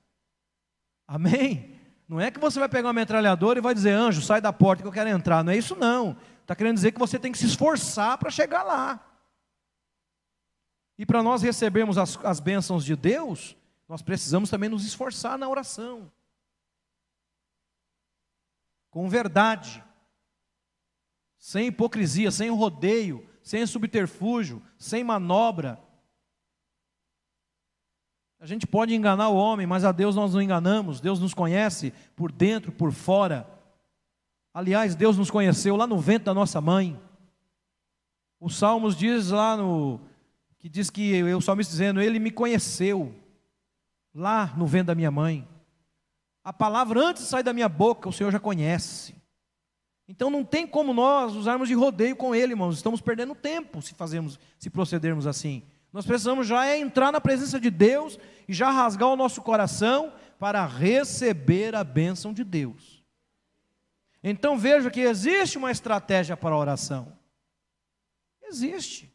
Amém? 1.06 1.78
Não 2.08 2.18
é 2.18 2.30
que 2.30 2.40
você 2.40 2.58
vai 2.58 2.66
pegar 2.66 2.88
uma 2.88 2.94
metralhadora 2.94 3.58
e 3.58 3.62
vai 3.62 3.74
dizer, 3.74 3.90
anjo, 3.90 4.22
sai 4.22 4.40
da 4.40 4.50
porta 4.50 4.82
que 4.82 4.88
eu 4.88 4.92
quero 4.92 5.10
entrar. 5.10 5.44
Não 5.44 5.52
é 5.52 5.56
isso 5.58 5.76
não. 5.76 6.16
Está 6.40 6.56
querendo 6.56 6.76
dizer 6.76 6.92
que 6.92 6.98
você 6.98 7.18
tem 7.18 7.30
que 7.30 7.36
se 7.36 7.44
esforçar 7.44 8.16
para 8.16 8.30
chegar 8.30 8.62
lá. 8.62 9.06
E 10.96 11.04
para 11.04 11.22
nós 11.22 11.42
recebermos 11.42 11.98
as, 11.98 12.18
as 12.24 12.40
bênçãos 12.40 12.86
de 12.86 12.96
Deus, 12.96 13.54
nós 13.86 14.00
precisamos 14.00 14.48
também 14.48 14.70
nos 14.70 14.86
esforçar 14.86 15.36
na 15.36 15.46
oração. 15.46 16.10
Com 18.88 19.10
verdade. 19.10 19.84
Sem 21.36 21.66
hipocrisia, 21.66 22.30
sem 22.30 22.48
rodeio, 22.48 23.28
sem 23.42 23.66
subterfúgio, 23.66 24.62
sem 24.78 25.04
manobra. 25.04 25.78
A 28.42 28.46
gente 28.46 28.66
pode 28.66 28.92
enganar 28.92 29.28
o 29.28 29.36
homem, 29.36 29.68
mas 29.68 29.84
a 29.84 29.92
Deus 29.92 30.16
nós 30.16 30.34
não 30.34 30.42
enganamos. 30.42 31.00
Deus 31.00 31.20
nos 31.20 31.32
conhece 31.32 31.92
por 32.16 32.32
dentro, 32.32 32.72
por 32.72 32.90
fora. 32.90 33.48
Aliás, 34.52 34.96
Deus 34.96 35.16
nos 35.16 35.30
conheceu 35.30 35.76
lá 35.76 35.86
no 35.86 35.96
ventre 36.00 36.24
da 36.24 36.34
nossa 36.34 36.60
mãe. 36.60 37.00
O 38.40 38.50
Salmos 38.50 38.96
diz 38.96 39.30
lá 39.30 39.56
no 39.56 40.00
que 40.58 40.68
diz 40.68 40.90
que 40.90 41.22
o 41.22 41.40
salmista 41.40 41.70
dizendo, 41.70 42.02
ele 42.02 42.18
me 42.18 42.32
conheceu 42.32 43.14
lá 44.12 44.52
no 44.56 44.66
ventre 44.66 44.88
da 44.88 44.96
minha 44.96 45.12
mãe. 45.12 45.46
A 46.42 46.52
palavra 46.52 47.00
antes 47.00 47.22
de 47.22 47.28
sair 47.28 47.44
da 47.44 47.52
minha 47.52 47.68
boca, 47.68 48.08
o 48.08 48.12
Senhor 48.12 48.32
já 48.32 48.40
conhece. 48.40 49.14
Então 50.08 50.28
não 50.28 50.44
tem 50.44 50.66
como 50.66 50.92
nós 50.92 51.36
usarmos 51.36 51.68
de 51.68 51.74
rodeio 51.74 52.16
com 52.16 52.34
ele, 52.34 52.54
irmãos. 52.54 52.74
Estamos 52.74 53.00
perdendo 53.00 53.36
tempo 53.36 53.80
se 53.80 53.94
fazemos, 53.94 54.36
se 54.58 54.68
procedermos 54.68 55.28
assim. 55.28 55.62
Nós 55.92 56.06
precisamos 56.06 56.46
já 56.46 56.64
é 56.66 56.78
entrar 56.78 57.12
na 57.12 57.20
presença 57.20 57.60
de 57.60 57.70
Deus 57.70 58.18
e 58.48 58.54
já 58.54 58.70
rasgar 58.70 59.08
o 59.08 59.16
nosso 59.16 59.42
coração 59.42 60.12
para 60.38 60.64
receber 60.64 61.74
a 61.74 61.84
bênção 61.84 62.32
de 62.32 62.42
Deus. 62.42 63.04
Então 64.22 64.56
veja 64.56 64.90
que 64.90 65.00
existe 65.00 65.58
uma 65.58 65.70
estratégia 65.70 66.36
para 66.36 66.54
a 66.54 66.58
oração. 66.58 67.18
Existe. 68.42 69.12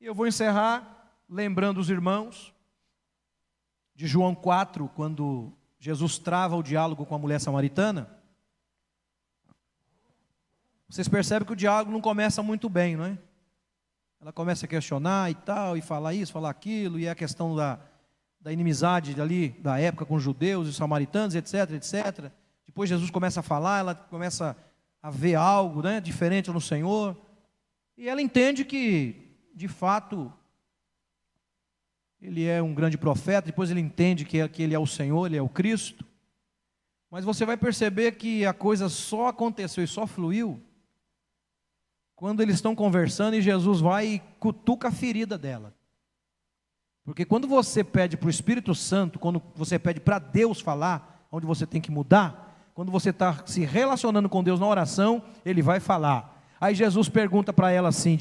E 0.00 0.06
eu 0.06 0.14
vou 0.14 0.26
encerrar 0.26 1.22
lembrando 1.28 1.78
os 1.78 1.88
irmãos 1.88 2.52
de 3.94 4.06
João 4.06 4.34
4, 4.34 4.88
quando 4.88 5.52
Jesus 5.78 6.18
trava 6.18 6.56
o 6.56 6.62
diálogo 6.62 7.06
com 7.06 7.14
a 7.14 7.18
mulher 7.18 7.40
samaritana. 7.40 8.10
Vocês 10.88 11.08
percebem 11.08 11.46
que 11.46 11.52
o 11.52 11.56
diálogo 11.56 11.92
não 11.92 12.00
começa 12.00 12.42
muito 12.42 12.68
bem, 12.68 12.96
não 12.96 13.04
é? 13.04 13.18
Ela 14.24 14.32
começa 14.32 14.64
a 14.64 14.68
questionar 14.68 15.30
e 15.30 15.34
tal, 15.34 15.76
e 15.76 15.82
falar 15.82 16.14
isso, 16.14 16.32
falar 16.32 16.48
aquilo, 16.48 16.98
e 16.98 17.04
é 17.04 17.10
a 17.10 17.14
questão 17.14 17.54
da, 17.54 17.78
da 18.40 18.50
inimizade 18.50 19.20
ali 19.20 19.50
da 19.60 19.78
época 19.78 20.06
com 20.06 20.14
os 20.14 20.22
judeus 20.22 20.66
e 20.66 20.70
os 20.70 20.76
samaritanos, 20.76 21.34
etc, 21.34 21.72
etc. 21.72 22.32
Depois 22.64 22.88
Jesus 22.88 23.10
começa 23.10 23.40
a 23.40 23.42
falar, 23.42 23.80
ela 23.80 23.94
começa 23.94 24.56
a 25.02 25.10
ver 25.10 25.34
algo 25.34 25.82
né, 25.82 26.00
diferente 26.00 26.50
no 26.50 26.58
Senhor, 26.58 27.14
e 27.98 28.08
ela 28.08 28.22
entende 28.22 28.64
que, 28.64 29.36
de 29.54 29.68
fato, 29.68 30.32
ele 32.18 32.46
é 32.46 32.62
um 32.62 32.72
grande 32.72 32.96
profeta, 32.96 33.48
depois 33.48 33.70
ele 33.70 33.80
entende 33.80 34.24
que, 34.24 34.40
é, 34.40 34.48
que 34.48 34.62
ele 34.62 34.74
é 34.74 34.78
o 34.78 34.86
Senhor, 34.86 35.26
ele 35.26 35.36
é 35.36 35.42
o 35.42 35.50
Cristo. 35.50 36.02
Mas 37.10 37.26
você 37.26 37.44
vai 37.44 37.58
perceber 37.58 38.12
que 38.12 38.46
a 38.46 38.54
coisa 38.54 38.88
só 38.88 39.26
aconteceu 39.26 39.84
e 39.84 39.86
só 39.86 40.06
fluiu 40.06 40.62
quando 42.16 42.40
eles 42.42 42.56
estão 42.56 42.74
conversando 42.74 43.34
e 43.36 43.42
Jesus 43.42 43.80
vai 43.80 44.06
e 44.06 44.18
cutuca 44.38 44.88
a 44.88 44.92
ferida 44.92 45.36
dela. 45.36 45.74
Porque 47.04 47.24
quando 47.24 47.46
você 47.46 47.84
pede 47.84 48.16
para 48.16 48.28
o 48.28 48.30
Espírito 48.30 48.74
Santo, 48.74 49.18
quando 49.18 49.42
você 49.54 49.78
pede 49.78 50.00
para 50.00 50.18
Deus 50.18 50.60
falar, 50.60 51.26
onde 51.30 51.46
você 51.46 51.66
tem 51.66 51.80
que 51.80 51.90
mudar, 51.90 52.70
quando 52.74 52.90
você 52.90 53.10
está 53.10 53.46
se 53.46 53.64
relacionando 53.64 54.28
com 54.28 54.42
Deus 54.42 54.58
na 54.58 54.66
oração, 54.66 55.22
Ele 55.44 55.62
vai 55.62 55.80
falar. 55.80 56.42
Aí 56.60 56.74
Jesus 56.74 57.08
pergunta 57.08 57.52
para 57.52 57.70
ela 57.70 57.88
assim, 57.88 58.16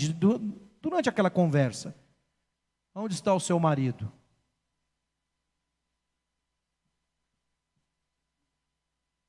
durante 0.81 1.07
aquela 1.07 1.29
conversa: 1.29 1.95
Onde 2.93 3.13
está 3.13 3.33
o 3.33 3.39
seu 3.39 3.57
marido? 3.59 4.11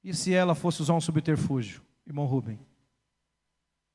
E 0.03 0.13
se 0.13 0.35
ela 0.35 0.55
fosse 0.55 0.83
usar 0.83 0.93
um 0.93 1.01
subterfúgio, 1.01 1.81
irmão 2.07 2.27
Rubem? 2.27 2.59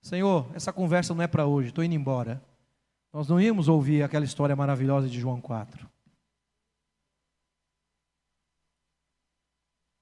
Senhor, 0.02 0.50
essa 0.56 0.72
conversa 0.72 1.14
não 1.14 1.24
é 1.24 1.28
para 1.28 1.45
hoje, 1.45 1.70
estou 1.70 1.84
indo 1.84 1.95
embora. 1.95 2.43
Nós 3.12 3.28
não 3.28 3.41
íamos 3.41 3.68
ouvir 3.68 4.04
aquela 4.04 4.26
história 4.26 4.56
maravilhosa 4.56 5.10
de 5.10 5.20
João 5.20 5.41
4. 5.41 5.89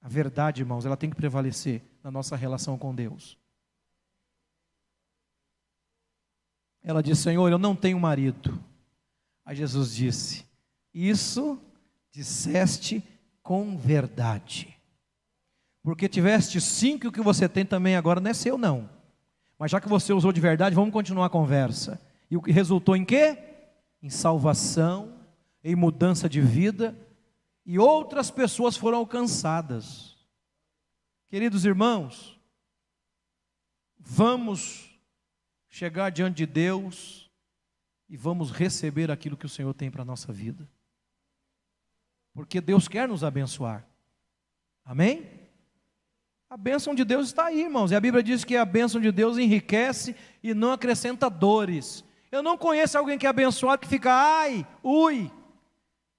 A 0.00 0.08
verdade, 0.08 0.62
irmãos, 0.62 0.86
ela 0.86 0.96
tem 0.96 1.10
que 1.10 1.16
prevalecer 1.16 1.82
na 2.02 2.10
nossa 2.10 2.36
relação 2.36 2.78
com 2.78 2.94
Deus. 2.94 3.36
Ela 6.82 7.02
disse: 7.02 7.24
Senhor, 7.24 7.50
eu 7.50 7.58
não 7.58 7.74
tenho 7.74 7.98
marido. 7.98 8.62
Aí 9.44 9.56
Jesus 9.56 9.94
disse: 9.94 10.46
Isso 10.94 11.60
disseste 12.12 13.02
com 13.42 13.76
verdade. 13.76 14.78
Porque 15.82 16.08
tiveste 16.08 16.60
cinco 16.60 17.08
o 17.08 17.12
que 17.12 17.20
você 17.20 17.48
tem 17.48 17.64
também 17.64 17.96
agora 17.96 18.20
não 18.20 18.30
é 18.30 18.34
seu, 18.34 18.56
não. 18.56 18.88
Mas 19.58 19.70
já 19.70 19.80
que 19.80 19.88
você 19.88 20.12
usou 20.12 20.32
de 20.32 20.40
verdade, 20.40 20.74
vamos 20.74 20.92
continuar 20.92 21.26
a 21.26 21.30
conversa. 21.30 22.00
E 22.30 22.36
o 22.36 22.42
que 22.42 22.52
resultou 22.52 22.94
em 22.94 23.04
quê? 23.04 23.36
Em 24.02 24.08
salvação, 24.08 25.14
em 25.64 25.74
mudança 25.74 26.28
de 26.28 26.40
vida, 26.40 26.96
e 27.66 27.78
outras 27.78 28.30
pessoas 28.30 28.76
foram 28.76 28.98
alcançadas. 28.98 30.16
Queridos 31.28 31.64
irmãos, 31.64 32.40
vamos 33.98 34.88
chegar 35.68 36.10
diante 36.10 36.36
de 36.36 36.46
Deus 36.46 37.30
e 38.08 38.16
vamos 38.16 38.50
receber 38.50 39.10
aquilo 39.10 39.36
que 39.36 39.44
o 39.44 39.50
Senhor 39.50 39.74
tem 39.74 39.90
para 39.90 40.02
a 40.02 40.04
nossa 40.04 40.32
vida. 40.32 40.68
Porque 42.32 42.60
Deus 42.60 42.88
quer 42.88 43.08
nos 43.08 43.22
abençoar. 43.22 43.86
Amém? 44.84 45.37
A 46.50 46.56
bênção 46.56 46.94
de 46.94 47.04
Deus 47.04 47.26
está 47.26 47.46
aí, 47.46 47.62
irmãos. 47.62 47.90
E 47.90 47.94
a 47.94 48.00
Bíblia 48.00 48.22
diz 48.22 48.42
que 48.42 48.56
a 48.56 48.64
bênção 48.64 49.00
de 49.00 49.12
Deus 49.12 49.36
enriquece 49.36 50.16
e 50.42 50.54
não 50.54 50.72
acrescenta 50.72 51.28
dores. 51.28 52.02
Eu 52.32 52.42
não 52.42 52.56
conheço 52.56 52.96
alguém 52.96 53.18
que 53.18 53.26
é 53.26 53.28
abençoado 53.28 53.82
que 53.82 53.88
fica, 53.88 54.12
ai, 54.12 54.66
ui. 54.82 55.30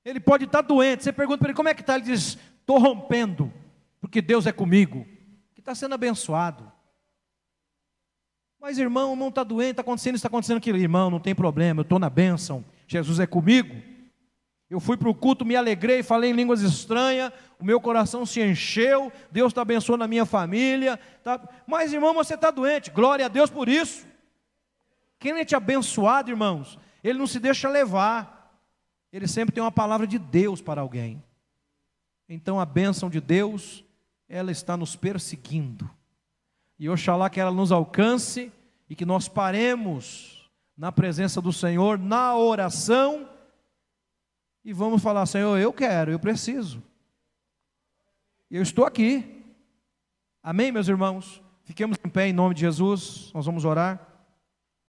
Ele 0.06 0.20
pode 0.20 0.46
estar 0.46 0.62
doente. 0.62 1.04
Você 1.04 1.12
pergunta 1.12 1.40
para 1.40 1.48
ele 1.48 1.56
como 1.56 1.70
é 1.70 1.74
que 1.74 1.82
está, 1.82 1.96
ele 1.96 2.06
diz, 2.06 2.38
estou 2.60 2.78
rompendo, 2.78 3.52
porque 4.00 4.22
Deus 4.22 4.46
é 4.46 4.52
comigo. 4.52 5.06
Que 5.56 5.62
está 5.62 5.74
sendo 5.74 5.96
abençoado. 5.96 6.72
Mas 8.60 8.78
irmão, 8.78 9.16
não 9.16 9.30
está 9.30 9.44
doente, 9.44 9.72
está 9.72 9.82
acontecendo 9.82 10.16
isso, 10.16 10.20
está 10.20 10.28
acontecendo 10.28 10.58
aquilo. 10.58 10.78
Irmão, 10.78 11.10
não 11.10 11.20
tem 11.20 11.34
problema, 11.34 11.80
eu 11.80 11.84
estou 11.84 11.98
na 11.98 12.10
bênção. 12.10 12.64
Jesus 12.88 13.20
é 13.20 13.26
comigo. 13.26 13.76
Eu 14.70 14.80
fui 14.80 14.96
para 14.96 15.10
o 15.10 15.16
culto, 15.16 15.44
me 15.44 15.56
alegrei, 15.56 16.04
falei 16.04 16.30
em 16.30 16.34
línguas 16.34 16.62
estranhas, 16.62 17.34
o 17.60 17.66
meu 17.66 17.82
coração 17.82 18.24
se 18.26 18.40
encheu, 18.40 19.12
Deus 19.32 19.52
está 19.52 19.64
abençoando 19.64 20.04
a 20.04 20.08
minha 20.08 20.26
família. 20.26 21.00
Tá... 21.24 21.42
Mas, 21.66 21.92
irmão, 21.92 22.14
você 22.14 22.36
está 22.36 22.52
doente, 22.52 22.92
glória 22.92 23.26
a 23.26 23.30
Deus 23.30 23.50
por 23.50 23.68
isso. 23.68 24.06
Quem 25.18 25.34
é 25.34 25.44
te 25.44 25.56
abençoado, 25.56 26.30
irmãos, 26.30 26.78
ele 27.04 27.18
não 27.18 27.26
se 27.26 27.40
deixa 27.40 27.68
levar, 27.68 28.54
ele 29.12 29.28
sempre 29.28 29.54
tem 29.54 29.64
uma 29.64 29.72
palavra 29.72 30.06
de 30.06 30.20
Deus 30.20 30.62
para 30.62 30.82
alguém. 30.82 31.24
Então 32.28 32.60
a 32.60 32.66
bênção 32.66 33.10
de 33.10 33.20
Deus, 33.20 33.84
ela 34.28 34.52
está 34.52 34.78
nos 34.78 34.96
perseguindo. 34.96 35.90
E 36.78 36.88
oxalá 36.88 37.30
que 37.30 37.40
ela 37.40 37.52
nos 37.52 37.72
alcance 37.72 38.52
e 38.88 38.96
que 38.96 39.04
nós 39.04 39.28
paremos 39.28 40.50
na 40.78 40.92
presença 40.92 41.42
do 41.42 41.52
Senhor, 41.52 41.98
na 41.98 42.38
oração 42.38 43.29
e 44.70 44.74
vamos 44.74 45.02
falar: 45.02 45.26
Senhor, 45.26 45.58
eu 45.58 45.74
quero, 45.74 46.12
eu 46.12 46.20
preciso. 46.20 46.84
Eu 48.52 48.62
estou 48.62 48.86
aqui. 48.86 49.44
Amém, 50.44 50.72
meus 50.72 50.88
irmãos? 50.88 51.42
Fiquemos 51.64 51.98
em 52.06 52.10
pé 52.10 52.28
em 52.28 52.34
nome 52.34 52.54
de 52.54 52.62
Jesus, 52.62 53.32
nós 53.34 53.48
vamos 53.48 53.66
orar. 53.66 54.09